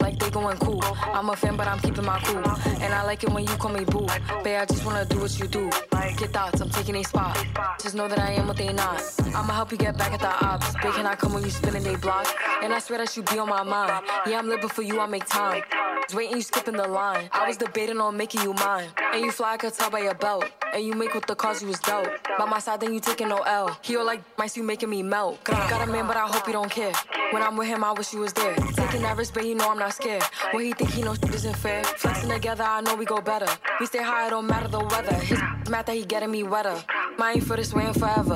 like 0.00 0.18
they 0.18 0.30
going 0.30 0.56
cool. 0.58 0.82
I'm 0.82 1.28
a 1.30 1.36
fan, 1.36 1.56
but 1.56 1.66
I'm 1.66 1.78
keeping 1.80 2.04
my 2.04 2.20
cool. 2.20 2.44
And 2.82 2.94
I 2.94 3.02
like 3.04 3.24
it 3.24 3.30
when 3.30 3.44
you 3.44 3.56
call 3.56 3.72
me 3.72 3.84
boo. 3.84 4.06
Babe, 4.44 4.60
I 4.60 4.64
just 4.64 4.84
wanna 4.84 5.04
do 5.04 5.18
what 5.20 5.38
you 5.38 5.46
do. 5.46 5.70
Get 6.16 6.32
thoughts, 6.32 6.60
I'm 6.60 6.70
taking 6.70 6.96
a 6.96 7.04
spot. 7.04 7.36
Just 7.82 7.94
know 7.94 8.08
that 8.08 8.18
I 8.18 8.32
am 8.32 8.48
what 8.48 8.56
they 8.56 8.72
not. 8.72 9.02
I'ma 9.34 9.52
help 9.52 9.70
you 9.72 9.78
get 9.78 9.96
back 9.96 10.12
at 10.12 10.20
the 10.20 10.44
ops. 10.44 10.72
Big 10.82 10.92
can 10.94 11.06
I 11.06 11.14
come 11.14 11.32
when 11.34 11.44
you 11.44 11.50
spinning 11.50 11.82
they 11.82 11.96
block? 11.96 12.26
And 12.62 12.72
I 12.72 12.78
swear 12.80 12.98
that 12.98 13.16
you 13.16 13.22
be 13.22 13.38
on 13.38 13.48
my 13.48 13.62
mind. 13.62 14.04
Yeah, 14.26 14.38
I'm 14.38 14.48
living 14.48 14.68
for 14.68 14.82
you, 14.82 15.00
I 15.00 15.06
make 15.06 15.26
time. 15.26 15.62
Just 16.02 16.14
waiting, 16.14 16.36
you 16.36 16.42
skipping 16.42 16.76
the 16.76 16.88
line. 16.88 17.28
I 17.32 17.46
was 17.46 17.56
debating 17.56 18.00
on 18.00 18.16
making 18.16 18.42
you 18.42 18.54
mine. 18.54 18.88
And 19.12 19.22
you 19.22 19.30
fly, 19.30 19.52
I 19.54 19.56
could 19.58 19.74
tell 19.74 19.90
by 19.90 20.00
your 20.00 20.14
belt. 20.14 20.46
And 20.74 20.84
you 20.84 20.94
make 20.94 21.14
with 21.14 21.26
the 21.26 21.34
cause 21.34 21.62
you 21.62 21.68
was 21.68 21.78
dealt. 21.80 22.08
By 22.38 22.46
my 22.46 22.58
side, 22.58 22.80
then 22.80 22.94
you 22.94 23.00
taking 23.00 23.28
no 23.28 23.38
L. 23.38 23.78
He 23.82 23.96
all 23.96 24.04
like 24.04 24.22
mice, 24.38 24.56
you 24.56 24.62
making 24.62 24.90
me 24.90 25.02
melt. 25.02 25.42
Got 25.44 25.86
a 25.86 25.90
man, 25.90 26.06
but 26.06 26.16
I 26.16 26.26
hope 26.26 26.46
you 26.46 26.52
don't 26.52 26.70
care. 26.70 26.92
When 27.30 27.42
I'm 27.42 27.56
with 27.56 27.68
him, 27.68 27.84
I 27.84 27.92
wish 27.92 28.12
you 28.12 28.20
was 28.20 28.32
there. 28.32 28.54
Taking 28.54 29.02
that 29.02 29.16
risk, 29.16 29.34
but 29.34 29.44
you 29.46 29.54
know 29.54 29.70
I'm 29.70 29.78
not 29.78 29.87
scared. 29.92 30.22
When 30.52 30.64
he 30.64 30.72
think 30.72 30.90
he 30.90 31.02
knows 31.02 31.18
shit 31.18 31.34
isn't 31.34 31.56
fair. 31.56 31.84
Flexing 31.84 32.30
together, 32.30 32.64
I 32.64 32.80
know 32.80 32.94
we 32.94 33.04
go 33.04 33.20
better. 33.20 33.46
We 33.80 33.86
stay 33.86 34.02
high, 34.02 34.26
it 34.26 34.30
don't 34.30 34.46
matter 34.46 34.68
the 34.68 34.80
weather. 34.80 35.14
His 35.14 35.38
mad 35.70 35.86
that 35.86 35.96
he 35.96 36.04
getting 36.04 36.30
me 36.30 36.42
wetter. 36.42 36.76
Mine 37.18 37.40
for 37.40 37.56
this 37.56 37.72
way 37.72 37.86
and 37.86 37.98
forever. 37.98 38.34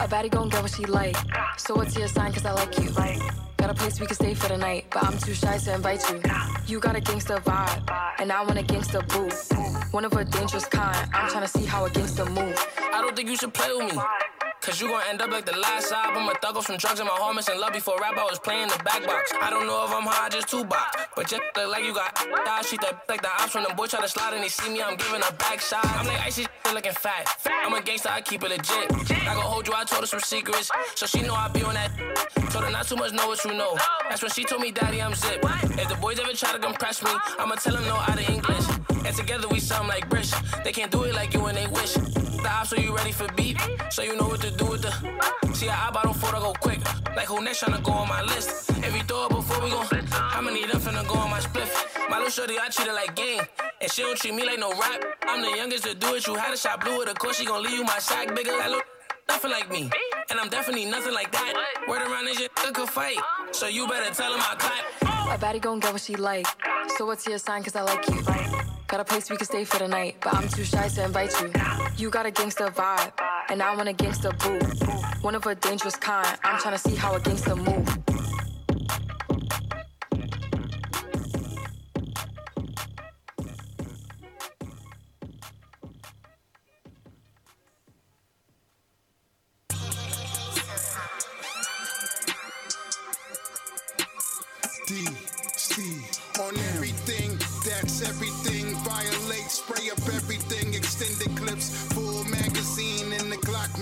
A 0.00 0.08
baddie 0.08 0.30
gon' 0.30 0.48
get 0.48 0.62
what 0.62 0.70
she 0.72 0.84
like. 0.84 1.16
So 1.56 1.74
what's 1.74 1.96
your 1.96 2.08
sign? 2.08 2.32
Cause 2.32 2.44
I 2.44 2.52
like 2.52 2.78
you. 2.78 2.90
Got 3.62 3.70
a 3.70 3.74
place 3.74 4.00
we 4.00 4.06
can 4.06 4.16
stay 4.16 4.34
for 4.34 4.48
the 4.48 4.58
night, 4.58 4.86
but 4.90 5.04
I'm 5.04 5.16
too 5.18 5.34
shy 5.34 5.56
to 5.56 5.74
invite 5.74 6.02
you. 6.10 6.20
You 6.66 6.80
got 6.80 6.96
a 6.96 7.00
gangster 7.00 7.36
vibe, 7.36 7.88
and 8.18 8.32
I 8.32 8.42
want 8.42 8.58
a 8.58 8.62
gangster 8.64 9.02
boo. 9.02 9.28
One 9.92 10.04
of 10.04 10.12
a 10.14 10.24
dangerous 10.24 10.64
kind. 10.64 11.08
I'm 11.14 11.30
trying 11.30 11.42
to 11.42 11.48
see 11.48 11.64
how 11.64 11.84
a 11.84 11.90
gangster 11.90 12.24
move. 12.24 12.56
I 12.92 13.00
don't 13.00 13.14
think 13.14 13.28
you 13.28 13.36
should 13.36 13.54
play 13.54 13.72
with 13.72 13.94
me. 13.94 14.02
Cause 14.62 14.80
you 14.80 14.86
gon' 14.86 15.02
end 15.10 15.20
up 15.20 15.28
like 15.28 15.44
the 15.44 15.58
last 15.58 15.90
album. 15.90 16.28
A 16.28 16.34
thug 16.34 16.56
off 16.56 16.66
some 16.66 16.76
drugs 16.76 17.00
and 17.00 17.08
my 17.08 17.16
homies 17.16 17.52
in 17.52 17.60
love 17.60 17.72
before 17.72 17.98
rap. 18.00 18.16
I 18.16 18.22
was 18.22 18.38
playing 18.38 18.68
the 18.68 18.78
back 18.84 19.04
box. 19.04 19.32
I 19.34 19.50
don't 19.50 19.66
know 19.66 19.84
if 19.84 19.90
I'm 19.90 20.04
high, 20.04 20.28
just 20.28 20.46
two 20.46 20.64
box. 20.64 21.02
But 21.16 21.26
just 21.26 21.42
look 21.56 21.68
like 21.68 21.84
you 21.84 21.92
got 21.92 22.14
die. 22.14 22.62
She 22.62 22.76
that 22.76 23.02
like 23.08 23.22
the 23.22 23.28
ops 23.28 23.56
when 23.56 23.64
the 23.64 23.74
boy 23.74 23.86
try 23.86 24.00
to 24.00 24.08
slide 24.08 24.34
and 24.34 24.44
they 24.44 24.48
see 24.48 24.72
me. 24.72 24.80
I'm 24.80 24.94
giving 24.94 25.20
a 25.20 25.32
back 25.32 25.60
shot. 25.60 25.84
I'm 25.84 26.06
like 26.06 26.20
icy 26.20 26.46
looking 26.72 26.92
fat. 26.92 27.26
I'm 27.44 27.74
a 27.74 27.82
gangster, 27.82 28.10
I 28.10 28.20
keep 28.20 28.44
it 28.44 28.50
legit. 28.50 29.26
I 29.26 29.34
gon' 29.34 29.42
hold 29.42 29.66
you, 29.66 29.74
I 29.74 29.82
told 29.82 30.02
her 30.02 30.06
some 30.06 30.20
secrets. 30.20 30.70
So 30.94 31.06
she 31.06 31.22
know 31.22 31.34
I 31.34 31.48
be 31.48 31.64
on 31.64 31.74
that. 31.74 31.90
Told 32.52 32.64
her 32.64 32.70
not 32.70 32.86
too 32.86 32.94
much, 32.94 33.12
know 33.12 33.26
what 33.26 33.44
you 33.44 33.54
know. 33.54 33.76
That's 34.08 34.22
when 34.22 34.30
she 34.30 34.44
told 34.44 34.62
me, 34.62 34.70
Daddy, 34.70 35.02
I'm 35.02 35.14
zip. 35.14 35.44
If 35.76 35.88
the 35.88 35.96
boys 36.00 36.20
ever 36.20 36.34
try 36.34 36.52
to 36.52 36.60
compress 36.60 37.02
me, 37.02 37.10
I'ma 37.36 37.56
tell 37.56 37.74
them 37.74 37.84
no 37.86 37.96
out 37.96 38.14
of 38.14 38.30
English. 38.30 38.66
And 39.04 39.16
together 39.16 39.48
we 39.48 39.58
sound 39.58 39.88
like 39.88 40.08
Brish. 40.08 40.32
They 40.62 40.70
can't 40.70 40.92
do 40.92 41.02
it 41.02 41.16
like 41.16 41.34
you 41.34 41.44
and 41.46 41.58
they 41.58 41.66
wish. 41.66 42.31
So 42.64 42.76
you 42.76 42.96
ready 42.96 43.12
for 43.12 43.26
beat? 43.34 43.58
So 43.90 44.02
you 44.02 44.16
know 44.16 44.28
what 44.28 44.40
to 44.40 44.50
do 44.50 44.64
with 44.64 44.82
the. 44.82 44.92
See, 45.52 45.68
I 45.68 45.88
I 45.88 46.02
don't 46.02 46.14
fall 46.14 46.32
to 46.32 46.38
go 46.38 46.52
quick. 46.54 46.80
Like 47.14 47.26
who 47.26 47.42
next 47.42 47.62
tryna 47.62 47.82
go 47.82 47.92
on 47.92 48.08
my 48.08 48.22
list? 48.22 48.72
You 49.02 49.08
throw 49.08 49.26
it 49.26 49.30
before 49.30 49.60
we 49.64 49.70
gon' 49.70 49.86
How 50.10 50.40
many 50.40 50.62
of 50.62 50.70
them 50.70 50.80
finna 50.80 51.06
go 51.08 51.14
on 51.14 51.30
my 51.30 51.40
spliff? 51.40 51.70
My 52.08 52.18
little 52.18 52.30
shorty, 52.30 52.54
I 52.58 52.68
treat 52.68 52.86
her 52.86 52.94
like 52.94 53.16
game. 53.16 53.42
And 53.80 53.90
she 53.90 54.02
don't 54.02 54.16
treat 54.16 54.34
me 54.34 54.44
like 54.46 54.60
no 54.60 54.70
rap. 54.70 55.02
I'm 55.22 55.42
the 55.42 55.56
youngest 55.56 55.84
to 55.84 55.94
do 55.94 56.14
it. 56.14 56.26
You 56.26 56.36
had 56.36 56.54
a 56.54 56.56
shot 56.56 56.84
blue 56.84 56.98
with 56.98 57.10
a 57.10 57.14
course, 57.14 57.38
she 57.38 57.44
gon' 57.44 57.62
leave 57.62 57.72
you 57.72 57.84
my 57.84 57.98
sack 57.98 58.34
bigger. 58.34 58.52
That 58.52 58.70
look 58.70 58.86
nothing 59.28 59.50
like 59.50 59.70
me. 59.70 59.90
And 60.30 60.38
I'm 60.38 60.48
definitely 60.48 60.84
nothing 60.84 61.14
like 61.14 61.32
that. 61.32 61.54
Word 61.88 62.02
around 62.02 62.26
this 62.26 62.38
shit, 62.38 62.52
I 62.58 62.70
could 62.70 62.88
fight. 62.88 63.18
So 63.50 63.66
you 63.66 63.88
better 63.88 64.14
tell 64.14 64.32
him 64.32 64.40
I 64.40 64.54
clap. 64.56 65.40
A 65.40 65.44
baddie 65.44 65.60
gon' 65.60 65.80
get 65.80 65.92
what 65.92 66.02
she 66.02 66.14
like. 66.14 66.46
So 66.96 67.06
what's 67.06 67.26
your 67.26 67.38
sign? 67.38 67.64
Cause 67.64 67.74
I 67.74 67.82
like 67.82 68.08
you. 68.08 68.71
Got 68.92 69.00
a 69.00 69.04
place 69.04 69.30
we 69.30 69.38
can 69.38 69.46
stay 69.46 69.64
for 69.64 69.78
the 69.78 69.88
night, 69.88 70.16
but 70.20 70.34
I'm 70.34 70.46
too 70.50 70.64
shy 70.64 70.86
to 70.86 71.04
invite 71.04 71.32
you. 71.40 71.50
You 71.96 72.10
got 72.10 72.26
a 72.26 72.30
gangster 72.30 72.66
vibe, 72.66 73.10
and 73.48 73.62
I 73.62 73.74
want 73.74 73.88
a 73.88 73.94
gangster 73.94 74.32
boo. 74.32 74.58
One 75.22 75.34
of 75.34 75.46
a 75.46 75.54
dangerous 75.54 75.96
kind. 75.96 76.38
I'm 76.44 76.60
trying 76.60 76.74
to 76.74 76.78
see 76.78 76.94
how 76.94 77.14
a 77.14 77.20
gangster 77.20 77.56
move. 77.56 78.11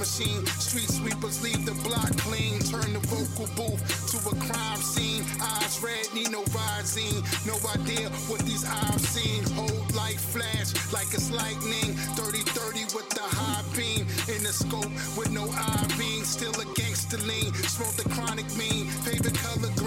Machine. 0.00 0.44
Street 0.58 0.88
sweepers 0.88 1.42
leave 1.42 1.62
the 1.66 1.76
block 1.86 2.10
clean. 2.24 2.58
Turn 2.60 2.92
the 2.96 3.04
vocal 3.12 3.46
booth 3.54 3.84
to 4.10 4.16
a 4.32 4.34
crime 4.48 4.80
scene. 4.80 5.22
Eyes 5.40 5.78
red, 5.84 6.08
need 6.14 6.30
no 6.32 6.42
visine. 6.56 7.20
No 7.44 7.54
idea 7.76 8.08
what 8.26 8.40
these 8.40 8.64
eyes 8.64 9.02
seen. 9.14 9.44
Hold 9.52 9.94
like 9.94 10.16
flash, 10.16 10.72
like 10.90 11.12
it's 11.12 11.30
lightning. 11.30 11.92
30 12.16 12.40
30 12.56 12.96
with 12.96 13.10
the 13.10 13.26
high 13.36 13.62
beam. 13.76 14.08
In 14.34 14.42
the 14.42 14.52
scope 14.52 14.90
with 15.18 15.30
no 15.30 15.44
eye 15.52 15.86
beam. 15.98 16.24
Still 16.24 16.56
a 16.58 16.64
gangster 16.74 17.18
lean. 17.18 17.52
Smoke 17.68 17.94
the 18.00 18.08
chronic 18.08 18.48
mean. 18.56 18.88
Favorite 19.04 19.36
color. 19.44 19.79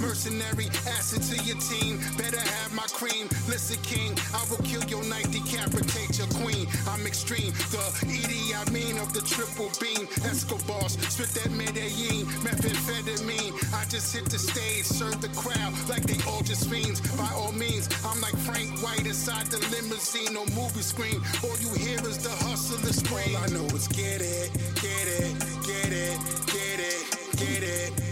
Mercenary 0.00 0.66
acid 0.86 1.22
to 1.22 1.36
your 1.44 1.58
team. 1.58 1.98
Better 2.16 2.40
have 2.40 2.74
my 2.74 2.86
cream. 2.92 3.28
Listen, 3.48 3.78
king, 3.82 4.12
I 4.34 4.44
will 4.50 4.62
kill 4.64 4.84
your 4.84 5.04
night, 5.04 5.30
decapitate 5.30 6.18
your 6.18 6.28
queen. 6.40 6.66
I'm 6.88 7.06
extreme. 7.06 7.52
The 7.70 7.82
Edie, 8.06 8.54
I 8.54 8.68
mean 8.70 8.98
of 8.98 9.12
the 9.12 9.22
triple 9.22 9.70
beam. 9.80 10.06
Escobars, 10.24 10.98
spit 11.10 11.30
that 11.38 11.50
Medellin, 11.50 12.26
methamphetamine. 12.46 13.52
I 13.74 13.84
just 13.86 14.14
hit 14.14 14.26
the 14.26 14.38
stage, 14.38 14.84
serve 14.84 15.20
the 15.20 15.28
crowd 15.34 15.72
like 15.88 16.02
they 16.02 16.18
all 16.30 16.42
just 16.42 16.68
fiends. 16.70 17.00
By 17.16 17.30
all 17.34 17.52
means, 17.52 17.88
I'm 18.04 18.20
like 18.20 18.36
Frank 18.38 18.82
White 18.82 19.06
inside 19.06 19.46
the 19.46 19.58
limousine 19.74 20.36
or 20.36 20.46
movie 20.54 20.82
screen. 20.82 21.20
All 21.42 21.56
you 21.58 21.72
hear 21.74 21.98
is 22.06 22.18
the 22.18 22.30
hustler 22.44 22.92
scream. 22.92 23.36
All 23.36 23.44
I 23.44 23.46
know 23.48 23.66
is 23.76 23.88
get 23.88 24.20
it, 24.20 24.50
get 24.76 25.06
it, 25.20 25.34
get 25.66 25.92
it, 25.92 26.18
get 26.46 26.78
it, 26.80 27.36
get 27.36 27.62
it, 27.62 28.07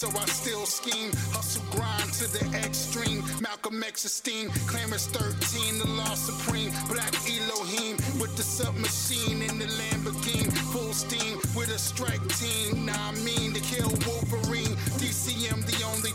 so 0.00 0.08
I 0.18 0.24
still 0.24 0.64
scheme. 0.64 1.12
Hustle 1.28 1.62
grind 1.70 2.10
to 2.14 2.26
the 2.32 2.40
extreme. 2.56 3.22
Malcolm 3.38 3.82
X 3.82 4.06
esteem, 4.06 4.48
Clarence 4.66 5.06
13, 5.08 5.78
the 5.78 5.88
law 5.88 6.14
supreme. 6.14 6.72
Black 6.88 7.12
Elohim 7.28 7.96
with 8.16 8.34
the 8.34 8.42
submachine 8.42 9.42
in 9.42 9.58
the 9.58 9.66
Lamborghini. 9.66 10.56
Full 10.72 10.94
steam 10.94 11.36
with 11.54 11.68
a 11.68 11.78
strike 11.78 12.24
team. 12.40 12.86
Nah, 12.86 13.10
I 13.10 13.12
mean 13.20 13.52
to 13.52 13.60
kill 13.60 13.92
Wolverine. 14.08 14.72
DCM, 14.96 15.60
the 15.68 15.84
only 15.92 16.12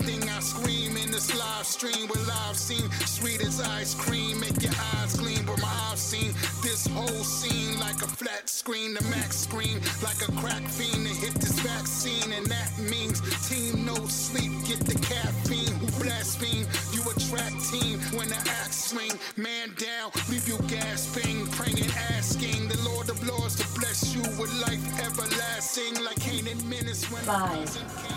thing 1.27 1.41
I 1.41 1.63
scream 1.63 1.93
in 1.93 2.05
this 2.05 2.05
live 2.05 2.05
stream 2.05 2.07
with 2.07 2.27
live 2.27 2.55
scene. 2.55 2.91
Sweet 3.05 3.41
as 3.41 3.61
ice 3.61 3.93
cream, 3.95 4.39
make 4.39 4.61
your 4.61 4.73
eyes 4.95 5.15
gleam. 5.15 5.45
But 5.45 5.61
my 5.61 5.67
eyes 5.91 5.99
seen 5.99 6.33
this 6.61 6.87
whole 6.87 7.23
scene 7.23 7.79
like 7.79 8.01
a 8.01 8.07
flat 8.07 8.49
screen. 8.49 8.93
The 8.93 9.03
max 9.03 9.37
screen 9.37 9.81
like 10.03 10.21
a 10.27 10.31
crack 10.33 10.63
fiend 10.63 11.07
to 11.07 11.13
hit 11.13 11.33
this 11.35 11.59
vaccine. 11.59 12.31
And 12.33 12.45
that 12.47 12.71
means 12.89 13.21
team 13.47 13.85
no 13.85 13.95
sleep, 14.07 14.51
get 14.67 14.79
the 14.85 14.95
caffeine. 14.99 15.73
Who 15.79 15.87
blaspheme? 16.03 16.67
You 16.93 17.01
attract 17.09 17.57
team 17.71 17.99
when 18.17 18.29
the 18.29 18.41
axe 18.63 18.91
swing. 18.91 19.11
Man 19.37 19.73
down, 19.77 20.11
leave 20.29 20.47
you 20.47 20.57
gasping, 20.67 21.47
praying, 21.51 21.91
asking 22.15 22.67
the 22.67 22.79
Lord 22.89 23.09
of 23.09 23.17
Lords 23.27 23.55
to 23.55 23.79
bless 23.79 24.13
you 24.15 24.21
with 24.39 24.53
life 24.61 24.83
everlasting. 24.99 26.03
Like 26.03 26.19
Canaan 26.19 26.61
Menace 26.69 27.09
when 27.11 27.23
Five, 27.23 27.69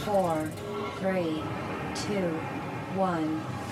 four, 0.05 0.51
three, 1.01 1.43
two, 1.95 2.39
one. 2.99 3.68